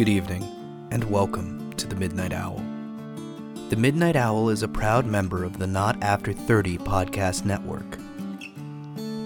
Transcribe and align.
Good 0.00 0.08
evening, 0.08 0.88
and 0.90 1.04
welcome 1.04 1.74
to 1.74 1.86
the 1.86 1.94
Midnight 1.94 2.32
Owl. 2.32 2.56
The 3.68 3.76
Midnight 3.76 4.16
Owl 4.16 4.48
is 4.48 4.62
a 4.62 4.66
proud 4.66 5.04
member 5.04 5.44
of 5.44 5.58
the 5.58 5.66
Not 5.66 6.02
After 6.02 6.32
30 6.32 6.78
podcast 6.78 7.44
network. 7.44 7.98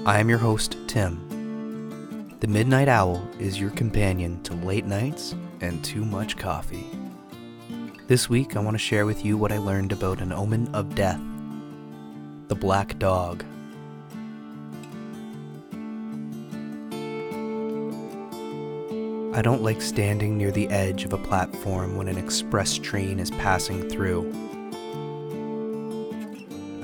I 0.05 0.19
am 0.19 0.29
your 0.29 0.41
host, 0.41 0.77
Tim. 0.89 2.37
The 2.41 2.49
Midnight 2.49 2.89
Owl 2.89 3.25
is 3.39 3.61
your 3.61 3.71
companion 3.71 4.43
to 4.43 4.55
late 4.55 4.85
nights 4.85 5.37
and 5.61 5.85
too 5.85 6.05
much 6.05 6.37
coffee. 6.37 6.91
This 8.09 8.29
week, 8.29 8.57
I 8.57 8.59
want 8.59 8.75
to 8.75 8.79
share 8.79 9.07
with 9.07 9.25
you 9.25 9.39
what 9.39 9.53
I 9.53 9.59
learned 9.59 9.93
about 9.93 10.21
an 10.21 10.33
omen 10.33 10.75
of 10.75 10.97
death 10.97 11.21
the 12.49 12.57
black 12.57 12.99
dog. 12.99 13.45
I 19.35 19.43
don't 19.43 19.63
like 19.65 19.83
standing 19.83 20.39
near 20.39 20.53
the 20.53 20.69
edge 20.69 21.05
of 21.05 21.13
a 21.13 21.19
platform 21.19 21.97
when 21.97 22.07
an 22.07 22.17
express 22.17 22.79
train 22.79 23.19
is 23.19 23.33
passing 23.33 23.89
through. 23.91 24.33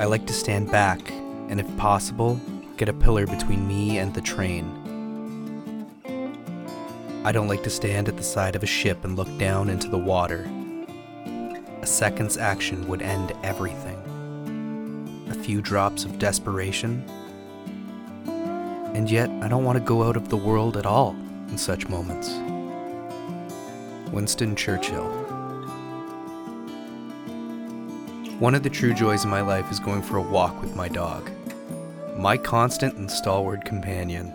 I 0.01 0.05
like 0.07 0.27
to 0.27 0.33
stand 0.33 0.69
back 0.69 1.13
and, 1.49 1.61
if 1.61 1.77
possible, 1.77 2.41
get 2.77 2.89
a 2.89 2.93
pillar 2.93 3.25
between 3.25 3.69
me 3.69 3.99
and 3.99 4.13
the 4.13 4.21
train. 4.21 4.67
I 7.25 7.31
don't 7.31 7.47
like 7.47 7.63
to 7.63 7.71
stand 7.71 8.09
at 8.09 8.17
the 8.17 8.25
side 8.25 8.57
of 8.57 8.65
a 8.65 8.67
ship 8.67 9.05
and 9.05 9.15
look 9.15 9.29
down 9.39 9.71
into 9.71 9.89
the 9.89 9.97
water. 9.99 10.51
A 11.83 11.87
second's 11.87 12.37
action 12.37 12.89
would 12.89 13.01
end 13.01 13.33
everything. 13.45 15.29
A 15.31 15.35
few 15.35 15.63
drops 15.63 16.05
of 16.05 16.19
desperation. 16.19 17.05
And 18.27 19.09
yet, 19.09 19.31
I 19.41 19.47
don't 19.47 19.63
want 19.63 19.79
to 19.79 19.85
go 19.85 20.03
out 20.03 20.17
of 20.17 20.31
the 20.31 20.37
world 20.37 20.77
at 20.77 20.85
all 20.85 21.15
in 21.51 21.59
such 21.59 21.89
moments. 21.89 22.31
Winston 24.13 24.57
Churchill. 24.57 25.09
One 28.41 28.57
of 28.57 28.65
the 28.65 28.71
true 28.71 28.93
joys 28.93 29.25
of 29.25 29.31
my 29.31 29.41
life 29.41 29.71
is 29.71 29.79
going 29.79 30.03
for 30.03 30.17
a 30.17 30.23
walk 30.23 30.61
with 30.61 30.75
my 30.75 30.89
dog, 30.89 31.31
my 32.17 32.37
constant 32.37 32.97
and 32.97 33.09
stalwart 33.09 33.65
companion. 33.65 34.33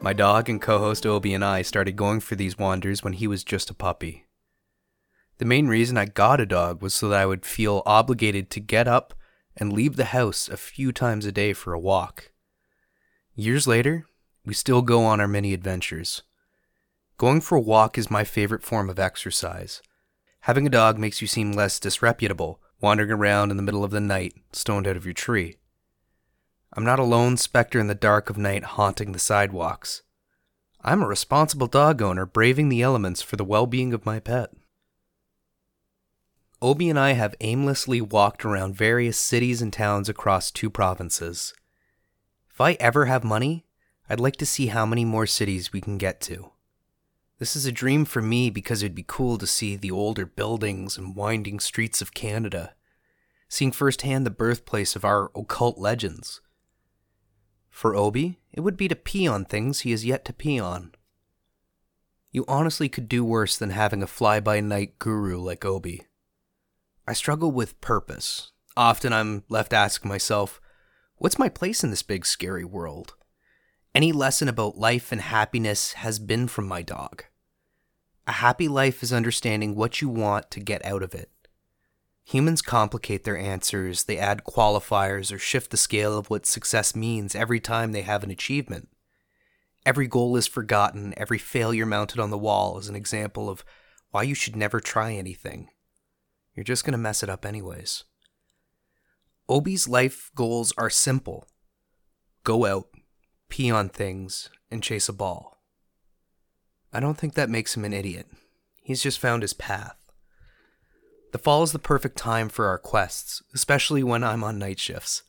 My 0.00 0.12
dog 0.12 0.48
and 0.48 0.60
co 0.60 0.78
host 0.78 1.06
Obi 1.06 1.34
and 1.34 1.44
I 1.44 1.62
started 1.62 1.94
going 1.94 2.18
for 2.18 2.34
these 2.34 2.58
wanders 2.58 3.04
when 3.04 3.12
he 3.12 3.28
was 3.28 3.44
just 3.44 3.70
a 3.70 3.74
puppy. 3.74 4.24
The 5.38 5.44
main 5.44 5.68
reason 5.68 5.96
I 5.96 6.06
got 6.06 6.40
a 6.40 6.46
dog 6.46 6.82
was 6.82 6.94
so 6.94 7.08
that 7.10 7.20
I 7.20 7.26
would 7.26 7.46
feel 7.46 7.82
obligated 7.86 8.50
to 8.50 8.60
get 8.60 8.88
up 8.88 9.14
and 9.56 9.72
leave 9.72 9.94
the 9.94 10.06
house 10.06 10.48
a 10.48 10.56
few 10.56 10.90
times 10.90 11.26
a 11.26 11.32
day 11.32 11.52
for 11.52 11.72
a 11.74 11.80
walk. 11.80 12.32
Years 13.36 13.68
later, 13.68 14.06
we 14.44 14.52
still 14.52 14.82
go 14.82 15.04
on 15.04 15.20
our 15.20 15.28
many 15.28 15.54
adventures. 15.54 16.22
Going 17.18 17.40
for 17.40 17.56
a 17.56 17.60
walk 17.60 17.98
is 17.98 18.12
my 18.12 18.22
favorite 18.22 18.62
form 18.62 18.88
of 18.88 19.00
exercise. 19.00 19.82
Having 20.42 20.68
a 20.68 20.70
dog 20.70 20.98
makes 20.98 21.20
you 21.20 21.26
seem 21.26 21.50
less 21.50 21.80
disreputable, 21.80 22.60
wandering 22.80 23.10
around 23.10 23.50
in 23.50 23.56
the 23.56 23.62
middle 23.62 23.82
of 23.82 23.90
the 23.90 24.00
night, 24.00 24.34
stoned 24.52 24.86
out 24.86 24.96
of 24.96 25.04
your 25.04 25.14
tree. 25.14 25.56
I'm 26.74 26.84
not 26.84 27.00
a 27.00 27.04
lone 27.04 27.36
specter 27.36 27.80
in 27.80 27.88
the 27.88 27.94
dark 27.96 28.30
of 28.30 28.38
night 28.38 28.62
haunting 28.62 29.10
the 29.10 29.18
sidewalks. 29.18 30.02
I'm 30.82 31.02
a 31.02 31.08
responsible 31.08 31.66
dog 31.66 32.00
owner 32.00 32.24
braving 32.24 32.68
the 32.68 32.82
elements 32.82 33.20
for 33.20 33.34
the 33.34 33.44
well 33.44 33.66
being 33.66 33.92
of 33.92 34.06
my 34.06 34.20
pet. 34.20 34.50
Obi 36.62 36.88
and 36.88 37.00
I 37.00 37.12
have 37.12 37.34
aimlessly 37.40 38.00
walked 38.00 38.44
around 38.44 38.76
various 38.76 39.18
cities 39.18 39.60
and 39.60 39.72
towns 39.72 40.08
across 40.08 40.52
two 40.52 40.70
provinces. 40.70 41.52
If 42.48 42.60
I 42.60 42.74
ever 42.74 43.06
have 43.06 43.24
money, 43.24 43.66
I'd 44.08 44.20
like 44.20 44.36
to 44.36 44.46
see 44.46 44.68
how 44.68 44.86
many 44.86 45.04
more 45.04 45.26
cities 45.26 45.72
we 45.72 45.80
can 45.80 45.98
get 45.98 46.20
to. 46.22 46.52
This 47.38 47.54
is 47.54 47.66
a 47.66 47.72
dream 47.72 48.04
for 48.04 48.20
me 48.20 48.50
because 48.50 48.82
it'd 48.82 48.96
be 48.96 49.04
cool 49.06 49.38
to 49.38 49.46
see 49.46 49.76
the 49.76 49.92
older 49.92 50.26
buildings 50.26 50.98
and 50.98 51.14
winding 51.14 51.60
streets 51.60 52.02
of 52.02 52.12
Canada, 52.12 52.74
seeing 53.48 53.70
firsthand 53.70 54.26
the 54.26 54.30
birthplace 54.30 54.96
of 54.96 55.04
our 55.04 55.30
occult 55.36 55.78
legends. 55.78 56.40
For 57.70 57.94
Obi, 57.94 58.40
it 58.52 58.60
would 58.60 58.76
be 58.76 58.88
to 58.88 58.96
pee 58.96 59.28
on 59.28 59.44
things 59.44 59.80
he 59.80 59.92
has 59.92 60.04
yet 60.04 60.24
to 60.24 60.32
pee 60.32 60.58
on. 60.58 60.92
You 62.32 62.44
honestly 62.48 62.88
could 62.88 63.08
do 63.08 63.24
worse 63.24 63.56
than 63.56 63.70
having 63.70 64.02
a 64.02 64.08
fly 64.08 64.40
by 64.40 64.60
night 64.60 64.98
guru 64.98 65.38
like 65.38 65.64
Obi. 65.64 66.02
I 67.06 67.12
struggle 67.12 67.52
with 67.52 67.80
purpose. 67.80 68.50
Often 68.76 69.12
I'm 69.12 69.44
left 69.48 69.72
asking 69.72 70.08
myself, 70.08 70.60
what's 71.18 71.38
my 71.38 71.48
place 71.48 71.84
in 71.84 71.90
this 71.90 72.02
big 72.02 72.26
scary 72.26 72.64
world? 72.64 73.14
Any 73.94 74.12
lesson 74.12 74.48
about 74.48 74.76
life 74.76 75.12
and 75.12 75.20
happiness 75.20 75.94
has 75.94 76.18
been 76.18 76.48
from 76.48 76.66
my 76.66 76.82
dog. 76.82 77.24
A 78.28 78.32
happy 78.32 78.68
life 78.68 79.02
is 79.02 79.10
understanding 79.10 79.74
what 79.74 80.02
you 80.02 80.10
want 80.10 80.50
to 80.50 80.60
get 80.60 80.84
out 80.84 81.02
of 81.02 81.14
it. 81.14 81.30
Humans 82.26 82.60
complicate 82.60 83.24
their 83.24 83.38
answers, 83.38 84.04
they 84.04 84.18
add 84.18 84.44
qualifiers 84.44 85.32
or 85.32 85.38
shift 85.38 85.70
the 85.70 85.78
scale 85.78 86.18
of 86.18 86.28
what 86.28 86.44
success 86.44 86.94
means 86.94 87.34
every 87.34 87.58
time 87.58 87.92
they 87.92 88.02
have 88.02 88.22
an 88.22 88.30
achievement. 88.30 88.90
Every 89.86 90.06
goal 90.06 90.36
is 90.36 90.46
forgotten, 90.46 91.14
every 91.16 91.38
failure 91.38 91.86
mounted 91.86 92.20
on 92.20 92.28
the 92.28 92.36
wall 92.36 92.78
is 92.78 92.88
an 92.88 92.94
example 92.94 93.48
of 93.48 93.64
why 94.10 94.24
you 94.24 94.34
should 94.34 94.56
never 94.56 94.78
try 94.78 95.14
anything. 95.14 95.70
You're 96.54 96.64
just 96.64 96.84
going 96.84 96.92
to 96.92 96.98
mess 96.98 97.22
it 97.22 97.30
up 97.30 97.46
anyways. 97.46 98.04
Obi's 99.48 99.88
life 99.88 100.30
goals 100.34 100.74
are 100.76 100.90
simple 100.90 101.48
go 102.44 102.66
out, 102.66 102.90
pee 103.48 103.70
on 103.70 103.88
things, 103.88 104.50
and 104.70 104.82
chase 104.82 105.08
a 105.08 105.14
ball. 105.14 105.57
I 106.92 107.00
don't 107.00 107.18
think 107.18 107.34
that 107.34 107.50
makes 107.50 107.76
him 107.76 107.84
an 107.84 107.92
idiot. 107.92 108.26
He's 108.82 109.02
just 109.02 109.18
found 109.18 109.42
his 109.42 109.52
path. 109.52 109.96
The 111.32 111.38
fall 111.38 111.62
is 111.62 111.72
the 111.72 111.78
perfect 111.78 112.16
time 112.16 112.48
for 112.48 112.66
our 112.66 112.78
quests, 112.78 113.42
especially 113.54 114.02
when 114.02 114.24
I'm 114.24 114.42
on 114.42 114.58
night 114.58 114.78
shifts. 114.78 115.22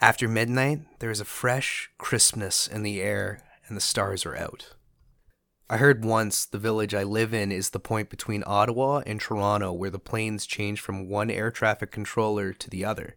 After 0.00 0.28
midnight, 0.28 0.82
there 1.00 1.10
is 1.10 1.20
a 1.20 1.24
fresh 1.24 1.90
crispness 1.98 2.68
in 2.68 2.84
the 2.84 3.02
air 3.02 3.42
and 3.66 3.76
the 3.76 3.80
stars 3.80 4.24
are 4.24 4.36
out. 4.36 4.74
I 5.68 5.78
heard 5.78 6.04
once 6.04 6.46
the 6.46 6.56
village 6.58 6.94
I 6.94 7.02
live 7.02 7.34
in 7.34 7.50
is 7.50 7.70
the 7.70 7.80
point 7.80 8.08
between 8.08 8.44
Ottawa 8.46 9.02
and 9.04 9.20
Toronto 9.20 9.72
where 9.72 9.90
the 9.90 9.98
planes 9.98 10.46
change 10.46 10.80
from 10.80 11.08
one 11.08 11.30
air 11.30 11.50
traffic 11.50 11.90
controller 11.90 12.52
to 12.52 12.70
the 12.70 12.84
other. 12.84 13.16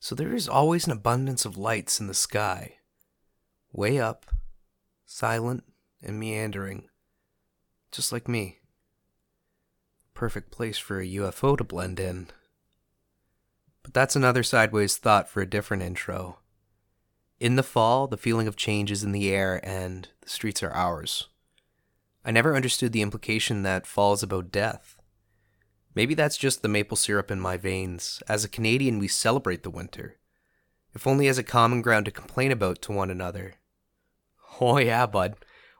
So 0.00 0.14
there 0.14 0.34
is 0.34 0.48
always 0.48 0.86
an 0.86 0.92
abundance 0.92 1.44
of 1.44 1.56
lights 1.56 2.00
in 2.00 2.06
the 2.08 2.14
sky. 2.14 2.74
Way 3.72 3.98
up, 3.98 4.26
silent 5.06 5.64
and 6.02 6.18
meandering, 6.18 6.88
just 7.92 8.12
like 8.12 8.28
me. 8.28 8.58
Perfect 10.14 10.50
place 10.50 10.78
for 10.78 11.00
a 11.00 11.06
UFO 11.06 11.56
to 11.58 11.64
blend 11.64 12.00
in. 12.00 12.28
But 13.82 13.94
that's 13.94 14.16
another 14.16 14.42
sideways 14.42 14.96
thought 14.96 15.28
for 15.28 15.40
a 15.40 15.48
different 15.48 15.82
intro. 15.82 16.38
In 17.38 17.56
the 17.56 17.62
fall, 17.62 18.06
the 18.06 18.16
feeling 18.16 18.48
of 18.48 18.56
change 18.56 18.90
is 18.90 19.04
in 19.04 19.12
the 19.12 19.30
air 19.30 19.60
and 19.62 20.08
the 20.22 20.28
streets 20.28 20.62
are 20.62 20.72
ours. 20.72 21.28
I 22.24 22.30
never 22.30 22.56
understood 22.56 22.92
the 22.92 23.02
implication 23.02 23.62
that 23.62 23.86
fall 23.86 24.12
is 24.14 24.22
about 24.22 24.50
death. 24.50 24.96
Maybe 25.94 26.14
that's 26.14 26.36
just 26.36 26.62
the 26.62 26.68
maple 26.68 26.96
syrup 26.96 27.30
in 27.30 27.40
my 27.40 27.56
veins. 27.56 28.22
As 28.28 28.44
a 28.44 28.48
Canadian, 28.48 28.98
we 28.98 29.08
celebrate 29.08 29.62
the 29.62 29.70
winter, 29.70 30.16
if 30.94 31.06
only 31.06 31.28
as 31.28 31.38
a 31.38 31.42
common 31.42 31.82
ground 31.82 32.06
to 32.06 32.10
complain 32.10 32.50
about 32.50 32.82
to 32.82 32.92
one 32.92 33.10
another. 33.10 33.54
Oh, 34.60 34.78
yeah, 34.78 35.06
bud. 35.06 35.36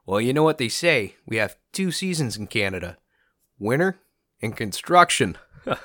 Well, 0.07 0.21
you 0.21 0.33
know 0.33 0.45
what 0.45 0.59
they 0.59 0.69
say. 0.69 1.17
We 1.27 1.37
have 1.37 1.57
two 1.73 1.91
seasons 1.91 2.37
in 2.37 2.47
Canada 2.47 2.97
winter 3.59 4.01
and 4.41 4.57
construction. 4.57 5.37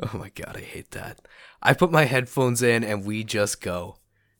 Oh 0.00 0.16
my 0.16 0.28
god, 0.28 0.56
I 0.56 0.60
hate 0.60 0.92
that. 0.92 1.20
I 1.60 1.72
put 1.72 1.90
my 1.90 2.04
headphones 2.04 2.62
in 2.62 2.84
and 2.84 3.04
we 3.04 3.24
just 3.24 3.60
go. 3.60 3.96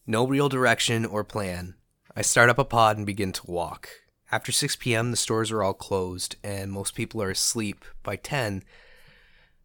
No 0.07 0.25
real 0.27 0.49
direction 0.49 1.05
or 1.05 1.25
plan. 1.25 1.75
I 2.15 2.23
start 2.23 2.49
up 2.49 2.59
a 2.59 2.65
pod 2.65 2.97
and 2.97 3.05
begin 3.05 3.33
to 3.33 3.51
walk. 3.51 3.89
After 4.31 4.53
6 4.53 4.77
p.m., 4.77 5.11
the 5.11 5.17
stores 5.17 5.51
are 5.51 5.63
all 5.63 5.75
closed 5.75 6.37
and 6.45 6.71
most 6.71 6.95
people 6.95 7.21
are 7.23 7.31
asleep 7.31 7.85
by 8.05 8.15
10. 8.17 8.63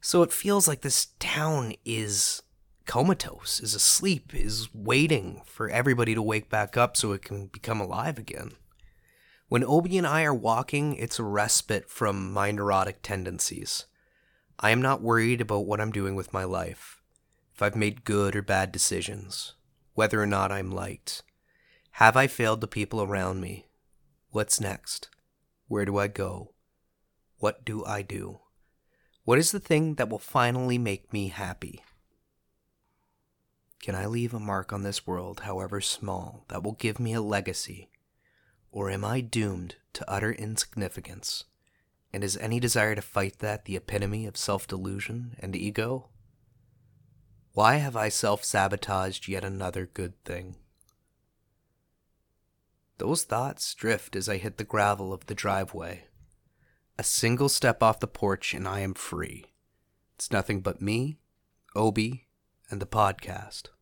So 0.01 0.23
it 0.23 0.33
feels 0.33 0.67
like 0.67 0.81
this 0.81 1.07
town 1.19 1.75
is 1.85 2.41
comatose, 2.85 3.59
is 3.59 3.75
asleep, 3.75 4.33
is 4.33 4.69
waiting 4.73 5.41
for 5.45 5.69
everybody 5.69 6.13
to 6.15 6.21
wake 6.21 6.49
back 6.49 6.77
up 6.77 6.97
so 6.97 7.11
it 7.11 7.21
can 7.21 7.47
become 7.47 7.79
alive 7.79 8.17
again. 8.17 8.51
When 9.47 9.63
Obi 9.63 9.97
and 9.97 10.07
I 10.07 10.23
are 10.23 10.33
walking, 10.33 10.95
it's 10.95 11.19
a 11.19 11.23
respite 11.23 11.89
from 11.89 12.33
my 12.33 12.51
neurotic 12.51 13.01
tendencies. 13.01 13.85
I 14.59 14.71
am 14.71 14.81
not 14.81 15.01
worried 15.01 15.41
about 15.41 15.65
what 15.65 15.79
I'm 15.79 15.91
doing 15.91 16.15
with 16.15 16.33
my 16.33 16.43
life, 16.43 17.01
if 17.53 17.61
I've 17.61 17.75
made 17.75 18.03
good 18.03 18.35
or 18.35 18.41
bad 18.41 18.71
decisions, 18.71 19.53
whether 19.93 20.21
or 20.21 20.25
not 20.25 20.51
I'm 20.51 20.71
liked. 20.71 21.23
Have 21.97 22.17
I 22.17 22.27
failed 22.27 22.61
the 22.61 22.67
people 22.67 23.01
around 23.01 23.41
me? 23.41 23.67
What's 24.31 24.59
next? 24.59 25.09
Where 25.67 25.85
do 25.85 25.97
I 25.97 26.07
go? 26.07 26.53
What 27.37 27.63
do 27.63 27.85
I 27.85 28.01
do? 28.01 28.39
What 29.23 29.37
is 29.37 29.51
the 29.51 29.59
thing 29.59 29.95
that 29.95 30.09
will 30.09 30.19
finally 30.19 30.77
make 30.77 31.13
me 31.13 31.27
happy? 31.27 31.83
Can 33.83 33.95
I 33.95 34.05
leave 34.05 34.33
a 34.33 34.39
mark 34.39 34.71
on 34.71 34.83
this 34.83 35.05
world, 35.05 35.41
however 35.41 35.81
small, 35.81 36.45
that 36.47 36.63
will 36.63 36.71
give 36.71 37.01
me 37.01 37.11
a 37.11 37.19
legacy? 37.19 37.89
Or 38.71 38.89
am 38.89 39.03
I 39.03 39.19
doomed 39.19 39.75
to 39.91 40.09
utter 40.09 40.31
insignificance? 40.31 41.43
And 42.13 42.23
is 42.23 42.37
any 42.37 42.61
desire 42.61 42.95
to 42.95 43.01
fight 43.01 43.39
that 43.39 43.65
the 43.65 43.75
epitome 43.75 44.25
of 44.25 44.37
self 44.37 44.67
delusion 44.67 45.35
and 45.37 45.53
ego? 45.53 46.07
Why 47.51 47.75
have 47.75 47.97
I 47.97 48.07
self 48.07 48.45
sabotaged 48.45 49.27
yet 49.27 49.43
another 49.43 49.85
good 49.85 50.13
thing? 50.23 50.55
Those 52.99 53.25
thoughts 53.25 53.73
drift 53.73 54.15
as 54.15 54.29
I 54.29 54.37
hit 54.37 54.57
the 54.57 54.63
gravel 54.63 55.11
of 55.11 55.25
the 55.25 55.35
driveway. 55.35 56.05
A 56.97 57.03
single 57.03 57.49
step 57.49 57.83
off 57.83 57.99
the 57.99 58.07
porch 58.07 58.53
and 58.53 58.65
I 58.65 58.79
am 58.79 58.93
free. 58.93 59.47
It's 60.15 60.31
nothing 60.31 60.61
but 60.61 60.81
me, 60.81 61.19
Obi, 61.75 62.27
and 62.69 62.81
the 62.81 62.85
podcast. 62.85 63.72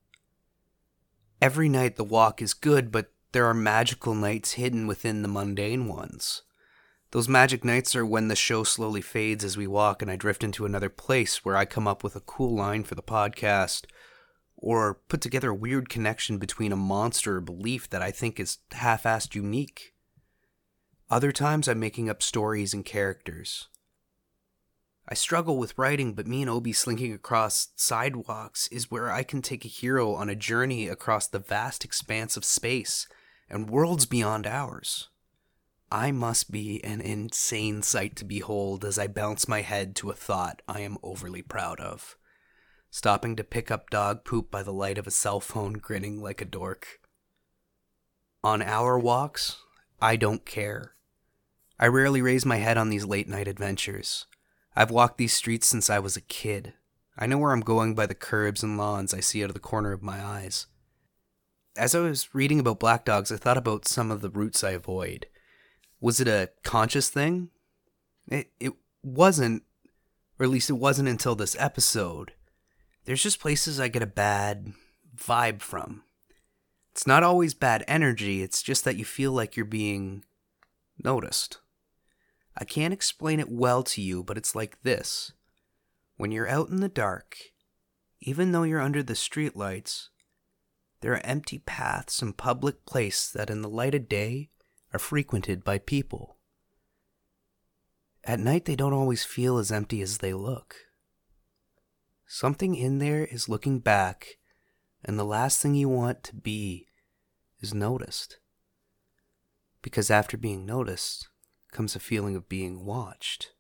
Every 1.41 1.69
night 1.69 1.95
the 1.95 2.03
walk 2.03 2.39
is 2.39 2.53
good, 2.53 2.91
but 2.91 3.11
there 3.31 3.47
are 3.47 3.53
magical 3.53 4.13
nights 4.13 4.53
hidden 4.53 4.85
within 4.85 5.23
the 5.23 5.27
mundane 5.27 5.87
ones. 5.87 6.43
Those 7.11 7.27
magic 7.27 7.65
nights 7.65 7.95
are 7.95 8.05
when 8.05 8.27
the 8.27 8.35
show 8.35 8.63
slowly 8.63 9.01
fades 9.01 9.43
as 9.43 9.57
we 9.57 9.65
walk 9.65 10.01
and 10.01 10.11
I 10.11 10.15
drift 10.15 10.43
into 10.43 10.65
another 10.65 10.89
place 10.89 11.43
where 11.43 11.57
I 11.57 11.65
come 11.65 11.87
up 11.87 12.03
with 12.03 12.15
a 12.15 12.21
cool 12.21 12.55
line 12.55 12.83
for 12.83 12.93
the 12.95 13.01
podcast 13.01 13.85
or 14.55 14.99
put 15.09 15.19
together 15.19 15.49
a 15.49 15.55
weird 15.55 15.89
connection 15.89 16.37
between 16.37 16.71
a 16.71 16.77
monster 16.77 17.37
or 17.37 17.41
belief 17.41 17.89
that 17.89 18.03
I 18.03 18.11
think 18.11 18.39
is 18.39 18.59
half 18.71 19.03
assed 19.03 19.33
unique. 19.33 19.93
Other 21.09 21.31
times 21.31 21.67
I'm 21.67 21.79
making 21.79 22.09
up 22.09 22.21
stories 22.21 22.73
and 22.73 22.85
characters. 22.85 23.67
I 25.11 25.13
struggle 25.13 25.57
with 25.57 25.77
writing, 25.77 26.13
but 26.13 26.25
me 26.25 26.41
and 26.41 26.49
Obi 26.49 26.71
slinking 26.71 27.11
across 27.11 27.73
sidewalks 27.75 28.69
is 28.69 28.89
where 28.89 29.11
I 29.11 29.23
can 29.23 29.41
take 29.41 29.65
a 29.65 29.67
hero 29.67 30.13
on 30.15 30.29
a 30.29 30.37
journey 30.37 30.87
across 30.87 31.27
the 31.27 31.37
vast 31.37 31.83
expanse 31.83 32.37
of 32.37 32.45
space 32.45 33.09
and 33.49 33.69
worlds 33.69 34.05
beyond 34.05 34.47
ours. 34.47 35.09
I 35.91 36.13
must 36.13 36.49
be 36.49 36.81
an 36.85 37.01
insane 37.01 37.81
sight 37.81 38.15
to 38.15 38.23
behold 38.23 38.85
as 38.85 38.97
I 38.97 39.07
bounce 39.07 39.49
my 39.49 39.59
head 39.59 39.97
to 39.97 40.11
a 40.11 40.13
thought 40.13 40.61
I 40.65 40.79
am 40.79 40.97
overly 41.03 41.41
proud 41.41 41.81
of. 41.81 42.15
Stopping 42.89 43.35
to 43.35 43.43
pick 43.43 43.69
up 43.69 43.89
dog 43.89 44.23
poop 44.23 44.49
by 44.49 44.63
the 44.63 44.71
light 44.71 44.97
of 44.97 45.07
a 45.07 45.11
cell 45.11 45.41
phone, 45.41 45.73
grinning 45.73 46.21
like 46.21 46.41
a 46.41 46.45
dork. 46.45 47.01
On 48.45 48.61
our 48.61 48.97
walks, 48.97 49.57
I 50.01 50.15
don't 50.15 50.45
care. 50.45 50.93
I 51.77 51.87
rarely 51.87 52.21
raise 52.21 52.45
my 52.45 52.57
head 52.57 52.77
on 52.77 52.87
these 52.87 53.03
late 53.03 53.27
night 53.27 53.49
adventures. 53.49 54.25
I've 54.75 54.91
walked 54.91 55.17
these 55.17 55.33
streets 55.33 55.67
since 55.67 55.89
I 55.89 55.99
was 55.99 56.15
a 56.15 56.21
kid. 56.21 56.73
I 57.17 57.25
know 57.25 57.37
where 57.37 57.51
I'm 57.51 57.61
going 57.61 57.93
by 57.93 58.05
the 58.05 58.15
curbs 58.15 58.63
and 58.63 58.77
lawns 58.77 59.13
I 59.13 59.19
see 59.19 59.43
out 59.43 59.49
of 59.49 59.53
the 59.53 59.59
corner 59.59 59.91
of 59.91 60.01
my 60.01 60.23
eyes. 60.23 60.67
As 61.77 61.93
I 61.93 61.99
was 61.99 62.33
reading 62.33 62.59
about 62.59 62.79
black 62.79 63.05
dogs, 63.05 63.31
I 63.31 63.37
thought 63.37 63.57
about 63.57 63.87
some 63.87 64.11
of 64.11 64.21
the 64.21 64.29
routes 64.29 64.63
I 64.63 64.71
avoid. 64.71 65.27
Was 65.99 66.19
it 66.19 66.27
a 66.27 66.49
conscious 66.63 67.09
thing? 67.09 67.49
It, 68.27 68.51
it 68.59 68.73
wasn't, 69.03 69.63
or 70.39 70.45
at 70.45 70.49
least 70.49 70.69
it 70.69 70.73
wasn't 70.73 71.09
until 71.09 71.35
this 71.35 71.55
episode. 71.59 72.33
There's 73.05 73.23
just 73.23 73.39
places 73.39 73.79
I 73.79 73.87
get 73.87 74.03
a 74.03 74.07
bad 74.07 74.73
vibe 75.15 75.61
from. 75.61 76.03
It's 76.91 77.07
not 77.07 77.23
always 77.23 77.53
bad 77.53 77.83
energy, 77.87 78.41
it's 78.41 78.61
just 78.61 78.83
that 78.83 78.97
you 78.97 79.05
feel 79.05 79.31
like 79.31 79.55
you're 79.55 79.65
being 79.65 80.25
noticed. 81.01 81.59
I 82.57 82.65
can't 82.65 82.93
explain 82.93 83.39
it 83.39 83.49
well 83.49 83.83
to 83.83 84.01
you, 84.01 84.23
but 84.23 84.37
it's 84.37 84.55
like 84.55 84.81
this. 84.83 85.33
When 86.17 86.31
you're 86.31 86.49
out 86.49 86.69
in 86.69 86.81
the 86.81 86.89
dark, 86.89 87.37
even 88.19 88.51
though 88.51 88.63
you're 88.63 88.81
under 88.81 89.01
the 89.01 89.13
streetlights, 89.13 90.09
there 91.01 91.13
are 91.13 91.25
empty 91.25 91.59
paths 91.59 92.21
and 92.21 92.37
public 92.37 92.85
places 92.85 93.31
that 93.33 93.49
in 93.49 93.61
the 93.61 93.69
light 93.69 93.95
of 93.95 94.07
day 94.07 94.49
are 94.93 94.99
frequented 94.99 95.63
by 95.63 95.79
people. 95.79 96.37
At 98.23 98.39
night, 98.39 98.65
they 98.65 98.75
don't 98.75 98.93
always 98.93 99.23
feel 99.23 99.57
as 99.57 99.71
empty 99.71 100.01
as 100.01 100.19
they 100.19 100.33
look. 100.33 100.75
Something 102.27 102.75
in 102.75 102.99
there 102.99 103.25
is 103.25 103.49
looking 103.49 103.79
back, 103.79 104.37
and 105.03 105.17
the 105.17 105.25
last 105.25 105.59
thing 105.59 105.73
you 105.73 105.89
want 105.89 106.23
to 106.25 106.35
be 106.35 106.87
is 107.59 107.73
noticed. 107.73 108.37
Because 109.81 110.11
after 110.11 110.37
being 110.37 110.67
noticed, 110.67 111.29
comes 111.71 111.95
a 111.95 111.99
feeling 111.99 112.35
of 112.35 112.49
being 112.49 112.85
watched. 112.85 113.51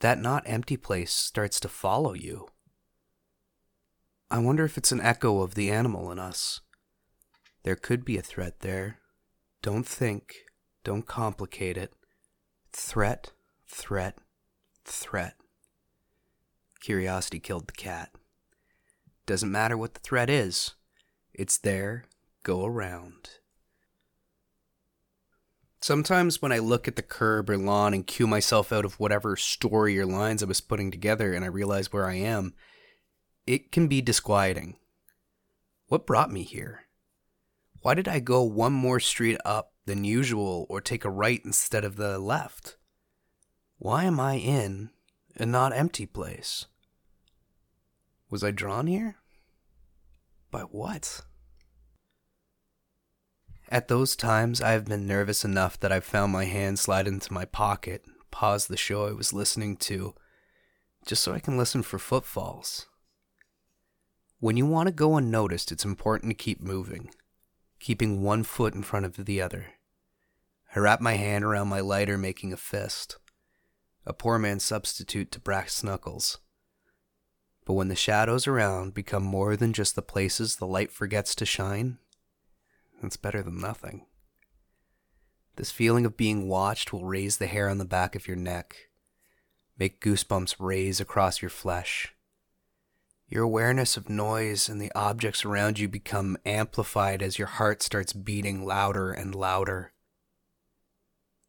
That 0.00 0.18
not 0.18 0.42
empty 0.46 0.76
place 0.76 1.12
starts 1.12 1.60
to 1.60 1.68
follow 1.68 2.14
you. 2.14 2.48
I 4.30 4.38
wonder 4.38 4.64
if 4.64 4.78
it's 4.78 4.92
an 4.92 5.00
echo 5.00 5.42
of 5.42 5.54
the 5.54 5.70
animal 5.70 6.10
in 6.10 6.18
us. 6.18 6.60
There 7.62 7.76
could 7.76 8.04
be 8.04 8.16
a 8.16 8.22
threat 8.22 8.60
there. 8.60 8.98
Don't 9.60 9.86
think, 9.86 10.36
don't 10.84 11.06
complicate 11.06 11.76
it. 11.76 11.92
Threat, 12.72 13.32
threat, 13.66 14.16
threat. 14.84 15.34
Curiosity 16.80 17.40
killed 17.40 17.66
the 17.66 17.72
cat. 17.72 18.10
Doesn't 19.26 19.52
matter 19.52 19.76
what 19.76 19.94
the 19.94 20.00
threat 20.00 20.30
is, 20.30 20.74
it's 21.34 21.58
there, 21.58 22.04
go 22.42 22.64
around. 22.64 23.39
Sometimes 25.82 26.42
when 26.42 26.52
I 26.52 26.58
look 26.58 26.86
at 26.86 26.96
the 26.96 27.02
curb 27.02 27.48
or 27.48 27.56
lawn 27.56 27.94
and 27.94 28.06
cue 28.06 28.26
myself 28.26 28.70
out 28.70 28.84
of 28.84 29.00
whatever 29.00 29.34
story 29.36 29.98
or 29.98 30.04
lines 30.04 30.42
I 30.42 30.46
was 30.46 30.60
putting 30.60 30.90
together 30.90 31.32
and 31.32 31.42
I 31.42 31.48
realize 31.48 31.90
where 31.90 32.06
I 32.06 32.16
am, 32.16 32.54
it 33.46 33.72
can 33.72 33.88
be 33.88 34.02
disquieting. 34.02 34.76
What 35.88 36.06
brought 36.06 36.30
me 36.30 36.42
here? 36.42 36.82
Why 37.80 37.94
did 37.94 38.08
I 38.08 38.20
go 38.20 38.42
one 38.42 38.74
more 38.74 39.00
street 39.00 39.38
up 39.42 39.72
than 39.86 40.04
usual 40.04 40.66
or 40.68 40.82
take 40.82 41.06
a 41.06 41.10
right 41.10 41.40
instead 41.46 41.84
of 41.84 41.96
the 41.96 42.18
left? 42.18 42.76
Why 43.78 44.04
am 44.04 44.20
I 44.20 44.34
in 44.34 44.90
a 45.36 45.46
not 45.46 45.74
empty 45.74 46.04
place? 46.04 46.66
Was 48.28 48.44
I 48.44 48.50
drawn 48.50 48.86
here? 48.86 49.16
By 50.50 50.60
what? 50.60 51.22
At 53.70 53.86
those 53.86 54.16
times, 54.16 54.60
I 54.60 54.72
have 54.72 54.86
been 54.86 55.06
nervous 55.06 55.44
enough 55.44 55.78
that 55.78 55.92
I've 55.92 56.04
found 56.04 56.32
my 56.32 56.46
hand 56.46 56.80
slide 56.80 57.06
into 57.06 57.32
my 57.32 57.44
pocket, 57.44 58.04
pause 58.32 58.66
the 58.66 58.76
show 58.76 59.06
I 59.06 59.12
was 59.12 59.32
listening 59.32 59.76
to, 59.76 60.14
just 61.06 61.22
so 61.22 61.32
I 61.32 61.38
can 61.38 61.56
listen 61.56 61.84
for 61.84 61.98
footfalls. 62.00 62.86
When 64.40 64.56
you 64.56 64.66
want 64.66 64.88
to 64.88 64.92
go 64.92 65.16
unnoticed, 65.16 65.70
it's 65.70 65.84
important 65.84 66.30
to 66.30 66.34
keep 66.34 66.60
moving, 66.60 67.10
keeping 67.78 68.22
one 68.22 68.42
foot 68.42 68.74
in 68.74 68.82
front 68.82 69.06
of 69.06 69.24
the 69.24 69.40
other. 69.40 69.66
I 70.74 70.80
wrap 70.80 71.00
my 71.00 71.14
hand 71.14 71.44
around 71.44 71.68
my 71.68 71.80
lighter, 71.80 72.18
making 72.18 72.52
a 72.52 72.56
fist, 72.56 73.18
a 74.04 74.12
poor 74.12 74.36
man's 74.38 74.64
substitute 74.64 75.30
to 75.30 75.40
brass 75.40 75.84
knuckles. 75.84 76.38
But 77.64 77.74
when 77.74 77.88
the 77.88 77.94
shadows 77.94 78.48
around 78.48 78.94
become 78.94 79.22
more 79.22 79.56
than 79.56 79.72
just 79.72 79.94
the 79.94 80.02
places 80.02 80.56
the 80.56 80.66
light 80.66 80.90
forgets 80.90 81.36
to 81.36 81.46
shine, 81.46 81.98
it's 83.06 83.16
better 83.16 83.42
than 83.42 83.60
nothing. 83.60 84.06
This 85.56 85.70
feeling 85.70 86.06
of 86.06 86.16
being 86.16 86.48
watched 86.48 86.92
will 86.92 87.04
raise 87.04 87.38
the 87.38 87.46
hair 87.46 87.68
on 87.68 87.78
the 87.78 87.84
back 87.84 88.14
of 88.14 88.26
your 88.26 88.36
neck, 88.36 88.74
make 89.78 90.00
goosebumps 90.00 90.56
raise 90.58 91.00
across 91.00 91.42
your 91.42 91.50
flesh. 91.50 92.14
Your 93.28 93.44
awareness 93.44 93.96
of 93.96 94.10
noise 94.10 94.68
and 94.68 94.80
the 94.80 94.90
objects 94.94 95.44
around 95.44 95.78
you 95.78 95.88
become 95.88 96.36
amplified 96.44 97.22
as 97.22 97.38
your 97.38 97.46
heart 97.46 97.80
starts 97.80 98.12
beating 98.12 98.64
louder 98.64 99.12
and 99.12 99.34
louder. 99.34 99.92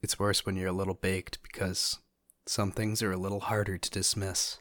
It's 0.04 0.20
worse 0.20 0.46
when 0.46 0.56
you're 0.56 0.68
a 0.68 0.74
little 0.74 0.94
baked 0.94 1.42
because 1.42 1.98
some 2.46 2.72
things 2.72 3.02
are 3.02 3.12
a 3.12 3.18
little 3.18 3.40
harder 3.40 3.80
to 3.80 3.90
dismiss. 3.90 4.60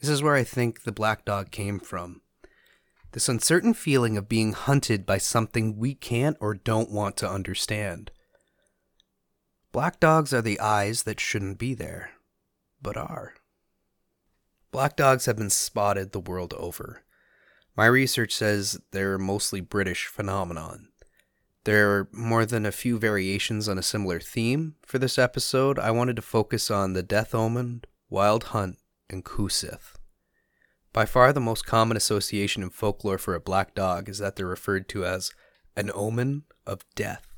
This 0.00 0.08
is 0.08 0.22
where 0.22 0.34
I 0.34 0.42
think 0.42 0.82
the 0.82 0.90
black 0.90 1.26
dog 1.26 1.50
came 1.50 1.78
from. 1.78 2.21
This 3.12 3.28
uncertain 3.28 3.74
feeling 3.74 4.16
of 4.16 4.28
being 4.28 4.52
hunted 4.52 5.04
by 5.04 5.18
something 5.18 5.76
we 5.76 5.94
can't 5.94 6.36
or 6.40 6.54
don't 6.54 6.90
want 6.90 7.16
to 7.18 7.28
understand. 7.28 8.10
Black 9.70 10.00
dogs 10.00 10.32
are 10.32 10.42
the 10.42 10.60
eyes 10.60 11.02
that 11.02 11.20
shouldn't 11.20 11.58
be 11.58 11.74
there, 11.74 12.10
but 12.80 12.96
are. 12.96 13.34
Black 14.70 14.96
dogs 14.96 15.26
have 15.26 15.36
been 15.36 15.50
spotted 15.50 16.12
the 16.12 16.20
world 16.20 16.54
over. 16.56 17.02
My 17.76 17.86
research 17.86 18.34
says 18.34 18.80
they're 18.90 19.18
mostly 19.18 19.60
British 19.60 20.06
phenomenon. 20.06 20.88
There 21.64 21.90
are 21.90 22.08
more 22.12 22.44
than 22.46 22.66
a 22.66 22.72
few 22.72 22.98
variations 22.98 23.68
on 23.68 23.78
a 23.78 23.82
similar 23.82 24.20
theme. 24.20 24.76
For 24.86 24.98
this 24.98 25.18
episode, 25.18 25.78
I 25.78 25.90
wanted 25.90 26.16
to 26.16 26.22
focus 26.22 26.70
on 26.70 26.94
the 26.94 27.02
Death 27.02 27.34
Omen, 27.34 27.82
Wild 28.08 28.44
Hunt, 28.44 28.78
and 29.08 29.22
Cù-sìth. 29.24 29.98
By 30.92 31.06
far 31.06 31.32
the 31.32 31.40
most 31.40 31.64
common 31.64 31.96
association 31.96 32.62
in 32.62 32.70
folklore 32.70 33.18
for 33.18 33.34
a 33.34 33.40
black 33.40 33.74
dog 33.74 34.08
is 34.08 34.18
that 34.18 34.36
they're 34.36 34.46
referred 34.46 34.88
to 34.90 35.06
as 35.06 35.32
an 35.74 35.90
omen 35.94 36.44
of 36.66 36.84
death. 36.94 37.28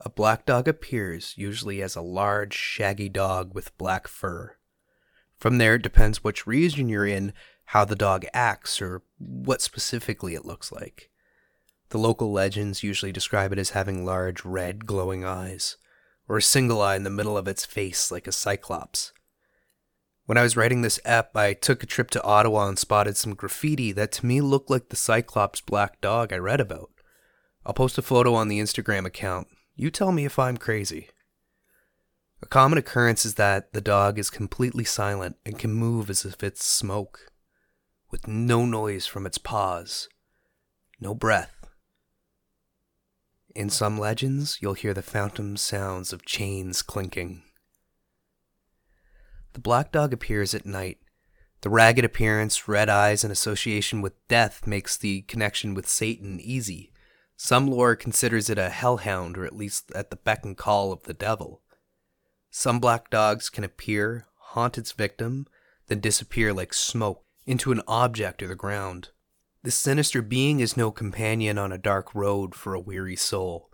A 0.00 0.08
black 0.08 0.46
dog 0.46 0.68
appears 0.68 1.34
usually 1.36 1.82
as 1.82 1.96
a 1.96 2.00
large, 2.00 2.54
shaggy 2.54 3.08
dog 3.08 3.54
with 3.54 3.76
black 3.76 4.06
fur. 4.06 4.56
From 5.36 5.58
there, 5.58 5.74
it 5.74 5.82
depends 5.82 6.22
which 6.22 6.46
region 6.46 6.88
you're 6.88 7.06
in, 7.06 7.32
how 7.66 7.84
the 7.84 7.96
dog 7.96 8.24
acts, 8.32 8.80
or 8.80 9.02
what 9.18 9.60
specifically 9.60 10.34
it 10.34 10.44
looks 10.44 10.70
like. 10.70 11.10
The 11.88 11.98
local 11.98 12.32
legends 12.32 12.82
usually 12.82 13.12
describe 13.12 13.52
it 13.52 13.58
as 13.58 13.70
having 13.70 14.04
large, 14.04 14.44
red, 14.44 14.86
glowing 14.86 15.24
eyes, 15.24 15.76
or 16.28 16.36
a 16.36 16.42
single 16.42 16.80
eye 16.80 16.96
in 16.96 17.02
the 17.02 17.10
middle 17.10 17.36
of 17.36 17.48
its 17.48 17.64
face 17.64 18.12
like 18.12 18.26
a 18.26 18.32
cyclops. 18.32 19.12
When 20.26 20.38
I 20.38 20.42
was 20.42 20.56
writing 20.56 20.80
this 20.80 20.98
ep, 21.04 21.36
I 21.36 21.52
took 21.52 21.82
a 21.82 21.86
trip 21.86 22.10
to 22.12 22.22
Ottawa 22.22 22.68
and 22.68 22.78
spotted 22.78 23.16
some 23.16 23.34
graffiti 23.34 23.92
that 23.92 24.10
to 24.12 24.26
me 24.26 24.40
looked 24.40 24.70
like 24.70 24.88
the 24.88 24.96
Cyclops 24.96 25.60
black 25.60 26.00
dog 26.00 26.32
I 26.32 26.38
read 26.38 26.60
about. 26.60 26.90
I'll 27.66 27.74
post 27.74 27.98
a 27.98 28.02
photo 28.02 28.34
on 28.34 28.48
the 28.48 28.58
Instagram 28.58 29.04
account. 29.04 29.48
You 29.76 29.90
tell 29.90 30.12
me 30.12 30.24
if 30.24 30.38
I'm 30.38 30.56
crazy. 30.56 31.10
A 32.42 32.46
common 32.46 32.78
occurrence 32.78 33.24
is 33.26 33.34
that 33.34 33.72
the 33.72 33.80
dog 33.80 34.18
is 34.18 34.30
completely 34.30 34.84
silent 34.84 35.36
and 35.44 35.58
can 35.58 35.74
move 35.74 36.08
as 36.08 36.24
if 36.24 36.42
it's 36.42 36.64
smoke, 36.64 37.30
with 38.10 38.26
no 38.26 38.64
noise 38.64 39.06
from 39.06 39.26
its 39.26 39.38
paws, 39.38 40.08
no 41.00 41.14
breath. 41.14 41.66
In 43.54 43.70
some 43.70 43.98
legends, 43.98 44.58
you'll 44.60 44.74
hear 44.74 44.94
the 44.94 45.02
phantom 45.02 45.56
sounds 45.56 46.12
of 46.12 46.24
chains 46.24 46.82
clinking. 46.82 47.42
The 49.54 49.60
black 49.60 49.92
dog 49.92 50.12
appears 50.12 50.52
at 50.52 50.66
night. 50.66 50.98
The 51.60 51.70
ragged 51.70 52.04
appearance, 52.04 52.68
red 52.68 52.90
eyes, 52.90 53.24
and 53.24 53.32
association 53.32 54.02
with 54.02 54.26
death 54.28 54.66
makes 54.66 54.96
the 54.96 55.22
connection 55.22 55.74
with 55.74 55.88
Satan 55.88 56.38
easy. 56.40 56.92
Some 57.36 57.68
lore 57.68 57.96
considers 57.96 58.50
it 58.50 58.58
a 58.58 58.68
hellhound, 58.68 59.38
or 59.38 59.46
at 59.46 59.56
least 59.56 59.90
at 59.94 60.10
the 60.10 60.16
beck 60.16 60.44
and 60.44 60.56
call 60.56 60.92
of 60.92 61.04
the 61.04 61.14
devil. 61.14 61.62
Some 62.50 62.80
black 62.80 63.10
dogs 63.10 63.48
can 63.48 63.64
appear, 63.64 64.26
haunt 64.38 64.76
its 64.76 64.92
victim, 64.92 65.46
then 65.86 66.00
disappear 66.00 66.52
like 66.52 66.74
smoke 66.74 67.24
into 67.46 67.72
an 67.72 67.82
object 67.86 68.42
or 68.42 68.48
the 68.48 68.54
ground. 68.54 69.10
This 69.62 69.76
sinister 69.76 70.20
being 70.20 70.60
is 70.60 70.76
no 70.76 70.90
companion 70.90 71.58
on 71.58 71.72
a 71.72 71.78
dark 71.78 72.14
road 72.14 72.54
for 72.54 72.74
a 72.74 72.80
weary 72.80 73.16
soul. 73.16 73.70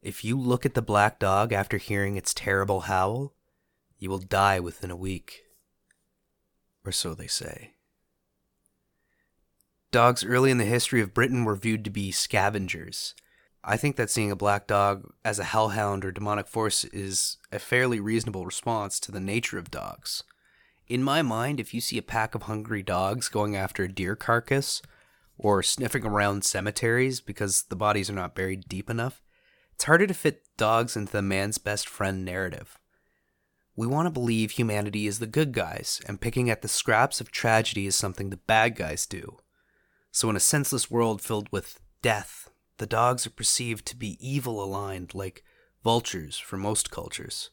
If 0.00 0.24
you 0.24 0.38
look 0.38 0.66
at 0.66 0.74
the 0.74 0.82
black 0.82 1.18
dog 1.18 1.52
after 1.52 1.76
hearing 1.76 2.16
its 2.16 2.34
terrible 2.34 2.80
howl, 2.80 3.34
you 4.02 4.10
will 4.10 4.18
die 4.18 4.58
within 4.58 4.90
a 4.90 4.96
week. 4.96 5.44
Or 6.84 6.90
so 6.90 7.14
they 7.14 7.28
say. 7.28 7.74
Dogs 9.92 10.24
early 10.24 10.50
in 10.50 10.58
the 10.58 10.64
history 10.64 11.00
of 11.00 11.14
Britain 11.14 11.44
were 11.44 11.54
viewed 11.54 11.84
to 11.84 11.90
be 11.90 12.10
scavengers. 12.10 13.14
I 13.62 13.76
think 13.76 13.94
that 13.94 14.10
seeing 14.10 14.32
a 14.32 14.36
black 14.36 14.66
dog 14.66 15.12
as 15.24 15.38
a 15.38 15.44
hellhound 15.44 16.04
or 16.04 16.10
demonic 16.10 16.48
force 16.48 16.82
is 16.86 17.36
a 17.52 17.60
fairly 17.60 18.00
reasonable 18.00 18.44
response 18.44 18.98
to 18.98 19.12
the 19.12 19.20
nature 19.20 19.56
of 19.56 19.70
dogs. 19.70 20.24
In 20.88 21.04
my 21.04 21.22
mind, 21.22 21.60
if 21.60 21.72
you 21.72 21.80
see 21.80 21.96
a 21.96 22.02
pack 22.02 22.34
of 22.34 22.42
hungry 22.42 22.82
dogs 22.82 23.28
going 23.28 23.54
after 23.54 23.84
a 23.84 23.92
deer 23.92 24.16
carcass 24.16 24.82
or 25.38 25.62
sniffing 25.62 26.04
around 26.04 26.42
cemeteries 26.42 27.20
because 27.20 27.62
the 27.68 27.76
bodies 27.76 28.10
are 28.10 28.14
not 28.14 28.34
buried 28.34 28.68
deep 28.68 28.90
enough, 28.90 29.22
it's 29.72 29.84
harder 29.84 30.08
to 30.08 30.14
fit 30.14 30.42
dogs 30.56 30.96
into 30.96 31.12
the 31.12 31.22
man's 31.22 31.58
best 31.58 31.88
friend 31.88 32.24
narrative. 32.24 32.80
We 33.74 33.86
want 33.86 34.06
to 34.06 34.10
believe 34.10 34.52
humanity 34.52 35.06
is 35.06 35.18
the 35.18 35.26
good 35.26 35.52
guys, 35.52 36.00
and 36.06 36.20
picking 36.20 36.50
at 36.50 36.62
the 36.62 36.68
scraps 36.68 37.20
of 37.20 37.30
tragedy 37.30 37.86
is 37.86 37.96
something 37.96 38.28
the 38.28 38.36
bad 38.36 38.76
guys 38.76 39.06
do. 39.06 39.38
So, 40.10 40.28
in 40.28 40.36
a 40.36 40.40
senseless 40.40 40.90
world 40.90 41.22
filled 41.22 41.48
with 41.50 41.80
death, 42.02 42.50
the 42.76 42.86
dogs 42.86 43.26
are 43.26 43.30
perceived 43.30 43.86
to 43.86 43.96
be 43.96 44.18
evil 44.20 44.62
aligned, 44.62 45.14
like 45.14 45.42
vultures 45.82 46.36
for 46.36 46.58
most 46.58 46.90
cultures. 46.90 47.50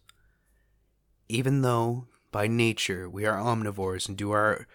Even 1.30 1.62
though, 1.62 2.08
by 2.32 2.48
nature, 2.48 3.10
we 3.10 3.26
are 3.26 3.38
omnivores 3.40 4.10
and 4.10 4.18
do 4.18 4.32
our 4.32 4.68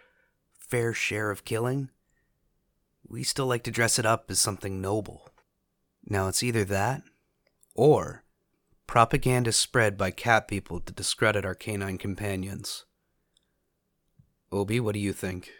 fair 0.59 0.95
share 0.95 1.31
of 1.31 1.45
killing, 1.45 1.91
we 3.07 3.23
still 3.23 3.47
like 3.47 3.63
to 3.65 3.71
dress 3.71 3.99
it 3.99 4.07
up 4.07 4.31
as 4.31 4.41
something 4.41 4.81
noble. 4.81 5.29
Now, 6.07 6.29
it's 6.29 6.43
either 6.43 6.65
that, 6.65 7.03
or 7.75 8.24
propaganda 8.87 9.53
spread 9.53 9.97
by 9.97 10.11
cat 10.11 10.49
people 10.49 10.81
to 10.81 10.93
discredit 10.93 11.45
our 11.45 11.55
canine 11.55 11.99
companions. 11.99 12.85
Obi, 14.53 14.81
what 14.81 14.95
do 14.95 15.01
you 15.01 15.13
think? 15.13 15.51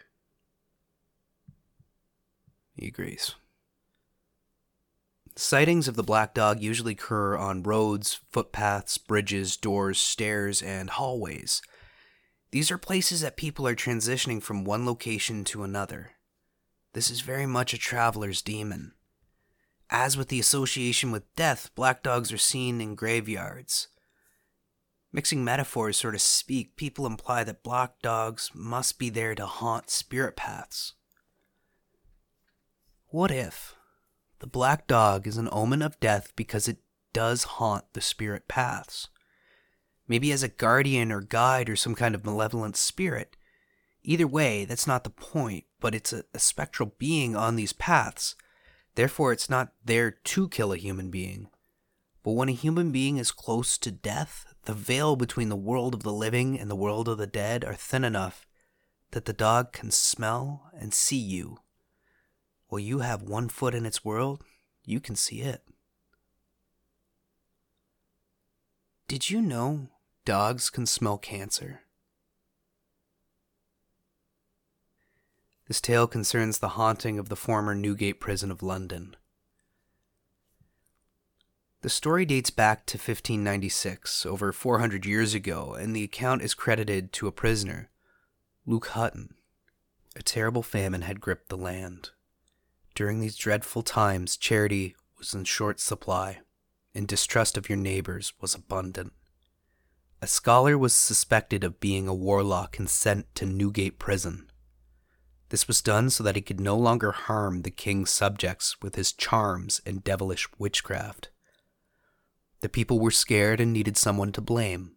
He 2.73 2.87
agrees. 2.87 3.35
Sightings 5.37 5.89
of 5.89 5.95
the 5.95 6.03
black 6.03 6.33
dog 6.33 6.61
usually 6.61 6.93
occur 6.93 7.35
on 7.35 7.63
roads, 7.63 8.21
footpaths, 8.31 8.97
bridges, 8.97 9.57
doors, 9.57 9.97
stairs, 9.97 10.61
and 10.61 10.89
hallways. 10.89 11.61
These 12.51 12.71
are 12.71 12.77
places 12.77 13.19
that 13.19 13.35
people 13.35 13.67
are 13.67 13.75
transitioning 13.75 14.41
from 14.41 14.63
one 14.63 14.85
location 14.85 15.43
to 15.45 15.63
another. 15.63 16.11
This 16.93 17.11
is 17.11 17.19
very 17.19 17.45
much 17.45 17.73
a 17.73 17.77
traveler's 17.77 18.41
demon. 18.41 18.93
As 19.89 20.17
with 20.17 20.29
the 20.29 20.39
association 20.39 21.11
with 21.11 21.35
death, 21.35 21.69
black 21.75 22.01
dogs 22.03 22.31
are 22.31 22.37
seen 22.37 22.81
in 22.81 22.95
graveyards. 22.95 23.87
Mixing 25.13 25.43
metaphors, 25.43 25.97
so 25.97 26.11
to 26.11 26.19
speak, 26.19 26.75
people 26.75 27.05
imply 27.05 27.43
that 27.43 27.63
black 27.63 28.01
dogs 28.01 28.51
must 28.53 28.99
be 28.99 29.09
there 29.09 29.35
to 29.35 29.45
haunt 29.45 29.89
spirit 29.89 30.35
paths. 30.35 30.93
What 33.07 33.31
if 33.31 33.75
the 34.39 34.47
black 34.47 34.87
dog 34.87 35.25
is 35.27 35.37
an 35.37 35.49
omen 35.51 35.81
of 35.81 35.99
death 35.99 36.33
because 36.35 36.67
it 36.67 36.77
does 37.15 37.43
haunt 37.43 37.85
the 37.93 38.01
spirit 38.01 38.47
paths. 38.49 39.07
Maybe 40.07 40.33
as 40.33 40.43
a 40.43 40.49
guardian 40.49 41.11
or 41.13 41.21
guide 41.21 41.69
or 41.69 41.77
some 41.77 41.95
kind 41.95 42.13
of 42.13 42.25
malevolent 42.25 42.75
spirit. 42.75 43.37
Either 44.03 44.27
way, 44.27 44.65
that's 44.65 44.85
not 44.85 45.05
the 45.05 45.09
point, 45.09 45.63
but 45.79 45.95
it's 45.95 46.11
a, 46.11 46.25
a 46.33 46.39
spectral 46.39 46.93
being 46.99 47.35
on 47.35 47.55
these 47.55 47.71
paths. 47.71 48.35
Therefore, 48.95 49.31
it's 49.31 49.49
not 49.49 49.73
there 49.83 50.11
to 50.11 50.49
kill 50.49 50.73
a 50.73 50.77
human 50.77 51.11
being. 51.11 51.49
But 52.23 52.31
when 52.31 52.49
a 52.49 52.53
human 52.53 52.91
being 52.91 53.17
is 53.17 53.31
close 53.31 53.77
to 53.77 53.91
death, 53.91 54.45
the 54.63 54.73
veil 54.73 55.15
between 55.15 55.49
the 55.49 55.55
world 55.55 55.93
of 55.93 56.03
the 56.03 56.13
living 56.13 56.59
and 56.59 56.71
the 56.71 56.75
world 56.75 57.07
of 57.07 57.17
the 57.17 57.27
dead 57.27 57.63
are 57.63 57.75
thin 57.75 58.03
enough 58.03 58.47
that 59.11 59.25
the 59.25 59.33
dog 59.33 59.71
can 59.71 59.91
smell 59.91 60.71
and 60.73 60.93
see 60.93 61.17
you 61.17 61.59
well, 62.69 62.79
you 62.79 62.99
have 62.99 63.21
one 63.21 63.47
foot 63.47 63.75
in 63.75 63.85
its 63.85 64.03
world, 64.03 64.43
you 64.83 64.99
can 64.99 65.15
see 65.15 65.41
it. 65.41 65.63
Did 69.07 69.29
you 69.29 69.41
know 69.41 69.87
dogs 70.25 70.69
can 70.69 70.85
smell 70.85 71.17
cancer? 71.17 71.84
This 75.67 75.81
tale 75.81 76.05
concerns 76.05 76.59
the 76.59 76.69
haunting 76.69 77.17
of 77.17 77.29
the 77.29 77.35
former 77.35 77.73
Newgate 77.73 78.19
prison 78.19 78.51
of 78.51 78.61
London. 78.61 79.15
The 81.81 81.89
story 81.89 82.25
dates 82.25 82.49
back 82.49 82.85
to 82.87 82.97
1596, 82.97 84.25
over 84.25 84.51
400 84.51 85.05
years 85.05 85.33
ago, 85.33 85.73
and 85.73 85.95
the 85.95 86.03
account 86.03 86.41
is 86.41 86.53
credited 86.53 87.11
to 87.13 87.27
a 87.27 87.31
prisoner, 87.31 87.89
Luke 88.65 88.87
Hutton. 88.87 89.35
A 90.15 90.23
terrible 90.23 90.63
famine 90.63 91.01
had 91.01 91.21
gripped 91.21 91.49
the 91.49 91.57
land. 91.57 92.11
During 92.95 93.19
these 93.19 93.35
dreadful 93.35 93.83
times, 93.83 94.37
charity 94.37 94.95
was 95.17 95.33
in 95.33 95.43
short 95.43 95.79
supply, 95.79 96.39
and 96.93 97.07
distrust 97.07 97.57
of 97.57 97.69
your 97.69 97.77
neighbors 97.77 98.33
was 98.39 98.55
abundant. 98.55 99.13
A 100.21 100.27
scholar 100.27 100.77
was 100.77 100.93
suspected 100.93 101.63
of 101.63 101.79
being 101.79 102.07
a 102.07 102.13
warlock 102.13 102.79
and 102.79 102.89
sent 102.89 103.33
to 103.35 103.45
Newgate 103.45 103.99
prison. 103.99 104.49
This 105.49 105.67
was 105.67 105.81
done 105.81 106.09
so 106.09 106.23
that 106.23 106.35
he 106.35 106.41
could 106.41 106.59
no 106.59 106.75
longer 106.75 107.11
harm 107.11 107.61
the 107.61 107.71
king's 107.71 108.09
subjects 108.09 108.81
with 108.81 108.95
his 108.95 109.13
charms 109.13 109.81
and 109.85 110.03
devilish 110.03 110.47
witchcraft. 110.57 111.29
The 112.61 112.69
people 112.69 112.99
were 112.99 113.11
scared 113.11 113.59
and 113.59 113.71
needed 113.71 113.95
someone 113.97 114.31
to 114.31 114.41
blame. 114.41 114.95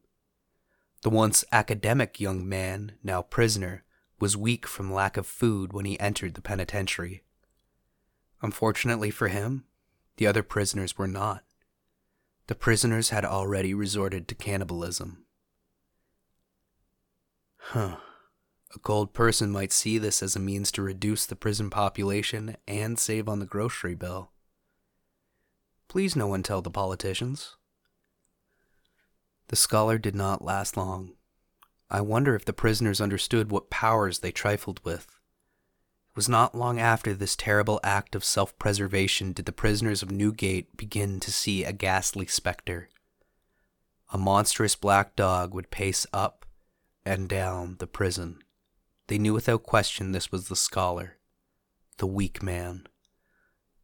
The 1.02 1.10
once 1.10 1.44
academic 1.52 2.18
young 2.18 2.48
man, 2.48 2.92
now 3.02 3.22
prisoner, 3.22 3.84
was 4.18 4.36
weak 4.36 4.66
from 4.66 4.92
lack 4.92 5.16
of 5.16 5.26
food 5.26 5.72
when 5.72 5.84
he 5.84 6.00
entered 6.00 6.34
the 6.34 6.40
penitentiary. 6.40 7.22
Unfortunately 8.42 9.10
for 9.10 9.28
him, 9.28 9.64
the 10.16 10.26
other 10.26 10.42
prisoners 10.42 10.96
were 10.96 11.06
not. 11.06 11.44
The 12.46 12.54
prisoners 12.54 13.10
had 13.10 13.24
already 13.24 13.74
resorted 13.74 14.26
to 14.28 14.34
cannibalism. 14.34 15.24
Huh. 17.58 17.98
A 18.74 18.78
cold 18.78 19.14
person 19.14 19.50
might 19.50 19.72
see 19.72 19.96
this 19.96 20.22
as 20.22 20.36
a 20.36 20.40
means 20.40 20.70
to 20.72 20.82
reduce 20.82 21.24
the 21.24 21.36
prison 21.36 21.70
population 21.70 22.56
and 22.66 22.98
save 22.98 23.28
on 23.28 23.38
the 23.38 23.46
grocery 23.46 23.94
bill. 23.94 24.30
Please 25.88 26.14
no 26.14 26.26
one 26.26 26.42
tell 26.42 26.60
the 26.60 26.70
politicians. 26.70 27.56
The 29.48 29.56
scholar 29.56 29.96
did 29.96 30.14
not 30.14 30.44
last 30.44 30.76
long. 30.76 31.12
I 31.90 32.02
wonder 32.02 32.34
if 32.34 32.44
the 32.44 32.52
prisoners 32.52 33.00
understood 33.00 33.50
what 33.50 33.70
powers 33.70 34.18
they 34.18 34.30
trifled 34.30 34.84
with 34.84 35.06
It 36.10 36.16
was 36.16 36.28
not 36.28 36.54
long 36.54 36.78
after 36.78 37.14
this 37.14 37.34
terrible 37.34 37.80
act 37.82 38.14
of 38.14 38.22
self 38.22 38.58
preservation 38.58 39.32
did 39.32 39.46
the 39.46 39.52
prisoners 39.52 40.02
of 40.02 40.10
Newgate 40.10 40.76
begin 40.76 41.20
to 41.20 41.32
see 41.32 41.64
a 41.64 41.72
ghastly 41.72 42.26
specter. 42.26 42.90
A 44.12 44.18
monstrous 44.18 44.76
black 44.76 45.16
dog 45.16 45.54
would 45.54 45.70
pace 45.70 46.06
up 46.12 46.44
and 47.06 47.26
down 47.26 47.76
the 47.78 47.86
prison. 47.86 48.42
They 49.08 49.18
knew 49.18 49.32
without 49.32 49.62
question 49.62 50.12
this 50.12 50.30
was 50.30 50.48
the 50.48 50.56
scholar, 50.56 51.16
the 51.96 52.06
weak 52.06 52.42
man, 52.42 52.86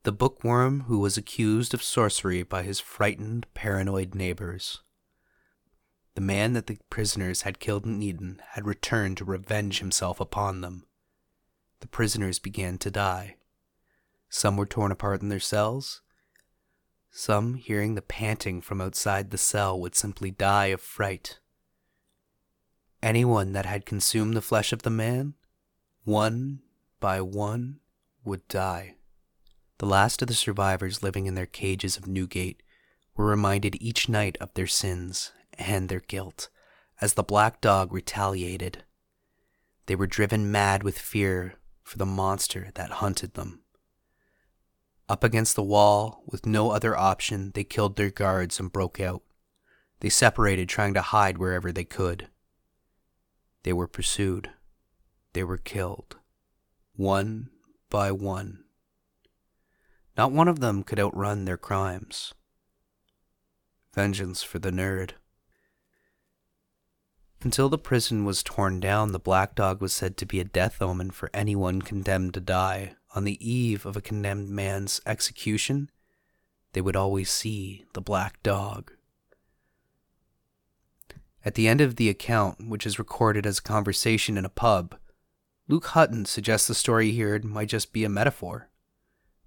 The 0.02 0.12
bookworm 0.12 0.82
who 0.82 0.98
was 0.98 1.16
accused 1.16 1.72
of 1.72 1.82
sorcery 1.82 2.42
by 2.42 2.62
his 2.62 2.78
frightened, 2.78 3.46
paranoid 3.54 4.14
neighbors. 4.14 4.82
The 6.14 6.20
man 6.20 6.52
that 6.52 6.66
the 6.66 6.78
prisoners 6.90 7.42
had 7.42 7.58
killed 7.58 7.86
in 7.86 8.02
Eden 8.02 8.42
had 8.50 8.66
returned 8.66 9.16
to 9.16 9.24
revenge 9.24 9.78
himself 9.78 10.20
upon 10.20 10.60
them. 10.60 10.86
The 11.80 11.88
prisoners 11.88 12.38
began 12.38 12.76
to 12.78 12.90
die. 12.90 13.36
Some 14.28 14.58
were 14.58 14.66
torn 14.66 14.92
apart 14.92 15.22
in 15.22 15.30
their 15.30 15.40
cells. 15.40 16.02
Some, 17.10 17.54
hearing 17.54 17.94
the 17.94 18.02
panting 18.02 18.60
from 18.60 18.80
outside 18.80 19.30
the 19.30 19.38
cell, 19.38 19.80
would 19.80 19.94
simply 19.94 20.30
die 20.30 20.66
of 20.66 20.82
fright. 20.82 21.38
Anyone 23.04 23.52
that 23.52 23.66
had 23.66 23.84
consumed 23.84 24.32
the 24.34 24.40
flesh 24.40 24.72
of 24.72 24.80
the 24.80 24.88
man, 24.88 25.34
one 26.04 26.60
by 27.00 27.20
one, 27.20 27.80
would 28.24 28.48
die. 28.48 28.94
The 29.76 29.84
last 29.84 30.22
of 30.22 30.28
the 30.28 30.32
survivors 30.32 31.02
living 31.02 31.26
in 31.26 31.34
their 31.34 31.44
cages 31.44 31.98
of 31.98 32.06
Newgate 32.06 32.62
were 33.14 33.26
reminded 33.26 33.76
each 33.78 34.08
night 34.08 34.38
of 34.40 34.54
their 34.54 34.66
sins 34.66 35.32
and 35.58 35.90
their 35.90 36.00
guilt 36.00 36.48
as 36.98 37.12
the 37.12 37.22
black 37.22 37.60
dog 37.60 37.92
retaliated. 37.92 38.84
They 39.84 39.96
were 39.96 40.06
driven 40.06 40.50
mad 40.50 40.82
with 40.82 40.98
fear 40.98 41.56
for 41.82 41.98
the 41.98 42.06
monster 42.06 42.70
that 42.74 43.02
hunted 43.02 43.34
them. 43.34 43.64
Up 45.10 45.22
against 45.22 45.56
the 45.56 45.62
wall, 45.62 46.22
with 46.26 46.46
no 46.46 46.70
other 46.70 46.96
option, 46.96 47.52
they 47.54 47.64
killed 47.64 47.96
their 47.96 48.08
guards 48.08 48.58
and 48.58 48.72
broke 48.72 48.98
out. 48.98 49.22
They 50.00 50.08
separated, 50.08 50.70
trying 50.70 50.94
to 50.94 51.02
hide 51.02 51.36
wherever 51.36 51.70
they 51.70 51.84
could. 51.84 52.28
They 53.64 53.72
were 53.72 53.88
pursued. 53.88 54.50
They 55.32 55.42
were 55.42 55.58
killed. 55.58 56.16
One 56.94 57.50
by 57.90 58.12
one. 58.12 58.64
Not 60.16 60.32
one 60.32 60.48
of 60.48 60.60
them 60.60 60.84
could 60.84 61.00
outrun 61.00 61.44
their 61.44 61.56
crimes. 61.56 62.34
Vengeance 63.94 64.42
for 64.42 64.58
the 64.58 64.70
nerd. 64.70 65.12
Until 67.42 67.68
the 67.68 67.78
prison 67.78 68.24
was 68.24 68.42
torn 68.42 68.80
down, 68.80 69.12
the 69.12 69.18
black 69.18 69.54
dog 69.54 69.80
was 69.80 69.92
said 69.92 70.16
to 70.16 70.26
be 70.26 70.40
a 70.40 70.44
death 70.44 70.80
omen 70.80 71.10
for 71.10 71.30
anyone 71.34 71.82
condemned 71.82 72.34
to 72.34 72.40
die. 72.40 72.94
On 73.14 73.24
the 73.24 73.38
eve 73.46 73.84
of 73.84 73.96
a 73.96 74.00
condemned 74.00 74.48
man's 74.48 75.00
execution, 75.04 75.90
they 76.72 76.80
would 76.80 76.96
always 76.96 77.30
see 77.30 77.84
the 77.92 78.00
black 78.00 78.42
dog. 78.42 78.93
At 81.44 81.54
the 81.54 81.68
end 81.68 81.80
of 81.80 81.96
the 81.96 82.08
account, 82.08 82.68
which 82.68 82.86
is 82.86 82.98
recorded 82.98 83.46
as 83.46 83.58
a 83.58 83.62
conversation 83.62 84.38
in 84.38 84.44
a 84.44 84.50
pub, 84.50 84.96
Luke 85.68 85.86
Hutton 85.88 86.24
suggests 86.24 86.66
the 86.66 86.74
story 86.74 87.10
he 87.10 87.20
heard 87.20 87.44
might 87.44 87.68
just 87.68 87.92
be 87.92 88.04
a 88.04 88.08
metaphor. 88.08 88.70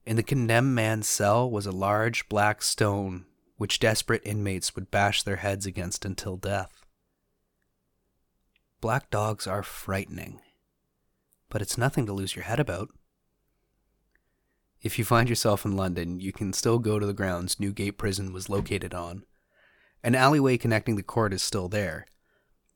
In 0.05 0.15
the 0.15 0.23
condemned 0.23 0.75
man's 0.75 1.07
cell 1.07 1.49
was 1.49 1.65
a 1.65 1.71
large 1.71 2.29
black 2.29 2.61
stone 2.61 3.25
which 3.57 3.79
desperate 3.79 4.21
inmates 4.23 4.75
would 4.75 4.91
bash 4.91 5.23
their 5.23 5.37
heads 5.37 5.65
against 5.65 6.05
until 6.05 6.37
death. 6.37 6.85
Black 8.79 9.09
dogs 9.09 9.47
are 9.47 9.63
frightening, 9.63 10.39
but 11.49 11.63
it's 11.63 11.77
nothing 11.77 12.05
to 12.05 12.13
lose 12.13 12.35
your 12.35 12.45
head 12.45 12.59
about. 12.59 12.89
If 14.83 14.99
you 14.99 15.05
find 15.05 15.27
yourself 15.27 15.65
in 15.65 15.75
London, 15.75 16.19
you 16.19 16.31
can 16.31 16.53
still 16.53 16.77
go 16.77 16.99
to 16.99 17.05
the 17.05 17.13
grounds 17.13 17.59
Newgate 17.59 17.97
Prison 17.97 18.31
was 18.31 18.49
located 18.49 18.93
on. 18.93 19.23
An 20.03 20.15
alleyway 20.15 20.57
connecting 20.57 20.95
the 20.95 21.03
court 21.03 21.33
is 21.33 21.41
still 21.41 21.67
there. 21.67 22.05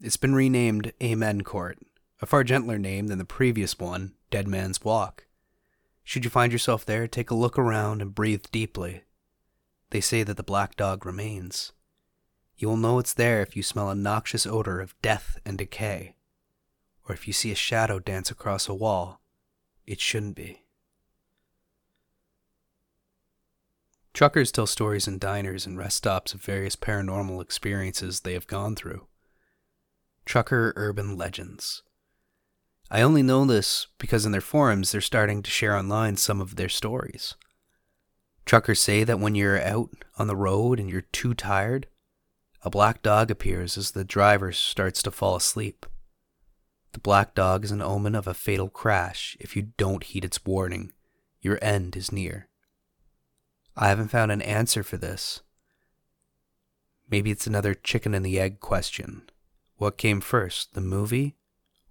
It's 0.02 0.18
been 0.18 0.34
renamed 0.34 0.94
Amen 1.02 1.42
Court, 1.42 1.78
a 2.22 2.26
far 2.26 2.44
gentler 2.44 2.80
name 2.80 3.08
than 3.08 3.20
the 3.20 3.26
previous 3.26 3.78
one, 3.78 4.14
Dead 4.32 4.48
Man's 4.48 4.84
Walk. 4.84 5.28
Should 6.04 6.24
you 6.24 6.32
find 6.32 6.52
yourself 6.52 6.86
there, 6.86 7.08
take 7.08 7.30
a 7.30 7.36
look 7.36 7.58
around 7.58 8.02
and 8.02 8.16
breathe 8.16 8.46
deeply. 8.52 9.04
They 9.92 10.02
say 10.02 10.24
that 10.24 10.38
the 10.38 10.44
black 10.44 10.76
dog 10.76 11.06
remains. 11.06 11.72
You 12.58 12.68
will 12.68 12.78
know 12.78 13.00
it's 13.00 13.14
there 13.14 13.42
if 13.42 13.56
you 13.56 13.64
smell 13.64 13.90
a 13.90 13.96
noxious 13.96 14.46
odor 14.46 14.80
of 14.82 15.00
death 15.02 15.40
and 15.46 15.58
decay, 15.58 16.16
or 17.08 17.14
if 17.14 17.28
you 17.28 17.34
see 17.34 17.52
a 17.52 17.56
shadow 17.56 18.00
dance 18.00 18.32
across 18.32 18.68
a 18.68 18.74
wall. 18.74 19.22
It 19.86 20.00
shouldn't 20.00 20.36
be. 20.36 20.64
Truckers 24.14 24.52
tell 24.52 24.68
stories 24.68 25.08
in 25.08 25.20
diners 25.20 25.66
and 25.66 25.78
rest 25.78 25.98
stops 25.98 26.34
of 26.34 26.42
various 26.42 26.76
paranormal 26.76 27.42
experiences 27.42 28.20
they 28.20 28.34
have 28.34 28.48
gone 28.48 28.76
through. 28.76 29.08
Trucker 30.26 30.74
urban 30.76 31.18
legends. 31.18 31.82
I 32.90 33.02
only 33.02 33.24
know 33.24 33.46
this 33.46 33.88
because 33.98 34.26
in 34.26 34.34
their 34.34 34.42
forums 34.42 34.92
they're 34.92 35.02
starting 35.02 35.42
to 35.44 35.50
share 35.50 35.76
online 35.76 36.18
some 36.18 36.42
of 36.42 36.58
their 36.58 36.70
stories. 36.70 37.36
Truckers 38.46 38.82
say 38.82 39.06
that 39.06 39.20
when 39.20 39.34
you're 39.34 39.62
out 39.62 39.92
on 40.18 40.28
the 40.28 40.36
road 40.36 40.78
and 40.78 40.90
you're 40.90 41.02
too 41.02 41.34
tired, 41.34 41.88
a 42.64 42.70
black 42.70 43.02
dog 43.02 43.32
appears 43.32 43.78
as 43.78 43.92
the 43.92 44.04
driver 44.04 44.52
starts 44.52 45.02
to 45.04 45.12
fall 45.12 45.38
asleep. 45.38 45.86
The 46.92 47.00
black 47.00 47.34
dog 47.34 47.64
is 47.64 47.72
an 47.72 47.82
omen 47.82 48.14
of 48.14 48.28
a 48.28 48.34
fatal 48.34 48.68
crash 48.68 49.38
if 49.40 49.56
you 49.56 49.70
don't 49.78 50.04
heed 50.04 50.26
its 50.26 50.46
warning. 50.46 50.92
Your 51.40 51.58
end 51.62 51.96
is 51.96 52.12
near. 52.12 52.50
I 53.76 53.90
haven't 53.90 54.10
found 54.10 54.32
an 54.32 54.42
answer 54.42 54.84
for 54.84 54.98
this. 54.98 55.42
Maybe 57.10 57.32
it's 57.32 57.48
another 57.48 57.74
chicken 57.74 58.14
and 58.14 58.26
the 58.26 58.40
egg 58.40 58.60
question. 58.60 59.24
What 59.78 59.98
came 59.98 60.22
first, 60.22 60.74
the 60.74 60.82
movie 60.82 61.36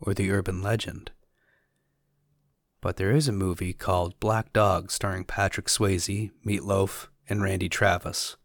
or 0.00 0.14
the 0.14 0.30
urban 0.30 0.62
legend? 0.62 1.10
But 2.80 2.96
there 2.96 3.10
is 3.10 3.28
a 3.28 3.32
movie 3.32 3.74
called 3.74 4.20
Black 4.20 4.52
Dog 4.52 4.90
starring 4.90 5.24
Patrick 5.24 5.66
Swayze, 5.66 6.30
Meatloaf, 6.46 7.08
and 7.28 7.42
Randy 7.42 7.68
Travis. 7.68 8.36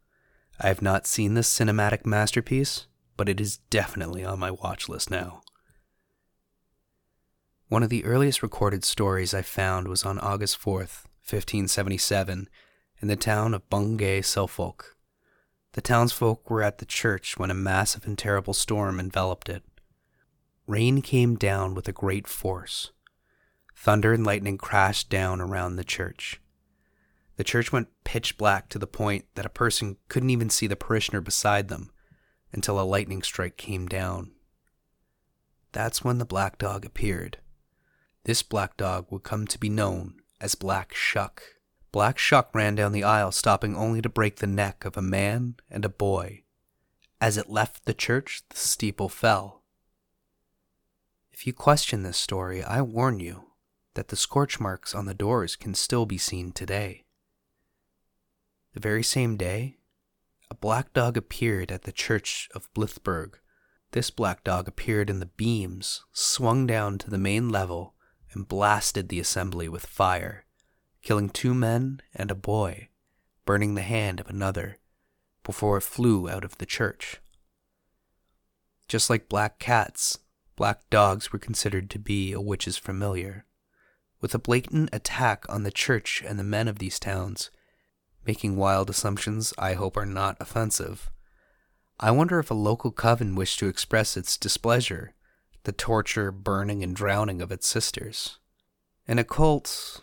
I 0.60 0.68
have 0.68 0.82
not 0.82 1.08
seen 1.08 1.34
this 1.34 1.54
cinematic 1.54 2.06
masterpiece, 2.06 2.88
but 3.18 3.30
it 3.30 3.40
is 3.40 3.58
definitely 3.70 4.26
on 4.26 4.40
my 4.40 4.52
watch 4.52 4.90
list 4.90 5.10
now. 5.10 5.42
One 7.68 7.84
of 7.84 7.90
the 7.90 8.06
earliest 8.06 8.44
recorded 8.44 8.84
stories 8.84 9.34
I 9.34 9.42
found 9.42 9.88
was 9.88 10.06
on 10.06 10.20
August 10.20 10.62
4th, 10.62 11.06
1577, 11.28 12.50
in 13.06 13.10
the 13.10 13.16
town 13.16 13.54
of 13.54 13.70
Bungay, 13.70 14.24
Suffolk. 14.24 14.98
The 15.74 15.82
townsfolk 15.82 16.50
were 16.50 16.64
at 16.64 16.80
the 16.80 16.88
church 16.88 17.38
when 17.38 17.52
a 17.52 17.54
massive 17.54 18.08
and 18.08 18.18
terrible 18.18 18.56
storm 18.56 19.00
enveloped 19.00 19.48
it. 19.48 19.62
Rain 20.66 21.04
came 21.04 21.36
down 21.36 21.76
with 21.76 21.88
a 21.88 21.92
great 21.92 22.26
force. 22.26 22.94
Thunder 23.76 24.12
and 24.12 24.26
lightning 24.26 24.58
crashed 24.58 25.12
down 25.12 25.40
around 25.40 25.76
the 25.76 25.84
church. 25.84 26.42
The 27.36 27.44
church 27.44 27.72
went 27.72 27.90
pitch 28.06 28.40
black 28.40 28.70
to 28.70 28.80
the 28.80 28.88
point 28.88 29.26
that 29.36 29.46
a 29.46 29.50
person 29.50 29.98
couldn't 30.08 30.32
even 30.32 30.50
see 30.50 30.66
the 30.66 30.76
parishioner 30.76 31.22
beside 31.22 31.68
them 31.68 31.92
until 32.54 32.80
a 32.80 32.82
lightning 32.82 33.22
strike 33.22 33.56
came 33.56 33.86
down. 33.86 34.32
That's 35.74 36.04
when 36.04 36.18
the 36.18 36.26
black 36.26 36.58
dog 36.58 36.84
appeared. 36.86 37.38
This 38.24 38.42
black 38.42 38.78
dog 38.78 39.06
would 39.12 39.22
come 39.22 39.46
to 39.46 39.60
be 39.60 39.70
known 39.70 40.16
as 40.42 40.56
Black 40.56 40.92
Shuck. 40.96 41.55
Black 41.96 42.18
Shuck 42.18 42.54
ran 42.54 42.76
down 42.76 42.92
the 42.92 43.06
aisle, 43.06 43.32
stopping 43.32 43.74
only 43.74 44.02
to 44.02 44.10
break 44.10 44.36
the 44.36 44.48
neck 44.48 44.84
of 44.84 44.98
a 44.98 45.02
man 45.02 45.56
and 45.72 45.86
a 45.86 45.88
boy. 45.88 46.44
As 47.22 47.38
it 47.38 47.50
left 47.50 47.86
the 47.86 47.94
church, 47.94 48.42
the 48.50 48.58
steeple 48.58 49.08
fell. 49.08 49.64
If 51.32 51.48
you 51.48 51.54
question 51.54 52.04
this 52.04 52.18
story, 52.18 52.62
I 52.62 52.82
warn 52.82 53.22
you 53.22 53.52
that 53.94 54.10
the 54.10 54.18
scorch 54.18 54.60
marks 54.60 54.94
on 54.94 55.06
the 55.06 55.14
doors 55.14 55.56
can 55.56 55.74
still 55.74 56.06
be 56.06 56.18
seen 56.18 56.52
today. 56.52 57.06
The 58.74 58.82
very 58.82 59.02
same 59.02 59.38
day, 59.38 59.78
a 60.52 60.56
black 60.56 60.92
dog 60.92 61.16
appeared 61.16 61.72
at 61.72 61.84
the 61.84 61.94
church 61.94 62.50
of 62.54 62.68
Blythburgh. 62.74 63.36
This 63.92 64.10
black 64.10 64.44
dog 64.44 64.68
appeared 64.68 65.10
in 65.10 65.22
the 65.22 65.28
beams, 65.38 66.04
swung 66.12 66.68
down 66.68 66.98
to 66.98 67.10
the 67.10 67.18
main 67.18 67.48
level, 67.48 67.96
and 68.34 68.46
blasted 68.46 69.08
the 69.08 69.22
assembly 69.22 69.70
with 69.70 69.86
fire, 69.86 70.45
killing 71.06 71.30
two 71.30 71.54
men 71.54 72.02
and 72.16 72.32
a 72.32 72.36
boy, 72.36 72.90
burning 73.46 73.76
the 73.76 73.84
hand 73.84 74.20
of 74.20 74.28
another, 74.28 74.78
before 75.44 75.78
it 75.78 75.84
flew 75.84 76.28
out 76.28 76.44
of 76.44 76.58
the 76.58 76.66
church. 76.66 77.22
Just 78.88 79.08
like 79.08 79.30
black 79.30 79.60
cats, 79.60 80.18
black 80.56 80.90
dogs 80.90 81.32
were 81.32 81.38
considered 81.38 81.92
to 81.92 82.00
be 82.00 82.34
a 82.34 82.42
witch's 82.42 82.78
familiar. 82.78 83.46
With 84.20 84.34
a 84.34 84.40
blatant 84.40 84.90
attack 84.92 85.46
on 85.48 85.62
the 85.62 85.72
church 85.72 86.24
and 86.26 86.40
the 86.40 86.44
men 86.44 86.68
of 86.68 86.80
these 86.80 87.00
towns, 87.00 87.52
making 88.26 88.56
wild 88.56 88.90
assumptions 88.90 89.54
I 89.60 89.74
hope 89.74 89.96
are 89.98 90.08
not 90.08 90.38
offensive. 90.40 91.12
I 92.00 92.10
wonder 92.10 92.40
if 92.40 92.50
a 92.50 92.56
local 92.56 92.90
coven 92.90 93.36
wished 93.36 93.60
to 93.60 93.68
express 93.68 94.18
its 94.18 94.38
displeasure, 94.38 95.14
the 95.66 95.72
torture, 95.72 96.32
burning, 96.32 96.82
and 96.82 96.96
drowning 96.96 97.44
of 97.44 97.52
its 97.52 97.68
sisters. 97.68 98.40
An 99.08 99.20
occult, 99.20 100.02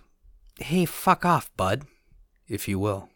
hey, 0.59 0.85
fuck 0.85 1.25
off, 1.25 1.51
bud, 1.57 1.85
if 2.49 2.69
you 2.69 2.79
will. 2.79 3.09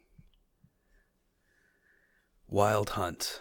Wild 2.49 2.91
Hunt. 2.91 3.41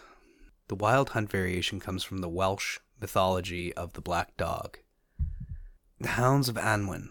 The 0.67 0.75
Wild 0.75 1.09
Hunt 1.09 1.29
variation 1.29 1.79
comes 1.79 2.03
from 2.03 2.19
the 2.19 2.29
Welsh 2.29 2.79
mythology 2.99 3.73
of 3.73 3.93
the 3.93 4.01
black 4.01 4.35
dog. 4.35 4.79
The 5.99 6.09
Hounds 6.09 6.49
of 6.49 6.55
Annwn 6.55 7.09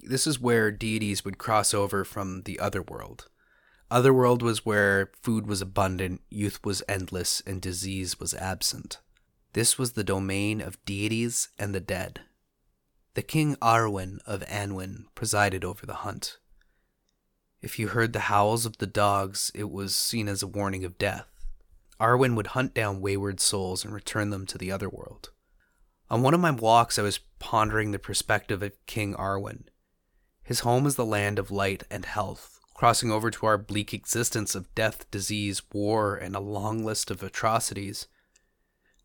This 0.00 0.26
is 0.26 0.38
where 0.38 0.70
deities 0.70 1.24
would 1.24 1.38
cross 1.38 1.72
over 1.72 2.04
from 2.04 2.42
the 2.42 2.60
other 2.60 2.82
world. 2.82 3.28
Otherworld 3.90 4.42
was 4.42 4.66
where 4.66 5.10
food 5.22 5.46
was 5.46 5.62
abundant, 5.62 6.20
youth 6.28 6.60
was 6.62 6.82
endless, 6.86 7.42
and 7.46 7.62
disease 7.62 8.20
was 8.20 8.34
absent. 8.34 8.98
This 9.54 9.78
was 9.78 9.92
the 9.92 10.04
domain 10.04 10.60
of 10.60 10.84
deities 10.84 11.48
and 11.58 11.74
the 11.74 11.80
dead. 11.80 12.20
The 13.18 13.22
king 13.24 13.56
Arawn 13.60 14.20
of 14.26 14.44
Annwn 14.44 15.06
presided 15.16 15.64
over 15.64 15.84
the 15.84 16.06
hunt. 16.06 16.38
If 17.60 17.76
you 17.76 17.88
heard 17.88 18.12
the 18.12 18.30
howls 18.30 18.64
of 18.64 18.78
the 18.78 18.86
dogs, 18.86 19.50
it 19.56 19.72
was 19.72 19.96
seen 19.96 20.28
as 20.28 20.40
a 20.40 20.46
warning 20.46 20.84
of 20.84 20.98
death. 20.98 21.26
Arawn 21.98 22.36
would 22.36 22.46
hunt 22.54 22.74
down 22.74 23.00
wayward 23.00 23.40
souls 23.40 23.84
and 23.84 23.92
return 23.92 24.30
them 24.30 24.46
to 24.46 24.56
the 24.56 24.70
other 24.70 24.88
world. 24.88 25.30
On 26.08 26.22
one 26.22 26.32
of 26.32 26.38
my 26.38 26.52
walks, 26.52 26.96
I 26.96 27.02
was 27.02 27.18
pondering 27.40 27.90
the 27.90 27.98
perspective 27.98 28.62
of 28.62 28.86
King 28.86 29.16
Arawn. 29.16 29.64
His 30.44 30.60
home 30.60 30.86
is 30.86 30.94
the 30.94 31.04
land 31.04 31.40
of 31.40 31.50
light 31.50 31.82
and 31.90 32.04
health, 32.04 32.60
crossing 32.72 33.10
over 33.10 33.32
to 33.32 33.46
our 33.46 33.58
bleak 33.58 33.92
existence 33.92 34.54
of 34.54 34.72
death, 34.76 35.10
disease, 35.10 35.60
war, 35.72 36.14
and 36.14 36.36
a 36.36 36.40
long 36.40 36.84
list 36.84 37.10
of 37.10 37.24
atrocities. 37.24 38.06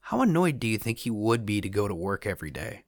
How 0.01 0.21
annoyed 0.21 0.59
do 0.59 0.67
you 0.67 0.77
think 0.77 0.99
he 0.99 1.09
would 1.09 1.47
be 1.47 1.61
to 1.61 1.67
go 1.67 1.87
to 1.87 1.95
work 1.95 2.27
every 2.27 2.51
day? 2.51 2.83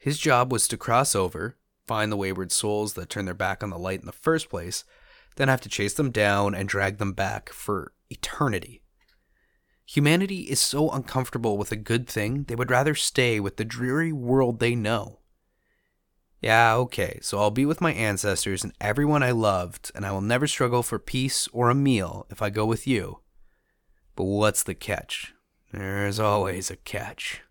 His 0.00 0.18
job 0.18 0.50
was 0.50 0.66
to 0.68 0.78
cross 0.78 1.14
over, 1.14 1.58
find 1.86 2.10
the 2.10 2.16
wayward 2.16 2.52
souls 2.52 2.94
that 2.94 3.10
turn 3.10 3.26
their 3.26 3.34
back 3.34 3.62
on 3.62 3.68
the 3.68 3.78
light 3.78 4.00
in 4.00 4.06
the 4.06 4.12
first 4.12 4.48
place, 4.48 4.82
then 5.36 5.48
have 5.48 5.60
to 5.60 5.68
chase 5.68 5.92
them 5.92 6.10
down 6.10 6.54
and 6.54 6.66
drag 6.66 6.96
them 6.96 7.12
back 7.12 7.50
for 7.50 7.92
eternity. 8.08 8.82
Humanity 9.84 10.42
is 10.44 10.58
so 10.58 10.90
uncomfortable 10.90 11.58
with 11.58 11.70
a 11.70 11.76
good 11.76 12.08
thing, 12.08 12.44
they 12.44 12.54
would 12.54 12.70
rather 12.70 12.94
stay 12.94 13.40
with 13.40 13.58
the 13.58 13.64
dreary 13.64 14.10
world 14.10 14.58
they 14.58 14.74
know. 14.74 15.18
Yeah, 16.40 16.76
okay, 16.76 17.18
so 17.20 17.38
I'll 17.38 17.50
be 17.50 17.66
with 17.66 17.82
my 17.82 17.92
ancestors 17.92 18.64
and 18.64 18.72
everyone 18.80 19.22
I 19.22 19.32
loved, 19.32 19.92
and 19.94 20.06
I 20.06 20.12
will 20.12 20.22
never 20.22 20.46
struggle 20.46 20.82
for 20.82 20.98
peace 20.98 21.46
or 21.52 21.68
a 21.68 21.74
meal 21.74 22.26
if 22.30 22.40
I 22.40 22.48
go 22.48 22.64
with 22.64 22.86
you. 22.86 23.20
But 24.16 24.24
what's 24.24 24.62
the 24.62 24.74
catch? 24.74 25.34
There's 25.72 26.18
always 26.18 26.70
a 26.70 26.76
catch. 26.76 27.42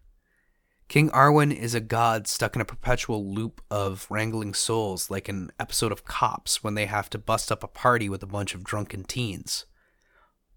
King 0.90 1.12
Arawn 1.12 1.56
is 1.56 1.76
a 1.76 1.80
god 1.80 2.28
stuck 2.28 2.56
in 2.56 2.64
a 2.64 2.66
perpetual 2.66 3.24
loop 3.24 3.62
of 3.70 4.08
wrangling 4.10 4.56
souls, 4.56 5.12
like 5.12 5.30
an 5.30 5.52
episode 5.60 5.92
of 5.92 6.04
Cops 6.04 6.64
when 6.64 6.74
they 6.74 6.88
have 6.88 7.12
to 7.12 7.20
bust 7.20 7.52
up 7.52 7.64
a 7.64 7.68
party 7.68 8.10
with 8.10 8.24
a 8.24 8.28
bunch 8.28 8.56
of 8.56 8.64
drunken 8.64 9.04
teens. 9.04 9.68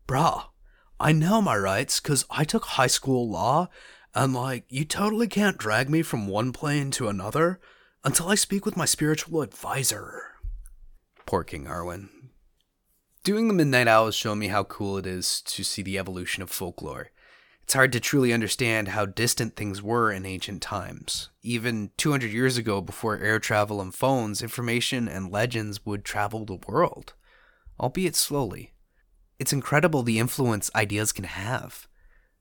Bruh, 0.09 0.45
I 0.99 1.13
know 1.13 1.43
my 1.43 1.55
rights 1.55 2.01
because 2.01 2.25
I 2.31 2.45
took 2.45 2.65
high 2.65 2.87
school 2.87 3.29
law, 3.29 3.69
and 4.15 4.33
like, 4.33 4.65
you 4.71 4.87
totally 4.87 5.29
can't 5.29 5.59
drag 5.59 5.91
me 5.91 6.01
from 6.01 6.27
one 6.27 6.51
plane 6.53 6.91
to 6.93 7.09
another 7.09 7.61
until 8.03 8.31
I 8.31 8.35
speak 8.35 8.65
with 8.65 8.75
my 8.75 8.87
spiritual 8.87 9.43
advisor. 9.43 10.23
Poor 11.27 11.45
King 11.45 11.67
Arawn. 11.67 12.09
Doing 13.23 13.49
the 13.49 13.55
Midnight 13.55 13.87
Owl 13.87 14.07
has 14.07 14.15
shown 14.15 14.39
me 14.39 14.49
how 14.49 14.65
cool 14.65 14.97
it 14.97 15.07
is 15.07 15.43
to 15.43 15.63
see 15.63 15.83
the 15.83 15.99
evolution 15.99 16.43
of 16.43 16.51
folklore. 16.51 17.11
It's 17.63 17.75
hard 17.75 17.93
to 17.93 18.01
truly 18.01 18.33
understand 18.33 18.89
how 18.89 19.07
distant 19.07 19.57
things 19.57 19.83
were 19.83 20.13
in 20.13 20.27
ancient 20.27 20.63
times. 20.63 21.31
Even 21.43 21.91
200 21.97 22.31
years 22.31 22.57
ago, 22.57 22.81
before 22.81 23.19
air 23.19 23.39
travel 23.39 23.81
and 23.81 23.95
phones, 23.95 24.43
information 24.43 25.09
and 25.09 25.33
legends 25.33 25.87
would 25.87 26.05
travel 26.05 26.45
the 26.45 26.59
world, 26.67 27.15
albeit 27.81 28.15
slowly. 28.15 28.75
It's 29.39 29.53
incredible 29.53 30.03
the 30.03 30.19
influence 30.19 30.71
ideas 30.75 31.13
can 31.13 31.25
have. 31.25 31.89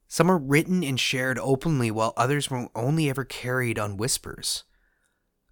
Some 0.08 0.30
are 0.30 0.38
written 0.38 0.84
and 0.84 1.00
shared 1.00 1.40
openly, 1.40 1.90
while 1.90 2.14
others 2.18 2.52
were 2.52 2.68
only 2.76 3.10
ever 3.10 3.24
carried 3.24 3.80
on 3.80 3.98
whispers. 3.98 4.66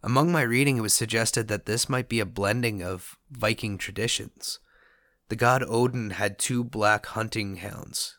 Among 0.03 0.31
my 0.31 0.41
reading, 0.41 0.77
it 0.77 0.81
was 0.81 0.93
suggested 0.93 1.47
that 1.47 1.65
this 1.65 1.89
might 1.89 2.09
be 2.09 2.19
a 2.19 2.25
blending 2.25 2.83
of 2.83 3.17
Viking 3.31 3.77
traditions. 3.77 4.59
The 5.29 5.37
god 5.37 5.63
Odin 5.65 6.11
had 6.11 6.37
two 6.37 6.63
black 6.63 7.05
hunting 7.07 7.55
hounds, 7.55 8.18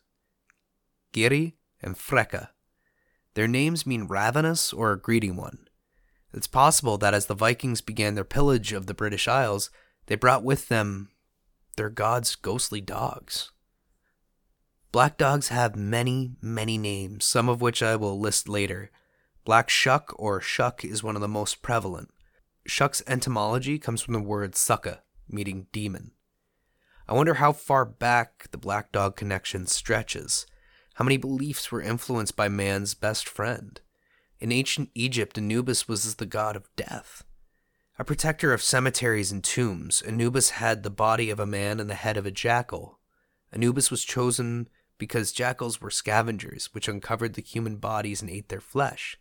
Geri 1.12 1.56
and 1.82 1.96
Freki. 1.96 2.48
Their 3.34 3.48
names 3.48 3.86
mean 3.86 4.06
ravenous 4.06 4.72
or 4.72 4.96
greedy 4.96 5.30
one. 5.30 5.68
It's 6.32 6.46
possible 6.46 6.98
that 6.98 7.14
as 7.14 7.26
the 7.26 7.34
Vikings 7.34 7.80
began 7.80 8.14
their 8.14 8.24
pillage 8.24 8.72
of 8.72 8.86
the 8.86 8.94
British 8.94 9.26
Isles, 9.26 9.70
they 10.06 10.14
brought 10.14 10.44
with 10.44 10.68
them 10.68 11.10
their 11.76 11.90
god's 11.90 12.36
ghostly 12.36 12.80
dogs. 12.80 13.50
Black 14.92 15.16
dogs 15.16 15.48
have 15.48 15.76
many, 15.76 16.32
many 16.40 16.76
names, 16.76 17.24
some 17.24 17.48
of 17.48 17.60
which 17.60 17.82
I 17.82 17.96
will 17.96 18.18
list 18.18 18.48
later, 18.48 18.90
Black 19.44 19.70
shuck 19.70 20.12
or 20.16 20.40
shuck 20.40 20.84
is 20.84 21.02
one 21.02 21.16
of 21.16 21.22
the 21.22 21.28
most 21.28 21.62
prevalent. 21.62 22.10
Shuck's 22.66 23.02
etymology 23.06 23.78
comes 23.78 24.02
from 24.02 24.14
the 24.14 24.20
word 24.20 24.54
scucca, 24.54 25.02
meaning 25.28 25.66
demon. 25.72 26.12
I 27.08 27.14
wonder 27.14 27.34
how 27.34 27.52
far 27.52 27.84
back 27.84 28.48
the 28.50 28.58
black 28.58 28.92
dog 28.92 29.16
connection 29.16 29.66
stretches. 29.66 30.46
How 31.00 31.04
many 31.04 31.16
beliefs 31.16 31.72
were 31.72 31.80
influenced 31.80 32.36
by 32.36 32.50
man's 32.50 32.92
best 32.92 33.26
friend? 33.26 33.80
In 34.38 34.52
ancient 34.52 34.90
Egypt, 34.94 35.38
Anubis 35.38 35.88
was 35.88 36.16
the 36.16 36.26
god 36.26 36.56
of 36.56 36.68
death. 36.76 37.24
A 37.98 38.04
protector 38.04 38.52
of 38.52 38.62
cemeteries 38.62 39.32
and 39.32 39.42
tombs, 39.42 40.02
Anubis 40.02 40.50
had 40.50 40.82
the 40.82 40.90
body 40.90 41.30
of 41.30 41.40
a 41.40 41.46
man 41.46 41.80
and 41.80 41.88
the 41.88 41.94
head 41.94 42.18
of 42.18 42.26
a 42.26 42.30
jackal. 42.30 42.98
Anubis 43.50 43.90
was 43.90 44.04
chosen 44.04 44.68
because 44.98 45.32
jackals 45.32 45.80
were 45.80 45.90
scavengers, 45.90 46.68
which 46.74 46.86
uncovered 46.86 47.32
the 47.32 47.40
human 47.40 47.76
bodies 47.76 48.20
and 48.20 48.30
ate 48.30 48.50
their 48.50 48.60
flesh. 48.60 49.18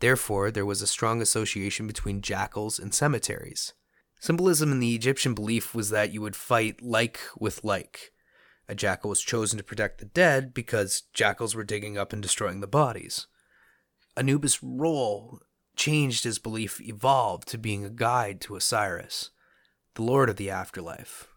Therefore, 0.00 0.50
there 0.50 0.64
was 0.64 0.80
a 0.80 0.86
strong 0.86 1.20
association 1.20 1.86
between 1.86 2.22
jackals 2.22 2.78
and 2.78 2.94
cemeteries. 2.94 3.74
Symbolism 4.18 4.72
in 4.72 4.80
the 4.80 4.94
Egyptian 4.94 5.34
belief 5.34 5.74
was 5.74 5.90
that 5.90 6.14
you 6.14 6.22
would 6.22 6.36
fight 6.36 6.80
like 6.80 7.20
with 7.38 7.62
like. 7.64 8.14
A 8.68 8.74
jackal 8.74 9.10
was 9.10 9.22
chosen 9.22 9.58
to 9.58 9.64
protect 9.64 9.98
the 9.98 10.06
dead 10.06 10.52
because 10.52 11.02
jackals 11.12 11.54
were 11.54 11.64
digging 11.64 11.96
up 11.96 12.12
and 12.12 12.20
destroying 12.22 12.60
the 12.60 12.66
bodies. 12.66 13.26
Anubis' 14.16 14.62
role 14.62 15.40
changed 15.76 16.24
his 16.24 16.38
belief, 16.38 16.80
evolved 16.80 17.46
to 17.48 17.58
being 17.58 17.84
a 17.84 17.90
guide 17.90 18.40
to 18.40 18.56
Osiris, 18.56 19.30
the 19.94 20.02
lord 20.02 20.28
of 20.28 20.36
the 20.36 20.50
afterlife. 20.50 21.28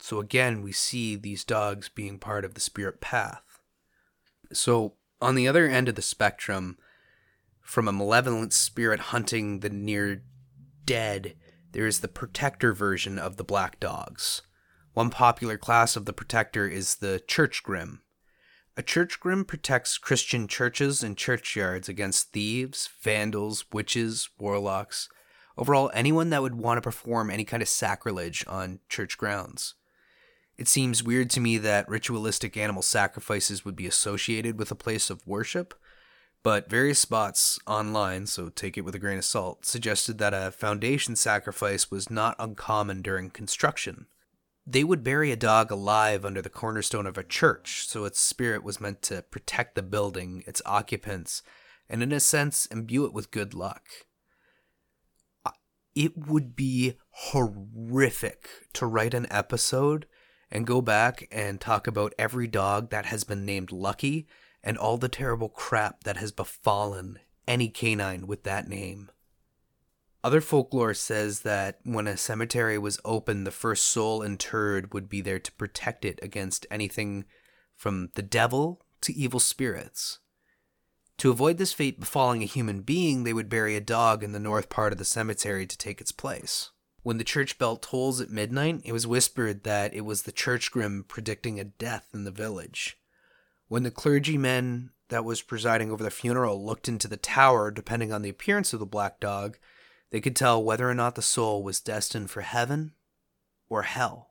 So 0.00 0.18
again, 0.18 0.62
we 0.62 0.72
see 0.72 1.14
these 1.14 1.44
dogs 1.44 1.88
being 1.88 2.18
part 2.18 2.44
of 2.44 2.54
the 2.54 2.60
spirit 2.60 3.00
path. 3.00 3.60
So, 4.52 4.94
on 5.20 5.36
the 5.36 5.46
other 5.46 5.68
end 5.68 5.88
of 5.88 5.94
the 5.94 6.02
spectrum, 6.02 6.76
from 7.60 7.86
a 7.86 7.92
malevolent 7.92 8.52
spirit 8.52 8.98
hunting 8.98 9.60
the 9.60 9.70
near 9.70 10.24
dead, 10.84 11.36
there 11.70 11.86
is 11.86 12.00
the 12.00 12.08
protector 12.08 12.74
version 12.74 13.18
of 13.18 13.36
the 13.36 13.44
black 13.44 13.78
dogs. 13.78 14.42
One 14.94 15.08
popular 15.08 15.56
class 15.56 15.96
of 15.96 16.04
the 16.04 16.12
protector 16.12 16.68
is 16.68 16.96
the 16.96 17.22
church 17.26 17.62
grim. 17.62 18.02
A 18.76 18.82
church 18.82 19.20
grim 19.20 19.46
protects 19.46 19.96
Christian 19.96 20.46
churches 20.46 21.02
and 21.02 21.16
churchyards 21.16 21.88
against 21.88 22.32
thieves, 22.32 22.90
vandals, 23.00 23.64
witches, 23.72 24.28
warlocks, 24.38 25.08
overall 25.56 25.90
anyone 25.94 26.28
that 26.30 26.42
would 26.42 26.56
want 26.56 26.76
to 26.76 26.82
perform 26.82 27.30
any 27.30 27.44
kind 27.44 27.62
of 27.62 27.70
sacrilege 27.70 28.44
on 28.46 28.80
church 28.90 29.16
grounds. 29.16 29.74
It 30.58 30.68
seems 30.68 31.02
weird 31.02 31.30
to 31.30 31.40
me 31.40 31.56
that 31.56 31.88
ritualistic 31.88 32.58
animal 32.58 32.82
sacrifices 32.82 33.64
would 33.64 33.76
be 33.76 33.86
associated 33.86 34.58
with 34.58 34.70
a 34.70 34.74
place 34.74 35.08
of 35.08 35.26
worship, 35.26 35.72
but 36.42 36.68
various 36.68 36.98
spots 36.98 37.58
online, 37.66 38.26
so 38.26 38.50
take 38.50 38.76
it 38.76 38.82
with 38.82 38.94
a 38.94 38.98
grain 38.98 39.18
of 39.18 39.24
salt, 39.24 39.64
suggested 39.64 40.18
that 40.18 40.34
a 40.34 40.50
foundation 40.50 41.16
sacrifice 41.16 41.90
was 41.90 42.10
not 42.10 42.36
uncommon 42.38 43.00
during 43.00 43.30
construction. 43.30 44.06
They 44.66 44.84
would 44.84 45.02
bury 45.02 45.32
a 45.32 45.36
dog 45.36 45.70
alive 45.70 46.24
under 46.24 46.40
the 46.40 46.48
cornerstone 46.48 47.06
of 47.06 47.18
a 47.18 47.24
church, 47.24 47.86
so 47.86 48.04
its 48.04 48.20
spirit 48.20 48.62
was 48.62 48.80
meant 48.80 49.02
to 49.02 49.22
protect 49.22 49.74
the 49.74 49.82
building, 49.82 50.44
its 50.46 50.62
occupants, 50.64 51.42
and 51.88 52.02
in 52.02 52.12
a 52.12 52.20
sense, 52.20 52.66
imbue 52.66 53.04
it 53.04 53.12
with 53.12 53.32
good 53.32 53.54
luck. 53.54 53.82
It 55.94 56.16
would 56.16 56.56
be 56.56 56.96
horrific 57.10 58.48
to 58.74 58.86
write 58.86 59.14
an 59.14 59.26
episode 59.30 60.06
and 60.50 60.66
go 60.66 60.80
back 60.80 61.26
and 61.30 61.60
talk 61.60 61.86
about 61.86 62.14
every 62.18 62.46
dog 62.46 62.90
that 62.90 63.06
has 63.06 63.24
been 63.24 63.44
named 63.44 63.72
Lucky 63.72 64.26
and 64.62 64.78
all 64.78 64.96
the 64.96 65.08
terrible 65.08 65.48
crap 65.48 66.04
that 66.04 66.16
has 66.18 66.30
befallen 66.30 67.18
any 67.48 67.68
canine 67.68 68.26
with 68.26 68.44
that 68.44 68.68
name. 68.68 69.10
Other 70.24 70.40
folklore 70.40 70.94
says 70.94 71.40
that 71.40 71.80
when 71.82 72.06
a 72.06 72.16
cemetery 72.16 72.78
was 72.78 73.00
opened, 73.04 73.46
the 73.46 73.50
first 73.50 73.84
soul 73.84 74.22
interred 74.22 74.94
would 74.94 75.08
be 75.08 75.20
there 75.20 75.40
to 75.40 75.52
protect 75.52 76.04
it 76.04 76.20
against 76.22 76.66
anything 76.70 77.24
from 77.74 78.10
the 78.14 78.22
devil 78.22 78.84
to 79.00 79.12
evil 79.12 79.40
spirits. 79.40 80.20
To 81.18 81.30
avoid 81.30 81.58
this 81.58 81.72
fate 81.72 81.98
befalling 81.98 82.42
a 82.42 82.46
human 82.46 82.82
being, 82.82 83.24
they 83.24 83.32
would 83.32 83.48
bury 83.48 83.74
a 83.74 83.80
dog 83.80 84.22
in 84.22 84.32
the 84.32 84.38
north 84.38 84.68
part 84.68 84.92
of 84.92 84.98
the 84.98 85.04
cemetery 85.04 85.66
to 85.66 85.78
take 85.78 86.00
its 86.00 86.12
place. 86.12 86.70
When 87.02 87.18
the 87.18 87.24
church 87.24 87.58
bell 87.58 87.76
tolls 87.76 88.20
at 88.20 88.30
midnight, 88.30 88.82
it 88.84 88.92
was 88.92 89.08
whispered 89.08 89.64
that 89.64 89.92
it 89.92 90.02
was 90.02 90.22
the 90.22 90.32
church 90.32 90.70
grim 90.70 91.04
predicting 91.06 91.58
a 91.58 91.64
death 91.64 92.08
in 92.14 92.22
the 92.22 92.30
village. 92.30 92.96
When 93.66 93.82
the 93.82 93.90
clergyman 93.90 94.90
that 95.08 95.24
was 95.24 95.42
presiding 95.42 95.90
over 95.90 96.04
the 96.04 96.10
funeral 96.10 96.64
looked 96.64 96.88
into 96.88 97.08
the 97.08 97.16
tower, 97.16 97.72
depending 97.72 98.12
on 98.12 98.22
the 98.22 98.30
appearance 98.30 98.72
of 98.72 98.78
the 98.78 98.86
black 98.86 99.18
dog, 99.18 99.58
They 100.12 100.20
could 100.20 100.36
tell 100.36 100.62
whether 100.62 100.88
or 100.88 100.94
not 100.94 101.14
the 101.14 101.22
soul 101.22 101.62
was 101.62 101.80
destined 101.80 102.30
for 102.30 102.42
heaven 102.42 102.92
or 103.70 103.84
hell. 103.84 104.28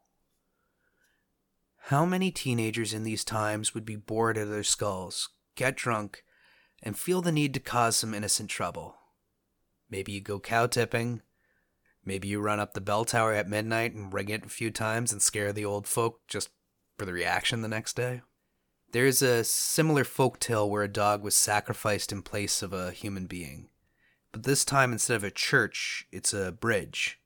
How 1.85 2.05
many 2.05 2.29
teenagers 2.29 2.93
in 2.93 3.03
these 3.03 3.25
times 3.25 3.73
would 3.73 3.83
be 3.83 3.95
bored 3.95 4.37
out 4.37 4.43
of 4.43 4.49
their 4.49 4.63
skulls, 4.63 5.29
get 5.55 5.75
drunk, 5.75 6.23
and 6.83 6.97
feel 6.97 7.23
the 7.23 7.31
need 7.31 7.55
to 7.55 7.59
cause 7.59 7.95
some 7.95 8.13
innocent 8.13 8.51
trouble? 8.51 8.95
Maybe 9.89 10.11
you 10.11 10.21
go 10.21 10.39
cow 10.39 10.67
tipping. 10.67 11.23
Maybe 12.05 12.27
you 12.27 12.39
run 12.41 12.59
up 12.59 12.75
the 12.75 12.79
bell 12.79 13.03
tower 13.03 13.33
at 13.33 13.49
midnight 13.49 13.95
and 13.95 14.13
ring 14.13 14.29
it 14.29 14.45
a 14.45 14.49
few 14.49 14.69
times 14.69 15.11
and 15.11 15.19
scare 15.19 15.51
the 15.51 15.65
old 15.65 15.87
folk 15.87 16.21
just 16.27 16.49
for 16.95 17.05
the 17.05 17.13
reaction 17.13 17.63
the 17.63 17.67
next 17.67 17.95
day. 17.95 18.21
There's 18.91 19.23
a 19.23 19.43
similar 19.43 20.03
folk 20.03 20.39
tale 20.39 20.69
where 20.69 20.83
a 20.83 20.87
dog 20.87 21.23
was 21.23 21.35
sacrificed 21.35 22.11
in 22.11 22.21
place 22.21 22.61
of 22.61 22.71
a 22.71 22.91
human 22.91 23.25
being. 23.25 23.70
But 24.31 24.43
this 24.43 24.63
time, 24.63 24.91
instead 24.91 25.15
of 25.15 25.23
a 25.23 25.31
church, 25.31 26.07
it's 26.11 26.33
a 26.33 26.51
bridge. 26.51 27.19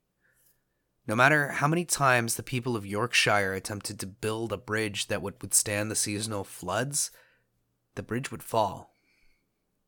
No 1.07 1.15
matter 1.15 1.49
how 1.49 1.67
many 1.67 1.85
times 1.85 2.35
the 2.35 2.43
people 2.43 2.75
of 2.75 2.85
Yorkshire 2.85 3.53
attempted 3.53 3.99
to 3.99 4.07
build 4.07 4.51
a 4.51 4.57
bridge 4.57 5.07
that 5.07 5.21
would 5.21 5.39
withstand 5.41 5.91
the 5.91 5.95
seasonal 5.95 6.43
floods, 6.43 7.11
the 7.93 8.03
bridge 8.03 8.31
would 8.31 8.41
fall. 8.41 8.95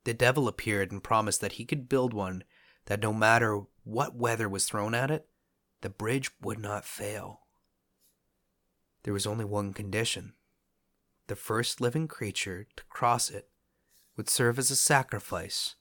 The 0.04 0.14
devil 0.14 0.48
appeared 0.48 0.92
and 0.92 1.04
promised 1.04 1.42
that 1.42 1.54
he 1.54 1.66
could 1.66 1.90
build 1.90 2.14
one 2.14 2.44
that 2.86 3.02
no 3.02 3.12
matter 3.12 3.64
what 3.84 4.16
weather 4.16 4.48
was 4.48 4.66
thrown 4.66 4.94
at 4.94 5.10
it, 5.10 5.28
the 5.82 5.90
bridge 5.90 6.32
would 6.42 6.60
not 6.60 6.86
fail. 6.86 7.42
There 9.04 9.14
was 9.14 9.28
only 9.28 9.46
one 9.46 9.74
condition 9.74 10.34
the 11.28 11.36
first 11.36 11.82
living 11.82 12.08
creature 12.08 12.68
to 12.76 12.84
cross 12.86 13.30
it 13.30 13.50
would 14.16 14.30
serve 14.30 14.58
as 14.58 14.72
a 14.72 14.76
sacrifice, 14.76 15.76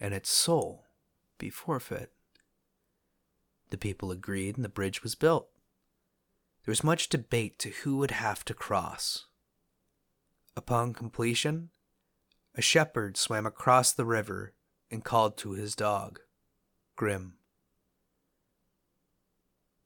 and 0.00 0.14
its 0.14 0.30
soul 0.30 0.86
be 1.38 1.50
forfeit. 1.50 2.12
The 3.70 3.78
people 3.78 4.10
agreed, 4.10 4.56
and 4.56 4.64
the 4.64 4.68
bridge 4.68 5.02
was 5.02 5.14
built. 5.14 5.48
There 6.64 6.72
was 6.72 6.84
much 6.84 7.08
debate 7.08 7.58
to 7.60 7.70
who 7.70 7.96
would 7.98 8.10
have 8.12 8.44
to 8.46 8.54
cross. 8.54 9.26
Upon 10.56 10.94
completion, 10.94 11.70
a 12.54 12.62
shepherd 12.62 13.16
swam 13.16 13.46
across 13.46 13.92
the 13.92 14.06
river 14.06 14.54
and 14.90 15.04
called 15.04 15.36
to 15.38 15.52
his 15.52 15.74
dog, 15.74 16.20
Grim. 16.96 17.34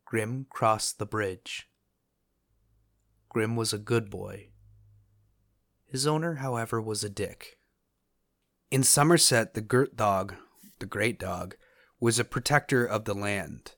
Grim 0.05 0.46
crossed 0.51 0.99
the 0.99 1.07
bridge. 1.07 1.68
Grim 3.29 3.57
was 3.57 3.73
a 3.73 3.79
good 3.79 4.11
boy. 4.11 4.49
His 5.87 6.07
owner, 6.07 6.37
however, 6.37 6.81
was 6.81 7.05
a 7.05 7.11
dick. 7.11 7.60
In 8.70 8.85
Somerset, 8.85 9.54
the 9.54 9.61
Girt 9.61 9.96
dog, 9.96 10.37
the 10.78 10.87
great 10.87 11.18
dog, 11.18 11.56
was 11.98 12.20
a 12.20 12.24
protector 12.24 12.87
of 12.87 13.04
the 13.04 13.14
land. 13.14 13.72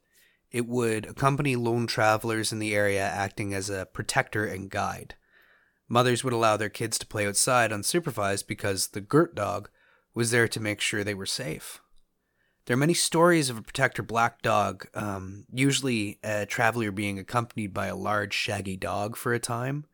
It 0.50 0.66
would 0.66 1.06
accompany 1.06 1.56
lone 1.56 1.86
travelers 1.86 2.52
in 2.52 2.58
the 2.58 2.74
area, 2.74 3.02
acting 3.02 3.54
as 3.54 3.70
a 3.70 3.86
protector 3.86 4.44
and 4.44 4.70
guide. 4.70 5.14
Mothers 5.88 6.22
would 6.22 6.34
allow 6.34 6.58
their 6.58 6.68
kids 6.68 6.98
to 6.98 7.06
play 7.06 7.26
outside 7.26 7.70
unsupervised 7.70 8.46
because 8.46 8.88
the 8.88 9.00
Girt 9.00 9.34
dog 9.34 9.70
was 10.12 10.30
there 10.30 10.46
to 10.48 10.60
make 10.60 10.82
sure 10.82 11.02
they 11.02 11.14
were 11.14 11.24
safe. 11.24 11.80
There 12.66 12.74
are 12.74 12.76
many 12.76 12.94
stories 12.94 13.48
of 13.48 13.56
a 13.56 13.62
protector 13.62 14.02
black 14.02 14.42
dog, 14.42 14.86
um, 14.92 15.46
usually 15.50 16.18
a 16.22 16.44
traveler 16.44 16.90
being 16.90 17.18
accompanied 17.18 17.72
by 17.72 17.86
a 17.86 17.96
large 17.96 18.34
shaggy 18.34 18.76
dog 18.76 19.16
for 19.16 19.32
a 19.32 19.38
time. 19.38 19.86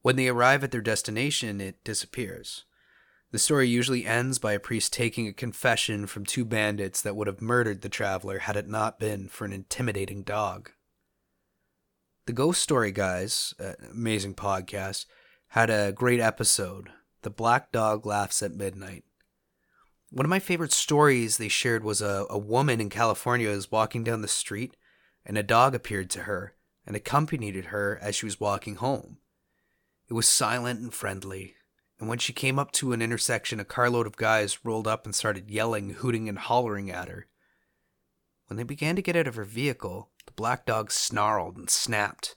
When 0.00 0.16
they 0.16 0.26
arrive 0.26 0.64
at 0.64 0.72
their 0.72 0.80
destination, 0.80 1.60
it 1.60 1.84
disappears. 1.84 2.64
The 3.32 3.38
story 3.38 3.66
usually 3.66 4.04
ends 4.04 4.38
by 4.38 4.52
a 4.52 4.60
priest 4.60 4.92
taking 4.92 5.26
a 5.26 5.32
confession 5.32 6.06
from 6.06 6.26
two 6.26 6.44
bandits 6.44 7.00
that 7.00 7.16
would 7.16 7.26
have 7.26 7.40
murdered 7.40 7.80
the 7.80 7.88
traveler 7.88 8.40
had 8.40 8.58
it 8.58 8.68
not 8.68 9.00
been 9.00 9.26
for 9.26 9.46
an 9.46 9.54
intimidating 9.54 10.22
dog. 10.22 10.70
The 12.26 12.34
Ghost 12.34 12.60
Story 12.60 12.92
Guys, 12.92 13.54
uh, 13.58 13.72
amazing 13.90 14.34
podcast, 14.34 15.06
had 15.48 15.70
a 15.70 15.92
great 15.92 16.20
episode. 16.20 16.90
The 17.22 17.30
Black 17.30 17.72
Dog 17.72 18.04
Laughs 18.04 18.42
at 18.42 18.54
Midnight. 18.54 19.04
One 20.10 20.26
of 20.26 20.30
my 20.30 20.38
favorite 20.38 20.72
stories 20.72 21.38
they 21.38 21.48
shared 21.48 21.84
was 21.84 22.02
a, 22.02 22.26
a 22.28 22.36
woman 22.36 22.82
in 22.82 22.90
California 22.90 23.48
was 23.48 23.72
walking 23.72 24.04
down 24.04 24.20
the 24.20 24.28
street 24.28 24.76
and 25.24 25.38
a 25.38 25.42
dog 25.42 25.74
appeared 25.74 26.10
to 26.10 26.24
her 26.24 26.54
and 26.86 26.94
accompanied 26.94 27.64
her 27.66 27.98
as 28.02 28.14
she 28.14 28.26
was 28.26 28.38
walking 28.38 28.74
home. 28.74 29.18
It 30.10 30.12
was 30.12 30.28
silent 30.28 30.80
and 30.80 30.92
friendly, 30.92 31.54
and 32.02 32.08
when 32.08 32.18
she 32.18 32.32
came 32.32 32.58
up 32.58 32.72
to 32.72 32.92
an 32.92 33.00
intersection, 33.00 33.60
a 33.60 33.64
carload 33.64 34.08
of 34.08 34.16
guys 34.16 34.64
rolled 34.64 34.88
up 34.88 35.04
and 35.04 35.14
started 35.14 35.52
yelling, 35.52 35.90
hooting, 35.90 36.28
and 36.28 36.36
hollering 36.36 36.90
at 36.90 37.06
her. 37.06 37.28
When 38.48 38.56
they 38.56 38.64
began 38.64 38.96
to 38.96 39.02
get 39.02 39.14
out 39.14 39.28
of 39.28 39.36
her 39.36 39.44
vehicle, 39.44 40.10
the 40.26 40.32
black 40.32 40.66
dog 40.66 40.90
snarled 40.90 41.56
and 41.56 41.70
snapped. 41.70 42.34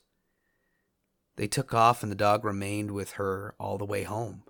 They 1.35 1.47
took 1.47 1.73
off, 1.73 2.03
and 2.03 2.11
the 2.11 2.15
dog 2.15 2.45
remained 2.45 2.91
with 2.91 3.13
her 3.13 3.55
all 3.59 3.79
the 3.79 3.85
way 3.85 4.03
home. 4.03 4.43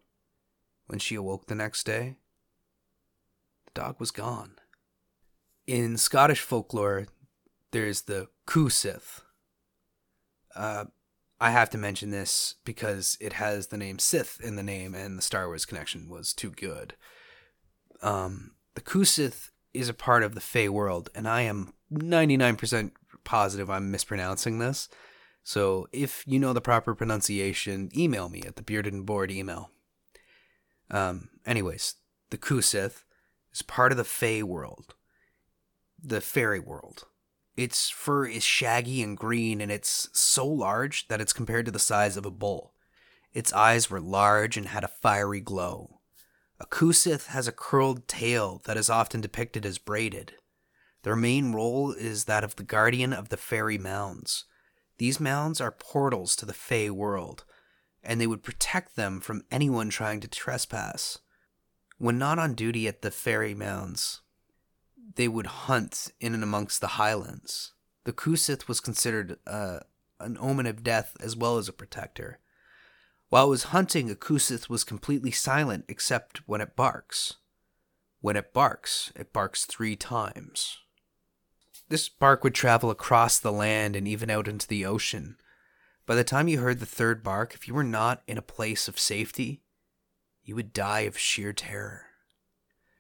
When 0.88 1.00
she 1.00 1.16
awoke 1.16 1.48
the 1.48 1.56
next 1.56 1.86
day, 1.86 2.18
the 3.68 3.72
dog 3.80 4.02
was 4.02 4.12
gone. 4.12 4.56
In 5.66 5.96
Scottish 5.96 6.42
folklore, 6.42 7.08
there's 7.72 8.02
the 8.02 8.28
Cú 8.46 8.70
Uh, 10.54 10.86
I 11.40 11.52
have 11.52 11.70
to 11.72 11.78
mention 11.78 12.12
this 12.12 12.56
because 12.64 13.18
it 13.20 13.34
has 13.34 13.68
the 13.68 13.78
name 13.78 14.00
Sith 14.00 14.40
in 14.42 14.56
the 14.56 14.64
name, 14.64 14.96
and 14.96 15.18
the 15.18 15.22
Star 15.22 15.48
Wars 15.48 15.66
connection 15.66 16.10
was 16.10 16.34
too 16.34 16.50
good. 16.50 16.96
Um, 18.02 18.52
the 18.76 18.82
Cù-sìth 18.82 19.52
is 19.74 19.90
a 19.90 19.94
part 19.94 20.24
of 20.24 20.34
the 20.34 20.42
Fey 20.42 20.70
world, 20.70 21.10
and 21.14 21.28
I 21.28 21.42
am 21.42 21.74
99% 21.92 22.92
positive 23.24 23.70
I'm 23.70 23.92
mispronouncing 23.92 24.60
this. 24.60 24.88
So 25.44 25.88
if 25.92 26.24
you 26.26 26.40
know 26.40 26.54
the 26.54 26.62
proper 26.62 26.96
pronunciation, 26.96 27.90
email 27.96 28.30
me 28.30 28.42
at 28.44 28.56
the 28.56 28.64
Bearded 28.64 28.94
and 28.94 29.06
Bored 29.06 29.32
email. 29.32 29.72
Um, 30.90 31.30
anyways, 31.46 31.96
the 32.30 32.38
Cù-sìth 32.38 33.04
is 33.54 33.62
part 33.62 33.92
of 33.92 33.98
the 33.98 34.04
Fey 34.04 34.42
world, 34.42 34.96
the 36.02 36.22
fairy 36.22 36.60
world. 36.60 37.06
Its 37.56 37.90
fur 37.90 38.26
is 38.26 38.44
shaggy 38.44 39.02
and 39.02 39.18
green, 39.18 39.62
and 39.62 39.72
it's 39.72 40.10
so 40.14 40.46
large 40.46 41.08
that 41.08 41.22
it's 41.22 41.34
compared 41.34 41.66
to 41.66 41.72
the 41.72 41.80
size 41.80 42.18
of 42.18 42.26
a 42.26 42.32
bull. 42.32 42.74
Its 43.34 43.54
eyes 43.54 43.90
were 43.90 44.02
large 44.02 44.58
and 44.58 44.68
had 44.68 44.84
a 44.84 44.90
fiery 44.90 45.40
glow. 45.42 46.02
A 46.60 46.66
Cù-sìth 46.66 47.28
has 47.28 47.48
a 47.48 47.54
curled 47.54 48.08
tail 48.08 48.62
that 48.66 48.78
is 48.78 48.90
often 48.90 49.22
depicted 49.22 49.66
as 49.66 49.78
braided. 49.78 50.36
Their 51.04 51.16
main 51.16 51.52
role 51.52 51.92
is 51.92 52.26
that 52.26 52.44
of 52.44 52.56
the 52.56 52.64
guardian 52.64 53.14
of 53.14 53.30
the 53.30 53.38
fairy 53.38 53.78
mounds. 53.78 54.46
These 54.98 55.20
mounds 55.20 55.60
are 55.60 55.72
portals 55.72 56.36
to 56.38 56.46
the 56.46 56.54
Fey 56.54 56.90
world, 56.90 57.44
and 58.04 58.20
they 58.20 58.28
would 58.28 58.44
protect 58.44 58.96
them 58.96 59.20
from 59.20 59.44
anyone 59.52 59.90
trying 59.90 60.22
to 60.22 60.28
trespass. 60.28 61.20
When 61.98 62.18
not 62.18 62.40
on 62.40 62.54
duty 62.54 62.88
at 62.88 63.02
the 63.02 63.12
fairy 63.12 63.54
mounds, 63.54 64.22
they 65.16 65.28
would 65.28 65.48
hunt 65.48 66.12
in 66.20 66.34
and 66.34 66.44
amongst 66.44 66.82
the 66.82 66.88
highlands. 66.88 67.74
The 68.04 68.14
Cù-sìth 68.14 68.68
was 68.68 68.80
considered 68.80 69.38
uh, 69.48 69.80
an 70.20 70.38
omen 70.40 70.66
of 70.66 70.84
death 70.84 71.16
as 71.20 71.36
well 71.36 71.58
as 71.58 71.68
a 71.68 71.74
protector. 71.74 72.40
While 73.30 73.48
it 73.48 73.50
was 73.50 73.64
hunting, 73.66 74.12
a 74.12 74.16
Cù-sìth 74.16 74.70
was 74.70 74.84
completely 74.84 75.32
silent 75.32 75.86
except 75.88 76.48
when 76.48 76.62
it 76.62 76.76
barks. 76.76 77.36
When 78.22 78.36
it 78.36 78.54
barks, 78.54 79.12
it 79.16 79.34
barks 79.34 79.66
three 79.66 79.96
times. 79.96 80.78
This 81.90 82.10
bark 82.10 82.44
would 82.44 82.56
travel 82.56 82.90
across 82.90 83.40
the 83.40 83.52
land 83.52 83.96
and 83.96 84.08
even 84.08 84.30
out 84.30 84.48
into 84.48 84.68
the 84.68 84.86
ocean. 84.86 85.38
By 86.06 86.16
the 86.16 86.24
time 86.24 86.48
you 86.48 86.60
heard 86.60 86.80
the 86.80 86.86
third 86.86 87.24
bark, 87.24 87.54
if 87.54 87.68
you 87.68 87.74
were 87.74 87.84
not 87.84 88.24
in 88.28 88.38
a 88.38 88.44
place 88.44 88.88
of 88.88 89.00
safety, 89.00 89.62
you 90.44 90.56
would 90.56 90.74
die 90.74 91.02
of 91.02 91.18
sheer 91.18 91.54
terror. 91.54 92.05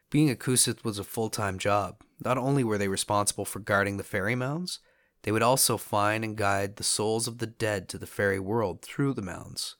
Being 0.09 0.29
a 0.29 0.35
Cù-sìth 0.35 0.83
was 0.83 0.99
a 0.99 1.03
full 1.03 1.29
time 1.29 1.57
job. 1.57 2.01
Not 2.23 2.37
only 2.37 2.63
were 2.63 2.77
they 2.77 2.87
responsible 2.87 3.45
for 3.45 3.59
guarding 3.59 3.97
the 3.97 4.03
fairy 4.03 4.35
mounds, 4.35 4.79
they 5.23 5.31
would 5.31 5.41
also 5.41 5.77
find 5.77 6.23
and 6.23 6.37
guide 6.37 6.75
the 6.75 6.83
souls 6.83 7.27
of 7.27 7.39
the 7.39 7.47
dead 7.47 7.89
to 7.89 7.97
the 7.97 8.07
fairy 8.07 8.39
world 8.39 8.81
through 8.81 9.13
the 9.13 9.21
mounds. 9.21 9.75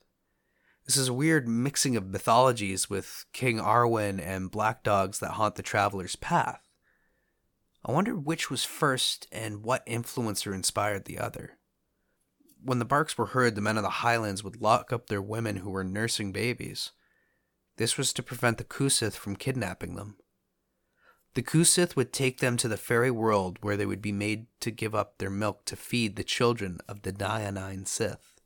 This 0.86 0.98
is 0.98 1.08
a 1.08 1.14
weird 1.14 1.48
mixing 1.48 1.96
of 1.96 2.08
mythologies 2.08 2.90
with 2.90 3.26
King 3.34 3.60
Arawn 3.60 4.20
and 4.20 4.52
black 4.52 4.84
dogs 4.84 5.20
that 5.20 5.32
haunt 5.32 5.56
the 5.56 5.64
traveler's 5.64 6.16
path. 6.16 6.62
I 7.84 7.92
wonder 7.92 8.16
which 8.16 8.50
was 8.50 8.64
first 8.64 9.28
and 9.32 9.64
what 9.64 9.86
influencer 9.86 10.54
inspired 10.54 11.06
the 11.06 11.20
other. 11.20 11.60
When 12.64 12.80
the 12.80 12.86
barks 12.86 13.18
were 13.18 13.28
heard, 13.28 13.54
the 13.54 13.62
men 13.62 13.78
of 13.78 13.84
the 13.84 13.90
highlands 13.90 14.44
would 14.44 14.62
lock 14.62 14.92
up 14.92 15.08
their 15.08 15.22
women 15.22 15.58
who 15.58 15.70
were 15.70 15.84
nursing 15.84 16.32
babies. 16.32 16.92
This 17.78 17.98
was 17.98 18.14
to 18.14 18.24
prevent 18.24 18.58
the 18.58 18.64
Cù-sìth 18.64 19.16
from 19.16 19.36
kidnapping 19.36 19.96
them. 19.96 20.18
The 21.34 21.42
Cù-sìth 21.44 21.96
would 21.96 22.14
take 22.14 22.40
them 22.40 22.56
to 22.58 22.70
the 22.70 22.78
fairy 22.78 23.12
world 23.12 23.58
where 23.62 23.76
they 23.76 23.86
would 23.86 24.02
be 24.02 24.14
made 24.14 24.48
to 24.62 24.72
give 24.72 24.96
up 24.96 25.18
their 25.18 25.30
milk 25.30 25.66
to 25.66 25.76
feed 25.76 26.16
the 26.16 26.24
children 26.24 26.80
of 26.88 27.02
the 27.02 27.12
Daoine 27.12 27.86
Sith, 27.86 28.40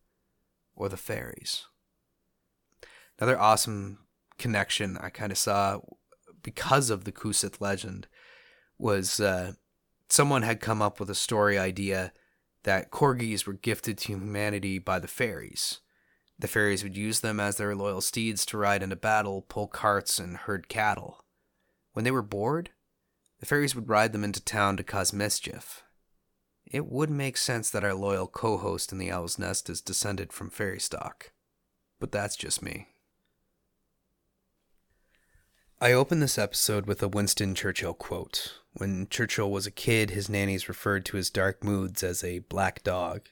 or 0.76 0.90
the 0.90 0.98
fairies. 0.98 1.66
Another 3.20 3.40
awesome 3.40 4.00
connection 4.40 4.98
I 4.98 5.10
kind 5.10 5.32
of 5.32 5.38
saw 5.38 5.82
because 6.42 6.90
of 6.90 7.04
the 7.04 7.12
Kusith 7.12 7.62
legend 7.62 8.08
was 8.80 9.20
uh, 9.20 9.54
someone 10.08 10.42
had 10.42 10.62
come 10.62 10.82
up 10.82 11.00
with 11.00 11.10
a 11.10 11.16
story 11.16 11.60
idea 11.60 12.14
that 12.64 12.92
corgis 12.92 13.46
were 13.46 13.54
gifted 13.54 13.98
to 14.00 14.14
humanity 14.14 14.80
by 14.80 15.00
the 15.00 15.08
fairies. 15.08 15.82
The 16.40 16.48
fairies 16.48 16.84
would 16.84 16.96
use 16.96 17.20
them 17.20 17.40
as 17.40 17.58
their 17.58 17.76
loyal 17.76 18.00
steeds 18.00 18.46
to 18.48 18.58
ride 18.58 18.82
into 18.82 18.96
battle, 18.96 19.42
pull 19.42 19.68
carts, 19.68 20.18
and 20.18 20.38
herd 20.38 20.70
cattle. 20.70 21.26
When 21.92 22.06
they 22.06 22.12
were 22.12 22.22
bored, 22.22 22.70
the 23.40 23.46
fairies 23.46 23.76
would 23.76 23.90
ride 23.90 24.14
them 24.14 24.24
into 24.24 24.42
town 24.42 24.78
to 24.78 24.84
cause 24.84 25.12
mischief. 25.12 25.84
It 26.66 26.86
would 26.86 27.10
make 27.10 27.36
sense 27.36 27.70
that 27.70 27.84
our 27.84 27.94
loyal 27.94 28.28
co 28.28 28.58
host 28.58 28.92
in 28.92 29.00
the 29.00 29.12
Owl's 29.12 29.38
Nest 29.38 29.70
is 29.70 29.82
descended 29.82 30.32
from 30.32 30.50
fairy 30.50 30.80
stock. 30.80 31.32
But 32.00 32.12
that's 32.12 32.38
just 32.38 32.62
me. 32.62 32.88
I 35.82 35.94
open 35.94 36.20
this 36.20 36.38
episode 36.38 36.86
with 36.86 37.02
a 37.02 37.08
Winston 37.08 37.56
Churchill 37.56 37.94
quote. 37.94 38.60
When 38.74 39.08
Churchill 39.10 39.50
was 39.50 39.66
a 39.66 39.72
kid, 39.72 40.12
his 40.12 40.30
nannies 40.30 40.70
referred 40.70 41.06
to 41.06 41.18
his 41.18 41.30
dark 41.30 41.64
moods 41.64 42.04
as 42.04 42.24
a 42.24 42.40
black 42.40 42.84
dog. 42.84 43.28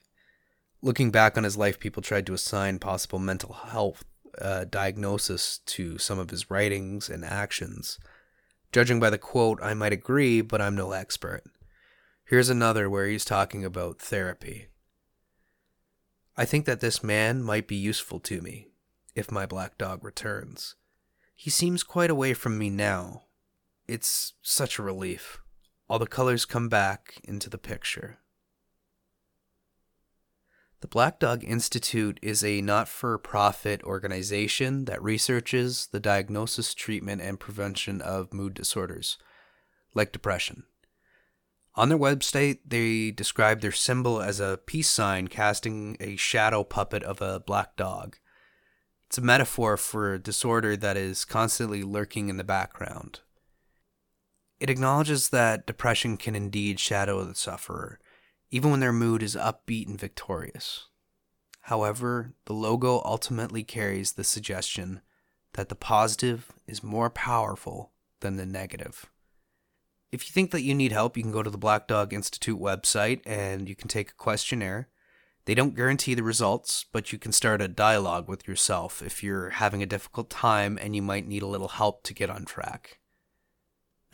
Looking 0.81 1.11
back 1.11 1.37
on 1.37 1.43
his 1.43 1.57
life, 1.57 1.79
people 1.79 2.03
tried 2.03 2.25
to 2.27 2.33
assign 2.33 2.79
possible 2.79 3.19
mental 3.19 3.53
health 3.53 4.05
uh, 4.39 4.65
diagnosis 4.65 5.59
to 5.65 5.97
some 5.97 6.19
of 6.19 6.29
his 6.29 6.51
writings 6.51 7.09
and 7.09 7.25
actions. 7.25 7.99
Judging 8.71 8.99
by 8.99 9.09
the 9.09 9.17
quote, 9.17 9.59
I 9.61 9.73
might 9.73 9.93
agree, 9.93 10.41
but 10.41 10.61
I'm 10.61 10.75
no 10.75 10.91
expert. 10.91 11.43
Here's 12.25 12.49
another 12.49 12.89
where 12.89 13.07
he's 13.07 13.25
talking 13.25 13.63
about 13.63 13.99
therapy. 13.99 14.67
I 16.35 16.45
think 16.45 16.65
that 16.65 16.81
this 16.81 17.03
man 17.03 17.41
might 17.41 17.67
be 17.67 17.75
useful 17.75 18.19
to 18.21 18.41
me 18.41 18.67
if 19.15 19.31
my 19.31 19.45
black 19.45 19.77
dog 19.77 20.03
returns. 20.03 20.75
He 21.35 21.49
seems 21.49 21.83
quite 21.83 22.11
away 22.11 22.33
from 22.33 22.57
me 22.57 22.69
now. 22.69 23.23
It's 23.87 24.33
such 24.41 24.77
a 24.77 24.83
relief. 24.83 25.39
All 25.89 25.97
the 25.97 26.05
colors 26.05 26.45
come 26.45 26.69
back 26.69 27.21
into 27.23 27.49
the 27.49 27.57
picture. 27.57 28.19
The 30.79 30.87
Black 30.87 31.19
Dog 31.19 31.43
Institute 31.43 32.19
is 32.21 32.43
a 32.43 32.61
not 32.61 32.87
for 32.87 33.17
profit 33.17 33.81
organization 33.83 34.85
that 34.85 35.01
researches 35.01 35.87
the 35.91 35.99
diagnosis, 35.99 36.75
treatment, 36.75 37.19
and 37.19 37.39
prevention 37.39 37.99
of 37.99 38.31
mood 38.31 38.53
disorders, 38.53 39.17
like 39.95 40.11
depression. 40.11 40.65
On 41.73 41.89
their 41.89 41.97
website, 41.97 42.59
they 42.63 43.09
describe 43.09 43.61
their 43.61 43.71
symbol 43.71 44.21
as 44.21 44.39
a 44.39 44.59
peace 44.67 44.89
sign 44.89 45.29
casting 45.29 45.97
a 45.99 46.15
shadow 46.15 46.63
puppet 46.63 47.01
of 47.01 47.21
a 47.21 47.39
black 47.39 47.75
dog. 47.75 48.17
It's 49.07 49.17
a 49.17 49.21
metaphor 49.21 49.77
for 49.77 50.13
a 50.13 50.19
disorder 50.19 50.77
that 50.77 50.95
is 50.95 51.25
constantly 51.25 51.81
lurking 51.81 52.29
in 52.29 52.37
the 52.37 52.43
background. 52.43 53.21
It 54.59 54.69
acknowledges 54.69 55.29
that 55.29 55.65
depression 55.65 56.17
can 56.17 56.35
indeed 56.35 56.79
shadow 56.79 57.23
the 57.23 57.35
sufferer, 57.35 57.99
even 58.49 58.71
when 58.71 58.79
their 58.79 58.93
mood 58.93 59.21
is 59.21 59.35
upbeat 59.35 59.87
and 59.87 59.99
victorious. 59.99 60.87
However, 61.61 62.33
the 62.45 62.53
logo 62.53 63.01
ultimately 63.03 63.63
carries 63.63 64.13
the 64.13 64.23
suggestion 64.23 65.01
that 65.53 65.69
the 65.69 65.75
positive 65.75 66.53
is 66.65 66.83
more 66.83 67.09
powerful 67.09 67.91
than 68.21 68.37
the 68.37 68.45
negative. 68.45 69.07
If 70.11 70.27
you 70.27 70.31
think 70.31 70.51
that 70.51 70.61
you 70.61 70.73
need 70.73 70.93
help, 70.93 71.17
you 71.17 71.23
can 71.23 71.33
go 71.33 71.43
to 71.43 71.49
the 71.49 71.57
Black 71.57 71.87
Dog 71.87 72.13
Institute 72.13 72.59
website 72.59 73.21
and 73.25 73.67
you 73.67 73.75
can 73.75 73.89
take 73.89 74.11
a 74.11 74.15
questionnaire. 74.15 74.87
They 75.43 75.55
don't 75.55 75.75
guarantee 75.75 76.13
the 76.13 76.23
results, 76.23 76.85
but 76.91 77.11
you 77.11 77.19
can 77.19 77.33
start 77.33 77.61
a 77.61 77.67
dialogue 77.67 78.29
with 78.29 78.47
yourself 78.47 79.01
if 79.01 79.21
you're 79.21 79.49
having 79.49 79.83
a 79.83 79.85
difficult 79.85 80.29
time 80.29 80.77
and 80.81 80.95
you 80.95 81.01
might 81.01 81.27
need 81.27 81.41
a 81.41 81.47
little 81.47 81.67
help 81.67 82.03
to 82.03 82.13
get 82.13 82.29
on 82.29 82.45
track. 82.45 82.99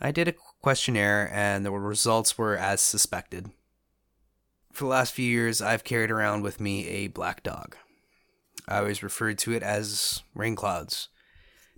I 0.00 0.10
did 0.10 0.26
a 0.26 0.34
questionnaire 0.60 1.30
and 1.32 1.64
the 1.64 1.70
results 1.70 2.36
were 2.36 2.56
as 2.56 2.80
suspected. 2.80 3.50
For 4.74 4.84
the 4.84 4.90
last 4.90 5.12
few 5.12 5.24
years, 5.24 5.62
I've 5.62 5.84
carried 5.84 6.10
around 6.10 6.42
with 6.42 6.60
me 6.60 6.86
a 6.88 7.08
black 7.08 7.42
dog. 7.42 7.76
I 8.68 8.78
always 8.78 9.02
referred 9.02 9.38
to 9.38 9.52
it 9.52 9.62
as 9.62 10.22
rain 10.34 10.56
clouds. 10.56 11.08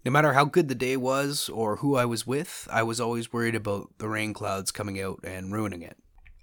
No 0.04 0.10
matter 0.10 0.32
how 0.32 0.44
good 0.44 0.68
the 0.68 0.74
day 0.74 0.96
was 0.96 1.48
or 1.48 1.76
who 1.76 1.96
I 1.96 2.04
was 2.04 2.26
with, 2.26 2.66
I 2.70 2.82
was 2.82 3.00
always 3.00 3.32
worried 3.32 3.54
about 3.54 3.90
the 3.98 4.08
rain 4.08 4.32
clouds 4.32 4.70
coming 4.70 5.00
out 5.00 5.20
and 5.24 5.52
ruining 5.52 5.82
it. 5.82 5.98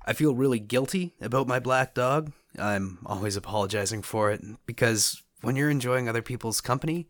I 0.06 0.14
feel 0.14 0.36
really 0.36 0.60
guilty 0.60 1.14
about 1.22 1.48
my 1.48 1.60
black 1.60 1.94
dog 1.94 2.34
I'm 2.58 3.00
always 3.06 3.36
apologizing 3.36 4.04
for 4.04 4.32
it 4.32 4.42
because 4.66 5.22
when 5.42 5.56
you're 5.56 5.70
enjoying 5.70 6.08
other 6.08 6.22
people's 6.22 6.62
company, 6.62 7.10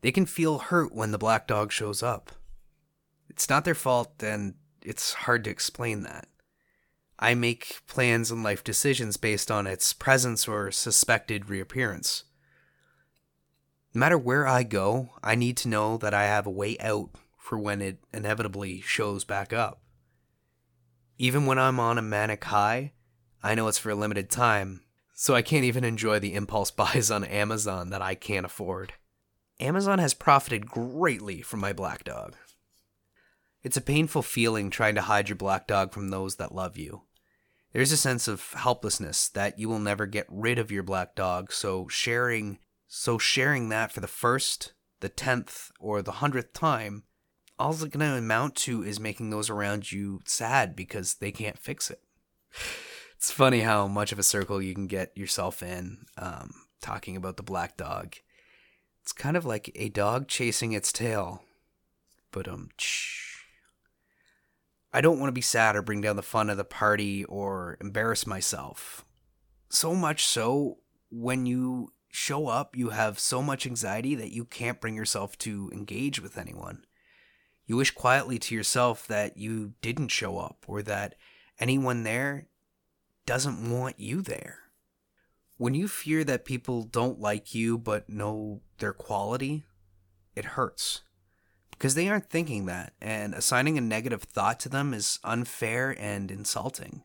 they 0.00 0.12
can 0.12 0.26
feel 0.26 0.58
hurt 0.58 0.94
when 0.94 1.12
the 1.12 1.18
black 1.18 1.46
dog 1.46 1.72
shows 1.72 2.02
up. 2.02 2.32
It's 3.28 3.48
not 3.48 3.64
their 3.64 3.74
fault, 3.74 4.22
and 4.22 4.54
it's 4.82 5.12
hard 5.12 5.44
to 5.44 5.50
explain 5.50 6.02
that. 6.02 6.26
I 7.22 7.34
make 7.34 7.86
plans 7.86 8.32
and 8.32 8.42
life 8.42 8.64
decisions 8.64 9.16
based 9.16 9.48
on 9.48 9.68
its 9.68 9.92
presence 9.92 10.48
or 10.48 10.72
suspected 10.72 11.48
reappearance. 11.48 12.24
No 13.94 14.00
matter 14.00 14.18
where 14.18 14.44
I 14.44 14.64
go, 14.64 15.10
I 15.22 15.36
need 15.36 15.56
to 15.58 15.68
know 15.68 15.98
that 15.98 16.12
I 16.12 16.24
have 16.24 16.48
a 16.48 16.50
way 16.50 16.76
out 16.80 17.10
for 17.38 17.56
when 17.56 17.80
it 17.80 17.98
inevitably 18.12 18.80
shows 18.80 19.24
back 19.24 19.52
up. 19.52 19.82
Even 21.16 21.46
when 21.46 21.60
I'm 21.60 21.78
on 21.78 21.96
a 21.96 22.02
manic 22.02 22.42
high, 22.42 22.92
I 23.40 23.54
know 23.54 23.68
it's 23.68 23.78
for 23.78 23.90
a 23.90 23.94
limited 23.94 24.28
time, 24.28 24.82
so 25.14 25.32
I 25.36 25.42
can't 25.42 25.64
even 25.64 25.84
enjoy 25.84 26.18
the 26.18 26.34
impulse 26.34 26.70
buys 26.72 27.08
on 27.08 27.22
Amazon 27.22 27.90
that 27.90 28.02
I 28.02 28.16
can't 28.16 28.46
afford. 28.46 28.94
Amazon 29.60 30.00
has 30.00 30.12
profited 30.12 30.66
greatly 30.66 31.40
from 31.40 31.60
my 31.60 31.72
black 31.72 32.02
dog. 32.02 32.34
It's 33.62 33.76
a 33.76 33.80
painful 33.80 34.22
feeling 34.22 34.70
trying 34.70 34.96
to 34.96 35.02
hide 35.02 35.28
your 35.28 35.36
black 35.36 35.68
dog 35.68 35.92
from 35.92 36.08
those 36.08 36.34
that 36.34 36.52
love 36.52 36.76
you. 36.76 37.02
There's 37.72 37.92
a 37.92 37.96
sense 37.96 38.28
of 38.28 38.52
helplessness 38.52 39.28
that 39.30 39.58
you 39.58 39.68
will 39.68 39.78
never 39.78 40.06
get 40.06 40.26
rid 40.28 40.58
of 40.58 40.70
your 40.70 40.82
black 40.82 41.14
dog, 41.14 41.52
so 41.52 41.88
sharing 41.88 42.58
so 42.86 43.16
sharing 43.16 43.70
that 43.70 43.90
for 43.90 44.00
the 44.00 44.06
first, 44.06 44.74
the 45.00 45.08
tenth, 45.08 45.70
or 45.80 46.02
the 46.02 46.12
hundredth 46.12 46.52
time, 46.52 47.04
all 47.58 47.70
it's 47.70 47.82
gonna 47.84 48.16
amount 48.16 48.54
to 48.56 48.82
is 48.82 49.00
making 49.00 49.30
those 49.30 49.48
around 49.48 49.90
you 49.90 50.20
sad 50.26 50.76
because 50.76 51.14
they 51.14 51.32
can't 51.32 51.58
fix 51.58 51.90
it 51.90 52.02
it's 53.22 53.30
funny 53.30 53.60
how 53.60 53.86
much 53.86 54.10
of 54.10 54.18
a 54.18 54.22
circle 54.24 54.60
you 54.60 54.74
can 54.74 54.88
get 54.88 55.16
yourself 55.16 55.62
in 55.62 56.06
um, 56.18 56.52
talking 56.80 57.16
about 57.16 57.36
the 57.36 57.42
black 57.44 57.76
dog. 57.76 58.16
It's 59.00 59.12
kind 59.12 59.36
of 59.36 59.44
like 59.44 59.70
a 59.76 59.90
dog 59.90 60.26
chasing 60.26 60.72
its 60.72 60.90
tail. 60.90 61.44
But 62.32 62.48
um, 62.48 62.70
I 64.92 65.00
don't 65.00 65.18
want 65.18 65.28
to 65.28 65.32
be 65.32 65.40
sad 65.40 65.74
or 65.74 65.82
bring 65.82 66.02
down 66.02 66.16
the 66.16 66.22
fun 66.22 66.50
of 66.50 66.56
the 66.56 66.64
party 66.64 67.24
or 67.24 67.78
embarrass 67.80 68.26
myself. 68.26 69.04
So 69.70 69.94
much 69.94 70.24
so, 70.24 70.78
when 71.10 71.46
you 71.46 71.92
show 72.10 72.46
up, 72.46 72.76
you 72.76 72.90
have 72.90 73.18
so 73.18 73.42
much 73.42 73.66
anxiety 73.66 74.14
that 74.14 74.32
you 74.32 74.44
can't 74.44 74.80
bring 74.80 74.94
yourself 74.94 75.38
to 75.38 75.70
engage 75.72 76.20
with 76.20 76.36
anyone. 76.36 76.84
You 77.66 77.76
wish 77.76 77.90
quietly 77.90 78.38
to 78.40 78.54
yourself 78.54 79.06
that 79.06 79.38
you 79.38 79.72
didn't 79.80 80.08
show 80.08 80.38
up 80.38 80.64
or 80.66 80.82
that 80.82 81.14
anyone 81.58 82.02
there 82.02 82.48
doesn't 83.24 83.70
want 83.70 83.98
you 83.98 84.20
there. 84.20 84.58
When 85.56 85.74
you 85.74 85.88
fear 85.88 86.22
that 86.24 86.44
people 86.44 86.82
don't 86.82 87.20
like 87.20 87.54
you 87.54 87.78
but 87.78 88.10
know 88.10 88.60
their 88.78 88.92
quality, 88.92 89.64
it 90.34 90.44
hurts. 90.44 91.02
Because 91.82 91.96
they 91.96 92.08
aren't 92.08 92.30
thinking 92.30 92.66
that, 92.66 92.92
and 93.00 93.34
assigning 93.34 93.76
a 93.76 93.80
negative 93.80 94.22
thought 94.22 94.60
to 94.60 94.68
them 94.68 94.94
is 94.94 95.18
unfair 95.24 95.96
and 95.98 96.30
insulting, 96.30 97.02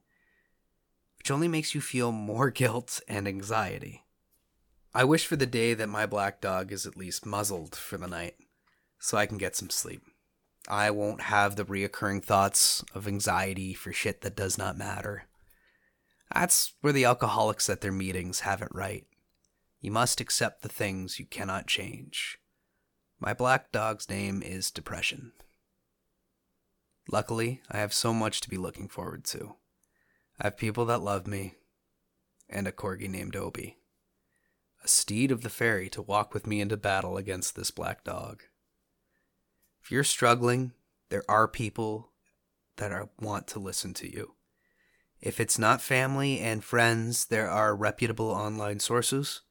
which 1.18 1.32
only 1.32 1.48
makes 1.48 1.74
you 1.74 1.82
feel 1.82 2.12
more 2.12 2.52
guilt 2.52 3.02
and 3.08 3.28
anxiety. 3.28 4.04
I 4.94 5.04
wish 5.04 5.26
for 5.26 5.36
the 5.36 5.48
day 5.48 5.74
that 5.74 5.90
my 5.90 6.06
black 6.06 6.42
dog 6.42 6.72
is 6.72 6.86
at 6.86 6.96
least 6.96 7.26
muzzled 7.26 7.76
for 7.76 7.98
the 7.98 8.08
night, 8.08 8.36
so 9.00 9.18
I 9.18 9.26
can 9.26 9.40
get 9.40 9.56
some 9.56 9.72
sleep. 9.72 10.04
I 10.70 10.92
won't 10.92 11.22
have 11.22 11.56
the 11.56 11.66
reoccurring 11.66 12.24
thoughts 12.24 12.86
of 12.94 13.08
anxiety 13.08 13.74
for 13.74 13.92
shit 13.92 14.22
that 14.22 14.36
does 14.36 14.60
not 14.60 14.78
matter. 14.78 15.24
That's 16.32 16.76
where 16.82 16.94
the 16.94 17.06
alcoholics 17.06 17.68
at 17.68 17.82
their 17.82 17.92
meetings 17.92 18.42
have 18.42 18.62
it 18.62 18.70
right. 18.72 19.08
You 19.82 19.90
must 19.90 20.22
accept 20.22 20.62
the 20.62 20.70
things 20.70 21.18
you 21.18 21.26
cannot 21.26 21.66
change. 21.66 22.38
My 23.20 23.34
black 23.34 23.72
dog's 23.72 24.10
name 24.12 24.44
is 24.44 24.70
Depression. 24.70 25.32
Luckily, 27.10 27.62
I 27.72 27.78
have 27.78 27.92
so 27.92 28.14
much 28.14 28.42
to 28.42 28.50
be 28.50 28.58
looking 28.58 28.88
forward 28.88 29.24
to. 29.26 29.56
I 30.40 30.48
have 30.48 30.58
people 30.58 30.86
that 30.86 31.02
love 31.02 31.26
me, 31.26 31.56
and 32.48 32.68
a 32.68 32.72
corgi 32.72 33.10
named 33.10 33.36
Obi. 33.36 33.80
A 34.84 34.88
steed 34.88 35.32
of 35.32 35.42
the 35.42 35.50
fairy 35.50 35.90
to 35.90 36.02
walk 36.04 36.36
with 36.36 36.46
me 36.46 36.62
into 36.62 36.78
battle 36.78 37.18
against 37.18 37.56
this 37.56 37.72
black 37.72 38.04
dog. 38.04 38.44
If 39.82 39.90
you're 39.90 40.04
struggling, 40.04 40.74
there 41.10 41.24
are 41.28 41.48
people 41.48 42.12
that 42.76 42.92
are, 42.92 43.10
want 43.20 43.48
to 43.48 43.60
listen 43.60 43.96
to 43.96 44.12
you. 44.12 44.36
If 45.20 45.40
it's 45.40 45.58
not 45.58 45.82
family 45.82 46.40
and 46.40 46.64
friends, 46.64 47.26
there 47.26 47.50
are 47.50 47.76
reputable 47.76 48.30
online 48.30 48.80
sources. 48.80 49.42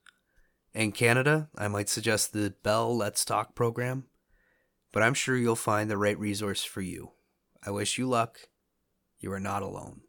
In 0.77 0.93
Canada, 0.93 1.49
I 1.57 1.69
might 1.69 1.89
suggest 1.89 2.35
the 2.35 2.53
Bell 2.63 2.95
Let's 2.95 3.25
Talk 3.25 3.55
program, 3.55 4.05
but 4.93 5.03
I'm 5.03 5.15
sure 5.15 5.35
you'll 5.35 5.57
find 5.57 5.91
the 5.91 5.97
right 5.97 6.19
resource 6.19 6.65
for 6.65 6.83
you. 6.83 7.13
I 7.65 7.71
wish 7.71 7.97
you 7.97 8.07
luck, 8.07 8.41
you 9.19 9.33
are 9.33 9.41
not 9.41 9.63
alone. 9.63 10.03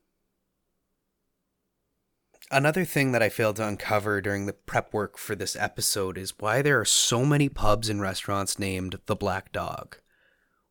Another 2.51 2.83
thing 2.83 3.13
that 3.13 3.23
I 3.23 3.29
failed 3.29 3.55
to 3.55 3.65
uncover 3.65 4.19
during 4.19 4.45
the 4.45 4.51
prep 4.51 4.93
work 4.93 5.17
for 5.17 5.35
this 5.35 5.55
episode 5.55 6.17
is 6.17 6.33
why 6.37 6.61
there 6.61 6.81
are 6.81 6.85
so 6.85 7.23
many 7.23 7.47
pubs 7.47 7.87
and 7.87 8.01
restaurants 8.01 8.59
named 8.59 8.99
the 9.05 9.15
Black 9.15 9.53
Dog. 9.53 9.95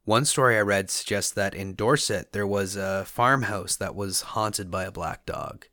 One 0.05 0.27
story 0.27 0.59
I 0.59 0.61
read 0.61 0.91
suggests 0.91 1.33
that 1.33 1.55
in 1.55 1.75
Dorset 1.75 2.35
there 2.35 2.47
was 2.47 2.77
a 2.77 3.07
farmhouse 3.07 3.77
that 3.77 3.95
was 3.95 4.21
haunted 4.21 4.71
by 4.71 4.85
a 4.85 4.93
black 4.93 5.25
dog. 5.25 5.65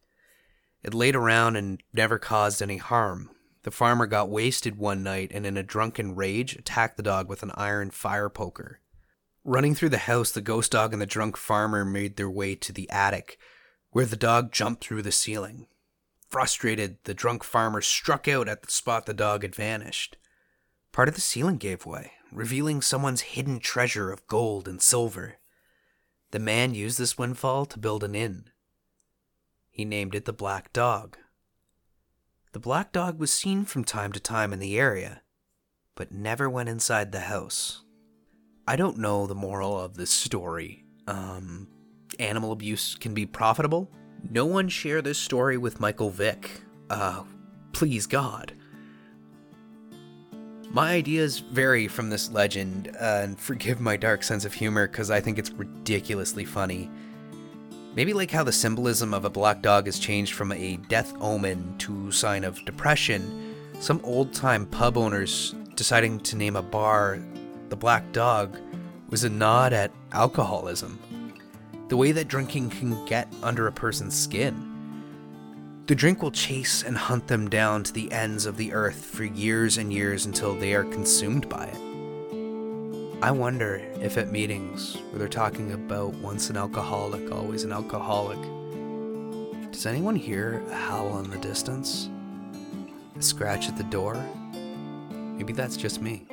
It 0.82 0.94
laid 0.94 1.18
around 1.18 1.58
and 1.58 1.84
never 1.94 2.18
caused 2.18 2.62
any 2.62 2.78
harm. 2.78 3.30
The 3.64 3.72
farmer 3.72 4.06
got 4.06 4.30
wasted 4.30 4.78
one 4.78 5.04
night 5.04 5.32
and, 5.34 5.46
in 5.46 5.58
a 5.58 5.64
drunken 5.64 6.16
rage, 6.16 6.56
attacked 6.56 6.98
the 6.98 7.04
dog 7.04 7.30
with 7.30 7.44
an 7.44 7.52
iron 7.56 7.92
fire 7.92 8.30
poker. 8.30 8.80
Running 9.46 9.76
through 9.76 9.90
the 9.90 9.98
house, 9.98 10.32
the 10.32 10.42
ghost 10.42 10.72
dog 10.72 10.94
and 10.94 11.02
the 11.02 11.06
drunk 11.06 11.36
farmer 11.36 11.84
made 11.84 12.16
their 12.16 12.30
way 12.30 12.56
to 12.56 12.72
the 12.72 12.90
attic, 12.90 13.38
where 13.92 14.06
the 14.06 14.16
dog 14.16 14.52
jumped 14.52 14.84
through 14.84 15.02
the 15.02 15.12
ceiling. 15.12 15.68
Frustrated, 16.30 16.98
the 17.04 17.14
drunk 17.14 17.44
farmer 17.44 17.82
struck 17.82 18.28
out 18.28 18.48
at 18.48 18.64
the 18.64 18.72
spot 18.72 19.06
the 19.06 19.14
dog 19.14 19.44
had 19.44 19.56
vanished. 19.56 20.18
Part 20.92 21.08
of 21.08 21.16
the 21.16 21.22
ceiling 21.22 21.58
gave 21.58 21.86
way, 21.86 22.14
revealing 22.32 22.82
someone's 22.82 23.22
hidden 23.22 23.60
treasure 23.60 24.12
of 24.12 24.28
gold 24.28 24.68
and 24.68 24.82
silver. 24.82 25.36
The 26.32 26.40
man 26.40 26.74
used 26.74 26.98
this 26.98 27.18
windfall 27.18 27.66
to 27.68 27.80
build 27.80 28.04
an 28.04 28.16
inn. 28.16 28.46
He 29.70 29.86
named 29.86 30.16
it 30.16 30.26
the 30.26 30.34
Black 30.34 30.74
Dog. 30.74 31.18
The 32.54 32.60
Black 32.60 32.92
Dog 32.92 33.18
was 33.18 33.34
seen 33.34 33.66
from 33.66 33.84
time 33.84 34.12
to 34.12 34.20
time 34.20 34.54
in 34.54 34.60
the 34.60 34.78
area, 34.78 35.24
but 35.96 36.12
never 36.12 36.48
went 36.48 36.70
inside 36.70 37.12
the 37.12 37.22
house. 37.22 37.84
I 38.68 38.76
don't 38.76 39.00
know 39.00 39.26
the 39.26 39.34
moral 39.34 39.80
of 39.80 39.96
this 39.96 40.12
story. 40.12 40.86
Um, 41.08 41.68
animal 42.20 42.52
abuse 42.52 42.94
can 42.94 43.16
be 43.16 43.26
profitable, 43.26 43.90
no 44.30 44.46
one 44.46 44.70
share 44.70 45.02
this 45.02 45.18
story 45.18 45.58
with 45.58 45.80
Michael 45.80 46.12
Vick. 46.12 46.62
Uh, 46.92 47.24
please 47.72 48.06
God. 48.06 48.54
My 50.70 50.92
ideas 50.92 51.40
vary 51.40 51.88
from 51.88 52.12
this 52.12 52.30
legend, 52.30 52.96
uh, 53.02 53.22
and 53.24 53.40
forgive 53.40 53.82
my 53.82 53.98
dark 53.98 54.22
sense 54.22 54.46
of 54.46 54.54
humor 54.54 54.88
because 54.88 55.10
I 55.10 55.22
think 55.22 55.40
it's 55.40 55.50
ridiculously 55.50 56.46
funny. 56.46 56.92
Maybe 57.96 58.14
like 58.14 58.32
how 58.32 58.44
the 58.44 58.52
symbolism 58.52 59.14
of 59.14 59.24
a 59.24 59.30
black 59.30 59.62
dog 59.62 59.86
has 59.86 60.00
changed 60.00 60.34
from 60.34 60.52
a 60.52 60.78
death 60.90 61.14
omen 61.22 61.78
to 61.80 62.12
sign 62.12 62.44
of 62.44 62.64
depression, 62.66 63.56
some 63.80 64.02
old 64.04 64.34
time 64.34 64.66
pub 64.66 64.98
owners 64.98 65.54
deciding 65.76 66.20
to 66.22 66.36
name 66.36 66.56
a 66.56 66.62
bar 66.62 67.20
the 67.70 67.76
Black 67.76 68.12
Dog 68.12 68.58
was 69.10 69.24
a 69.24 69.30
nod 69.30 69.74
at 69.74 69.92
alcoholism 70.12 71.00
the 71.90 71.98
way 71.98 72.12
that 72.12 72.28
drinking 72.28 72.70
can 72.70 73.06
get 73.06 73.32
under 73.44 73.68
a 73.68 73.72
person's 73.72 74.20
skin. 74.20 74.70
The 75.86 75.96
drink 75.96 76.24
will 76.24 76.32
chase 76.32 76.82
and 76.82 76.98
hunt 76.98 77.28
them 77.28 77.50
down 77.50 77.84
to 77.84 77.94
the 77.94 78.12
ends 78.12 78.46
of 78.46 78.58
the 78.58 78.74
earth 78.74 79.06
for 79.06 79.26
years 79.26 79.78
and 79.78 79.94
years 79.94 80.26
until 80.26 80.56
they 80.56 80.74
are 80.74 80.86
consumed 80.86 81.48
by 81.50 81.66
it. 81.66 81.93
I 83.24 83.32
wonder 83.32 83.76
if 84.02 84.18
at 84.18 84.34
meetings 84.34 84.98
where 85.10 85.20
they're 85.20 85.30
talking 85.30 85.72
about 85.72 86.14
once 86.16 86.50
an 86.50 86.58
alcoholic, 86.58 87.32
always 87.32 87.64
an 87.64 87.72
alcoholic, 87.72 88.38
does 89.72 89.86
anyone 89.86 90.18
hear 90.18 90.62
a 90.70 90.76
howl 90.76 91.20
in 91.20 91.30
the 91.30 91.38
distance? 91.38 92.10
A 93.18 93.22
scratch 93.22 93.70
at 93.70 93.78
the 93.78 93.86
door? 93.86 94.16
Maybe 95.38 95.54
that's 95.54 95.78
just 95.78 96.02
me. 96.02 96.28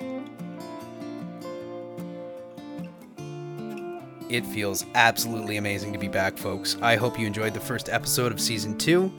It 4.29 4.45
feels 4.45 4.85
absolutely 4.97 5.59
amazing 5.59 5.93
to 5.93 5.99
be 6.01 6.09
back, 6.09 6.37
folks. 6.37 6.77
I 6.83 6.97
hope 6.97 7.21
you 7.21 7.27
enjoyed 7.29 7.55
the 7.55 7.61
first 7.61 7.89
episode 7.89 8.33
of 8.33 8.41
season 8.41 8.77
two. 8.77 9.13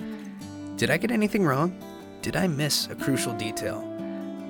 Did 0.75 0.89
I 0.89 0.97
get 0.97 1.09
anything 1.09 1.45
wrong? 1.45 1.81
Did 2.21 2.35
I 2.35 2.47
miss 2.47 2.87
a 2.87 2.95
crucial 2.95 3.31
detail? 3.31 3.90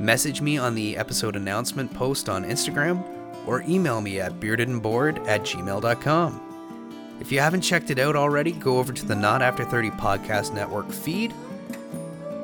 Message 0.01 0.41
me 0.41 0.57
on 0.57 0.73
the 0.73 0.97
episode 0.97 1.35
announcement 1.35 1.93
post 1.93 2.27
on 2.27 2.43
Instagram 2.43 3.03
or 3.45 3.61
email 3.67 4.01
me 4.01 4.19
at 4.19 4.39
beardedandbored 4.39 5.27
at 5.27 5.41
gmail.com. 5.41 7.17
If 7.21 7.31
you 7.31 7.39
haven't 7.39 7.61
checked 7.61 7.91
it 7.91 7.99
out 7.99 8.15
already, 8.15 8.53
go 8.53 8.79
over 8.79 8.91
to 8.93 9.05
the 9.05 9.15
Not 9.15 9.43
After 9.43 9.63
30 9.63 9.91
Podcast 9.91 10.55
Network 10.55 10.91
feed. 10.91 11.31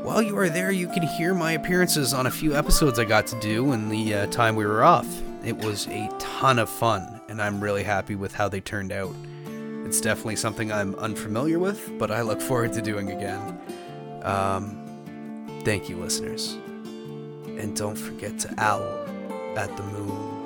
While 0.03 0.21
you 0.21 0.37
are 0.37 0.49
there, 0.49 0.69
you 0.69 0.87
can 0.87 1.01
hear 1.01 1.33
my 1.33 1.53
appearances 1.53 2.13
on 2.13 2.27
a 2.27 2.31
few 2.31 2.55
episodes 2.55 2.99
I 2.99 3.05
got 3.05 3.25
to 3.25 3.39
do 3.39 3.71
in 3.73 3.89
the 3.89 4.13
uh, 4.13 4.27
time 4.27 4.55
we 4.55 4.67
were 4.67 4.83
off. 4.83 5.07
It 5.43 5.57
was 5.57 5.87
a 5.87 6.15
ton 6.19 6.59
of 6.59 6.69
fun 6.69 7.21
and 7.27 7.41
I'm 7.41 7.59
really 7.59 7.83
happy 7.83 8.13
with 8.13 8.35
how 8.35 8.49
they 8.49 8.61
turned 8.61 8.91
out. 8.91 9.15
It's 9.83 9.99
definitely 9.99 10.35
something 10.35 10.71
I'm 10.71 10.93
unfamiliar 10.93 11.57
with, 11.57 11.97
but 11.97 12.11
I 12.11 12.21
look 12.21 12.39
forward 12.39 12.73
to 12.73 12.83
doing 12.83 13.09
again. 13.09 13.59
Um, 14.21 15.59
thank 15.63 15.89
you, 15.89 15.97
listeners. 15.97 16.55
And 17.57 17.75
don't 17.75 17.95
forget 17.95 18.37
to 18.39 18.53
owl 18.57 18.83
at 19.57 19.75
the 19.75 19.83
moon. 19.83 20.37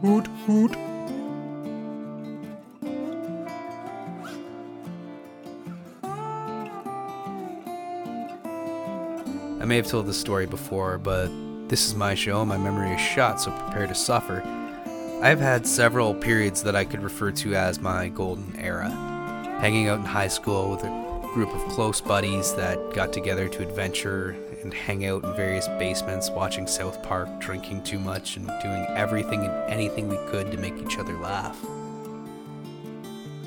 Hoot, 0.00 0.26
hoot. 0.46 0.76
I 9.60 9.64
may 9.64 9.76
have 9.76 9.86
told 9.86 10.06
this 10.06 10.18
story 10.18 10.46
before, 10.46 10.96
but 10.96 11.28
this 11.68 11.86
is 11.86 11.94
my 11.94 12.14
show. 12.14 12.44
My 12.44 12.56
memory 12.56 12.92
is 12.92 13.00
shot, 13.00 13.40
so 13.40 13.50
prepare 13.50 13.86
to 13.86 13.94
suffer. 13.94 14.42
I've 15.22 15.40
had 15.40 15.66
several 15.66 16.14
periods 16.14 16.62
that 16.62 16.76
I 16.76 16.84
could 16.84 17.02
refer 17.02 17.32
to 17.32 17.56
as 17.56 17.80
my 17.80 18.08
golden 18.08 18.54
era. 18.58 18.90
Hanging 19.60 19.88
out 19.88 19.98
in 19.98 20.04
high 20.04 20.28
school 20.28 20.70
with 20.70 20.84
a 20.84 21.30
group 21.34 21.52
of 21.54 21.60
close 21.72 22.00
buddies 22.00 22.54
that 22.54 22.94
got 22.94 23.12
together 23.12 23.48
to 23.48 23.62
adventure 23.62 24.36
and 24.66 24.74
hang 24.74 25.06
out 25.06 25.22
in 25.22 25.32
various 25.34 25.68
basements, 25.78 26.28
watching 26.28 26.66
South 26.66 27.00
Park, 27.04 27.28
drinking 27.38 27.84
too 27.84 28.00
much, 28.00 28.36
and 28.36 28.46
doing 28.64 28.84
everything 28.96 29.44
and 29.44 29.70
anything 29.70 30.08
we 30.08 30.16
could 30.26 30.50
to 30.50 30.58
make 30.58 30.76
each 30.78 30.98
other 30.98 31.16
laugh. 31.18 31.56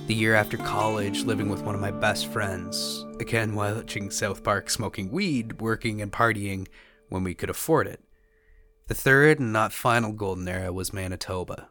The 0.08 0.16
year 0.16 0.34
after 0.34 0.56
college, 0.56 1.26
living 1.26 1.50
with 1.50 1.62
one 1.62 1.76
of 1.76 1.82
my 1.82 1.92
best 1.92 2.28
friends, 2.28 3.06
again 3.20 3.54
watching 3.54 4.10
South 4.12 4.46
Park, 4.46 4.70
smoking 4.70 5.12
weed, 5.12 5.60
working 5.60 6.02
and 6.02 6.10
partying 6.10 6.70
when 7.10 7.26
we 7.26 7.34
could 7.34 7.50
afford 7.50 7.88
it. 7.88 8.00
The 8.88 8.96
third 8.96 9.40
and 9.40 9.52
not 9.52 9.74
final 9.74 10.14
golden 10.14 10.48
era 10.48 10.72
was 10.72 10.94
Manitoba. 10.94 11.68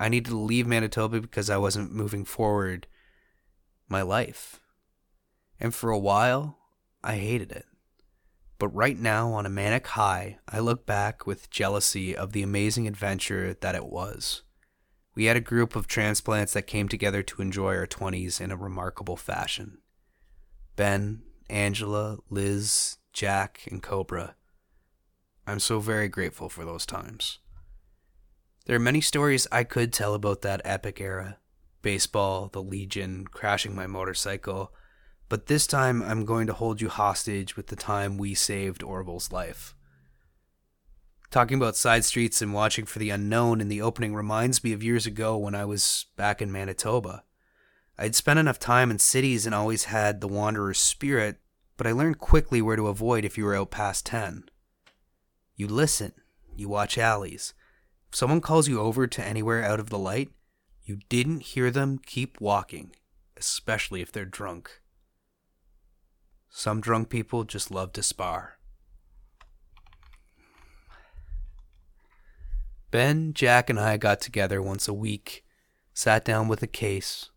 I 0.00 0.08
needed 0.08 0.30
to 0.30 0.36
leave 0.36 0.66
Manitoba 0.66 1.20
because 1.20 1.48
I 1.48 1.56
wasn't 1.56 1.94
moving 1.94 2.24
forward 2.24 2.88
my 3.88 4.02
life. 4.02 4.58
And 5.60 5.72
for 5.72 5.90
a 5.90 5.98
while, 5.98 6.58
I 7.04 7.14
hated 7.14 7.52
it. 7.52 7.66
But 8.62 8.76
right 8.76 8.96
now, 8.96 9.32
on 9.32 9.44
a 9.44 9.50
manic 9.50 9.88
high, 9.88 10.38
I 10.48 10.60
look 10.60 10.86
back 10.86 11.26
with 11.26 11.50
jealousy 11.50 12.16
of 12.16 12.30
the 12.30 12.44
amazing 12.44 12.86
adventure 12.86 13.54
that 13.54 13.74
it 13.74 13.86
was. 13.86 14.42
We 15.16 15.24
had 15.24 15.36
a 15.36 15.40
group 15.40 15.74
of 15.74 15.88
transplants 15.88 16.52
that 16.52 16.68
came 16.68 16.86
together 16.86 17.24
to 17.24 17.42
enjoy 17.42 17.74
our 17.74 17.88
20s 17.88 18.40
in 18.40 18.52
a 18.52 18.56
remarkable 18.56 19.16
fashion. 19.16 19.78
Ben, 20.76 21.22
Angela, 21.50 22.18
Liz, 22.30 22.98
Jack, 23.12 23.66
and 23.68 23.82
Cobra 23.82 24.36
I'm 25.44 25.58
so 25.58 25.80
very 25.80 26.06
grateful 26.06 26.48
for 26.48 26.64
those 26.64 26.86
times. 26.86 27.40
There 28.66 28.76
are 28.76 28.78
many 28.78 29.00
stories 29.00 29.48
I 29.50 29.64
could 29.64 29.92
tell 29.92 30.14
about 30.14 30.42
that 30.42 30.62
epic 30.64 31.00
era 31.00 31.38
baseball, 31.82 32.48
the 32.52 32.62
Legion, 32.62 33.26
crashing 33.26 33.74
my 33.74 33.88
motorcycle, 33.88 34.72
but 35.32 35.46
this 35.46 35.66
time 35.66 36.02
I'm 36.02 36.26
going 36.26 36.46
to 36.48 36.52
hold 36.52 36.82
you 36.82 36.90
hostage 36.90 37.56
with 37.56 37.68
the 37.68 37.74
time 37.74 38.18
we 38.18 38.34
saved 38.34 38.82
Orville's 38.82 39.32
life. 39.32 39.74
Talking 41.30 41.56
about 41.56 41.74
side 41.74 42.04
streets 42.04 42.42
and 42.42 42.52
watching 42.52 42.84
for 42.84 42.98
the 42.98 43.08
unknown 43.08 43.62
in 43.62 43.68
the 43.68 43.80
opening 43.80 44.14
reminds 44.14 44.62
me 44.62 44.74
of 44.74 44.82
years 44.82 45.06
ago 45.06 45.38
when 45.38 45.54
I 45.54 45.64
was 45.64 46.04
back 46.18 46.42
in 46.42 46.52
Manitoba. 46.52 47.24
I'd 47.96 48.14
spent 48.14 48.40
enough 48.40 48.58
time 48.58 48.90
in 48.90 48.98
cities 48.98 49.46
and 49.46 49.54
always 49.54 49.84
had 49.84 50.20
the 50.20 50.28
wanderer's 50.28 50.78
spirit, 50.78 51.38
but 51.78 51.86
I 51.86 51.92
learned 51.92 52.18
quickly 52.18 52.60
where 52.60 52.76
to 52.76 52.88
avoid 52.88 53.24
if 53.24 53.38
you 53.38 53.46
were 53.46 53.56
out 53.56 53.70
past 53.70 54.04
10. 54.04 54.44
You 55.56 55.66
listen. 55.66 56.12
You 56.54 56.68
watch 56.68 56.98
alleys. 56.98 57.54
If 58.10 58.16
someone 58.16 58.42
calls 58.42 58.68
you 58.68 58.80
over 58.80 59.06
to 59.06 59.24
anywhere 59.24 59.64
out 59.64 59.80
of 59.80 59.88
the 59.88 59.98
light, 59.98 60.28
you 60.84 60.98
didn't 61.08 61.40
hear 61.40 61.70
them, 61.70 62.00
keep 62.04 62.38
walking, 62.38 62.94
especially 63.38 64.02
if 64.02 64.12
they're 64.12 64.26
drunk. 64.26 64.81
Some 66.54 66.82
drunk 66.82 67.08
people 67.08 67.44
just 67.44 67.70
love 67.70 67.92
to 67.94 68.02
spar. 68.02 68.58
Ben, 72.90 73.32
Jack, 73.32 73.70
and 73.70 73.80
I 73.80 73.96
got 73.96 74.20
together 74.20 74.60
once 74.60 74.86
a 74.86 74.92
week, 74.92 75.46
sat 75.94 76.26
down 76.26 76.48
with 76.48 76.62
a 76.62 76.66
case, 76.66 77.30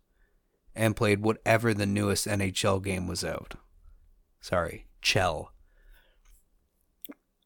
and 0.74 0.94
played 0.94 1.22
whatever 1.22 1.72
the 1.72 1.86
newest 1.86 2.26
NHL 2.26 2.84
game 2.84 3.06
was 3.06 3.24
out. 3.24 3.54
Sorry, 4.42 4.86
Chell. 5.00 5.50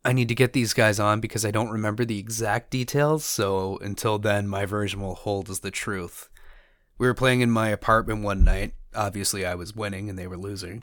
I 0.04 0.12
need 0.12 0.28
to 0.28 0.34
get 0.34 0.52
these 0.52 0.74
guys 0.74 0.98
on 0.98 1.20
because 1.20 1.44
I 1.44 1.52
don't 1.52 1.70
remember 1.70 2.04
the 2.04 2.18
exact 2.18 2.70
details, 2.70 3.24
so 3.24 3.78
until 3.78 4.18
then, 4.18 4.48
my 4.48 4.66
version 4.66 5.00
will 5.00 5.14
hold 5.14 5.48
as 5.48 5.60
the 5.60 5.70
truth. 5.70 6.30
We 6.98 7.06
were 7.06 7.14
playing 7.14 7.42
in 7.42 7.50
my 7.52 7.68
apartment 7.68 8.24
one 8.24 8.42
night. 8.42 8.74
Obviously, 8.92 9.46
I 9.46 9.54
was 9.54 9.76
winning 9.76 10.10
and 10.10 10.18
they 10.18 10.26
were 10.26 10.36
losing. 10.36 10.82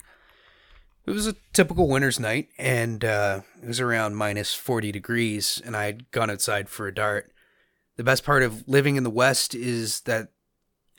It 1.07 1.11
was 1.11 1.25
a 1.25 1.37
typical 1.53 1.87
winter's 1.87 2.19
night, 2.19 2.49
and 2.57 3.05
uh, 3.05 3.41
it 3.63 3.67
was 3.67 3.79
around 3.79 4.15
minus 4.17 4.53
40 4.53 4.91
degrees, 4.91 5.61
and 5.65 5.73
I 5.73 5.85
had 5.85 6.11
gone 6.11 6.29
outside 6.29 6.67
for 6.67 6.85
a 6.85 6.93
dart. 6.93 7.31
The 7.95 8.03
best 8.03 8.25
part 8.25 8.43
of 8.43 8.67
living 8.67 8.97
in 8.97 9.05
the 9.05 9.09
West 9.09 9.55
is 9.55 10.01
that 10.01 10.33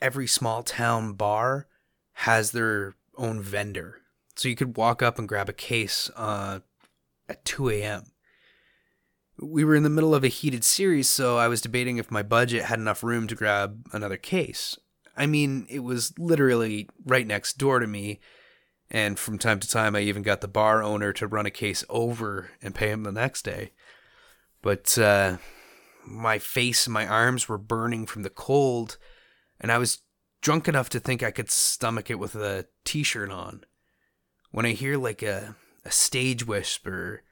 every 0.01 0.25
small 0.25 0.63
town 0.63 1.13
bar 1.13 1.67
has 2.13 2.51
their 2.51 2.95
own 3.17 3.39
vendor. 3.39 4.01
So 4.35 4.49
you 4.49 4.55
could 4.55 4.77
walk 4.77 5.03
up 5.03 5.19
and 5.19 5.29
grab 5.29 5.47
a 5.47 5.53
case 5.53 6.09
uh, 6.15 6.61
at 7.29 7.45
2 7.45 7.69
a.m. 7.69 8.05
We 9.37 9.63
were 9.63 9.75
in 9.75 9.83
the 9.83 9.89
middle 9.91 10.15
of 10.15 10.23
a 10.23 10.27
heated 10.27 10.63
series, 10.63 11.07
so 11.07 11.37
I 11.37 11.47
was 11.47 11.61
debating 11.61 11.97
if 11.97 12.09
my 12.09 12.23
budget 12.23 12.63
had 12.63 12.79
enough 12.79 13.03
room 13.03 13.27
to 13.27 13.35
grab 13.35 13.85
another 13.93 14.17
case. 14.17 14.75
I 15.15 15.27
mean, 15.27 15.67
it 15.69 15.79
was 15.79 16.17
literally 16.17 16.89
right 17.05 17.27
next 17.27 17.59
door 17.59 17.77
to 17.77 17.85
me, 17.85 18.19
and 18.91 19.19
from 19.19 19.37
time 19.37 19.59
to 19.59 19.69
time 19.69 19.95
I 19.95 20.01
even 20.01 20.23
got 20.23 20.41
the 20.41 20.47
bar 20.47 20.83
owner 20.83 21.13
to 21.13 21.27
run 21.27 21.45
a 21.45 21.51
case 21.51 21.83
over 21.89 22.51
and 22.61 22.75
pay 22.75 22.89
him 22.89 23.03
the 23.03 23.11
next 23.11 23.43
day. 23.43 23.71
But 24.61 24.97
uh, 24.97 25.37
my 26.05 26.39
face 26.39 26.87
and 26.87 26.93
my 26.93 27.07
arms 27.07 27.47
were 27.47 27.57
burning 27.57 28.05
from 28.05 28.23
the 28.23 28.29
cold, 28.29 28.97
and 29.59 29.71
I 29.71 29.77
was 29.77 29.99
drunk 30.41 30.67
enough 30.67 30.89
to 30.89 30.99
think 30.99 31.21
I 31.21 31.31
could 31.31 31.51
stomach 31.51 32.09
it 32.09 32.19
with 32.19 32.35
a 32.35 32.65
t 32.83 33.03
shirt 33.03 33.31
on. 33.31 33.63
When 34.51 34.65
I 34.65 34.71
hear 34.71 34.97
like 34.97 35.21
a, 35.21 35.55
a 35.85 35.91
stage 35.91 36.45
whisper, 36.45 37.23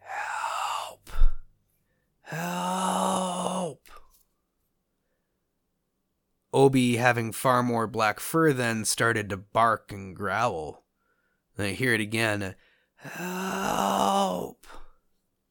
Help. 0.00 1.10
Help! 2.22 3.83
Obi, 6.54 6.96
having 6.96 7.32
far 7.32 7.64
more 7.64 7.88
black 7.88 8.20
fur 8.20 8.52
then, 8.52 8.84
started 8.84 9.28
to 9.28 9.36
bark 9.36 9.90
and 9.90 10.14
growl. 10.14 10.84
Then 11.56 11.66
I 11.66 11.72
hear 11.72 11.92
it 11.92 12.00
again. 12.00 12.54
Help! 12.94 14.66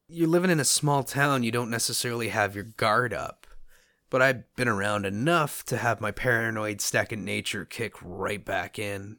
You're 0.07 0.29
living 0.29 0.49
in 0.49 0.61
a 0.61 0.65
small 0.65 1.03
town, 1.03 1.43
you 1.43 1.51
don't 1.51 1.69
necessarily 1.69 2.29
have 2.29 2.55
your 2.55 2.63
guard 2.63 3.13
up. 3.13 3.45
But 4.09 4.21
I've 4.21 4.55
been 4.55 4.69
around 4.69 5.05
enough 5.05 5.65
to 5.65 5.77
have 5.77 5.99
my 5.99 6.11
paranoid 6.11 6.79
second 6.79 7.25
nature 7.25 7.65
kick 7.65 7.95
right 8.01 8.43
back 8.43 8.79
in. 8.79 9.17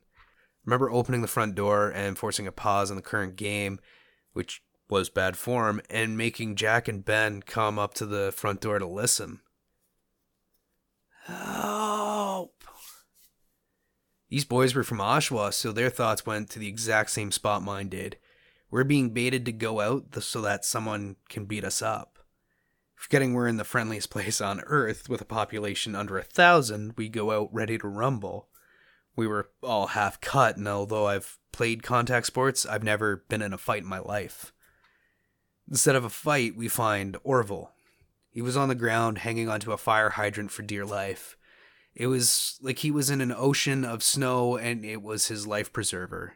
Remember 0.65 0.91
opening 0.91 1.21
the 1.21 1.29
front 1.29 1.55
door 1.55 1.91
and 1.91 2.17
forcing 2.17 2.47
a 2.47 2.53
pause 2.53 2.91
on 2.91 2.97
the 2.97 3.03
current 3.03 3.37
game, 3.37 3.79
which 4.33 4.63
was 4.89 5.11
bad 5.11 5.37
form, 5.37 5.83
and 5.91 6.17
making 6.17 6.57
Jack 6.57 6.89
and 6.89 7.05
Ben 7.05 7.43
come 7.43 7.79
up 7.79 7.93
to 7.95 8.07
the 8.07 8.33
front 8.33 8.63
door 8.63 8.79
to 8.79 8.87
listen. 8.87 9.41
Help! 11.27 12.65
These 14.29 14.45
boys 14.45 14.75
were 14.75 14.85
from 14.85 14.99
Oshawa, 14.99 15.53
so 15.53 15.73
their 15.73 15.91
thoughts 15.91 16.27
went 16.27 16.51
to 16.51 16.59
the 16.59 16.69
exact 16.69 17.11
same 17.11 17.31
spot 17.31 17.63
mine 17.63 17.89
did. 17.89 18.19
We're 18.71 18.85
being 18.85 19.11
baited 19.11 19.45
to 19.47 19.53
go 19.53 19.81
out 19.81 20.23
so 20.23 20.41
that 20.43 20.65
someone 20.65 21.17
can 21.29 21.45
beat 21.45 21.65
us 21.65 21.81
up. 21.81 22.19
Forgetting 22.95 23.35
we're 23.35 23.49
in 23.49 23.57
the 23.57 23.65
friendliest 23.65 24.11
place 24.11 24.41
on 24.41 24.61
Earth 24.63 25.09
with 25.09 25.21
a 25.21 25.27
population 25.27 25.95
under 25.95 26.19
a 26.19 26.25
thousand, 26.25 26.95
we 26.97 27.09
go 27.09 27.31
out 27.31 27.53
ready 27.53 27.79
to 27.79 27.89
rumble. 27.89 28.49
We 29.15 29.27
were 29.27 29.51
all 29.63 29.89
half 29.89 30.21
cut, 30.21 30.57
and 30.57 30.67
although 30.67 31.07
I've 31.07 31.39
played 31.53 31.83
contact 31.83 32.27
sports, 32.27 32.67
I've 32.67 32.83
never 32.83 33.25
been 33.29 33.43
in 33.43 33.53
a 33.53 33.59
fight 33.59 33.83
in 33.83 33.89
my 33.89 34.01
life. 34.01 34.53
Instead 35.71 35.97
of 35.97 36.05
a 36.05 36.11
fight, 36.11 36.57
we 36.57 36.69
find 36.69 37.17
Orville. 37.23 37.74
He 38.35 38.43
was 38.43 38.57
on 38.57 38.69
the 38.69 38.75
ground, 38.75 39.19
hanging 39.19 39.49
onto 39.49 39.71
a 39.71 39.79
fire 39.79 40.11
hydrant 40.11 40.51
for 40.51 40.63
dear 40.63 40.85
life. 40.85 41.37
It 41.95 42.09
was 42.09 42.59
like 42.61 42.81
he 42.81 42.91
was 42.91 43.09
in 43.09 43.21
an 43.21 43.31
ocean 43.31 43.85
of 43.85 44.03
snow 44.03 44.57
and 44.57 44.85
it 44.85 45.03
was 45.03 45.29
his 45.29 45.47
life 45.47 45.73
preserver. 45.73 46.35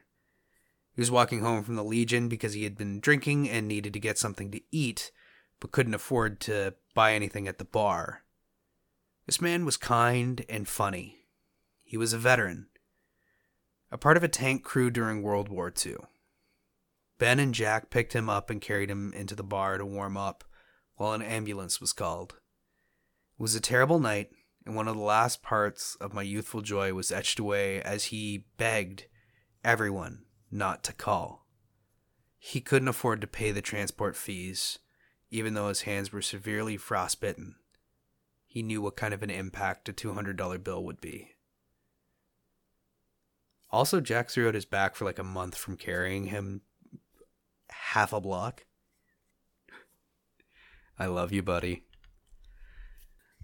He 0.94 1.00
was 1.00 1.10
walking 1.10 1.40
home 1.40 1.64
from 1.64 1.74
the 1.74 1.82
Legion 1.82 2.28
because 2.28 2.52
he 2.52 2.62
had 2.62 2.78
been 2.78 3.00
drinking 3.00 3.50
and 3.50 3.66
needed 3.66 3.92
to 3.94 3.98
get 3.98 4.16
something 4.16 4.52
to 4.52 4.60
eat, 4.70 5.10
but 5.58 5.72
couldn't 5.72 5.92
afford 5.92 6.38
to 6.42 6.74
buy 6.94 7.14
anything 7.14 7.48
at 7.48 7.58
the 7.58 7.64
bar. 7.64 8.22
This 9.26 9.40
man 9.40 9.64
was 9.64 9.76
kind 9.76 10.46
and 10.48 10.68
funny. 10.68 11.26
He 11.82 11.96
was 11.96 12.12
a 12.12 12.18
veteran, 12.18 12.68
a 13.90 13.98
part 13.98 14.16
of 14.16 14.22
a 14.22 14.28
tank 14.28 14.62
crew 14.62 14.88
during 14.88 15.20
World 15.20 15.48
War 15.48 15.72
II. 15.84 15.96
Ben 17.18 17.40
and 17.40 17.52
Jack 17.52 17.90
picked 17.90 18.12
him 18.12 18.30
up 18.30 18.50
and 18.50 18.60
carried 18.60 18.88
him 18.88 19.12
into 19.14 19.34
the 19.34 19.42
bar 19.42 19.78
to 19.78 19.84
warm 19.84 20.16
up 20.16 20.44
while 20.98 21.14
an 21.14 21.22
ambulance 21.22 21.80
was 21.80 21.92
called. 21.92 22.34
It 23.38 23.42
was 23.42 23.54
a 23.54 23.60
terrible 23.60 23.98
night, 23.98 24.30
and 24.66 24.76
one 24.76 24.86
of 24.86 24.96
the 24.96 25.02
last 25.02 25.42
parts 25.42 25.96
of 26.00 26.12
my 26.12 26.22
youthful 26.22 26.60
joy 26.60 26.92
was 26.92 27.10
etched 27.10 27.38
away 27.38 27.80
as 27.80 28.06
he 28.06 28.44
begged 28.58 29.06
everyone 29.64 30.24
not 30.50 30.84
to 30.84 30.92
call. 30.92 31.46
He 32.38 32.60
couldn't 32.60 32.88
afford 32.88 33.20
to 33.20 33.26
pay 33.26 33.50
the 33.50 33.62
transport 33.62 34.16
fees, 34.16 34.78
even 35.30 35.54
though 35.54 35.68
his 35.68 35.82
hands 35.82 36.12
were 36.12 36.22
severely 36.22 36.76
frostbitten. 36.76 37.56
He 38.46 38.62
knew 38.62 38.82
what 38.82 38.96
kind 38.96 39.14
of 39.14 39.22
an 39.22 39.30
impact 39.30 39.88
a 39.88 39.92
$200 39.92 40.62
bill 40.62 40.84
would 40.84 41.00
be. 41.00 41.32
Also, 43.70 44.00
Jack 44.00 44.30
threw 44.30 44.48
out 44.48 44.54
his 44.54 44.64
back 44.64 44.96
for 44.96 45.04
like 45.04 45.18
a 45.18 45.24
month 45.24 45.56
from 45.56 45.76
carrying 45.76 46.24
him 46.24 46.62
half 47.68 48.12
a 48.12 48.20
block. 48.20 48.64
I 50.98 51.06
love 51.06 51.32
you, 51.32 51.42
buddy. 51.42 51.84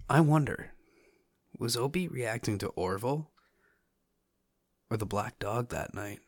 I 0.09 0.19
wonder, 0.19 0.73
was 1.57 1.77
Obi 1.77 2.07
reacting 2.07 2.57
to 2.59 2.67
Orville 2.69 3.31
or 4.91 4.97
the 4.97 5.05
black 5.05 5.39
dog 5.39 5.69
that 5.69 5.93
night? 5.93 6.19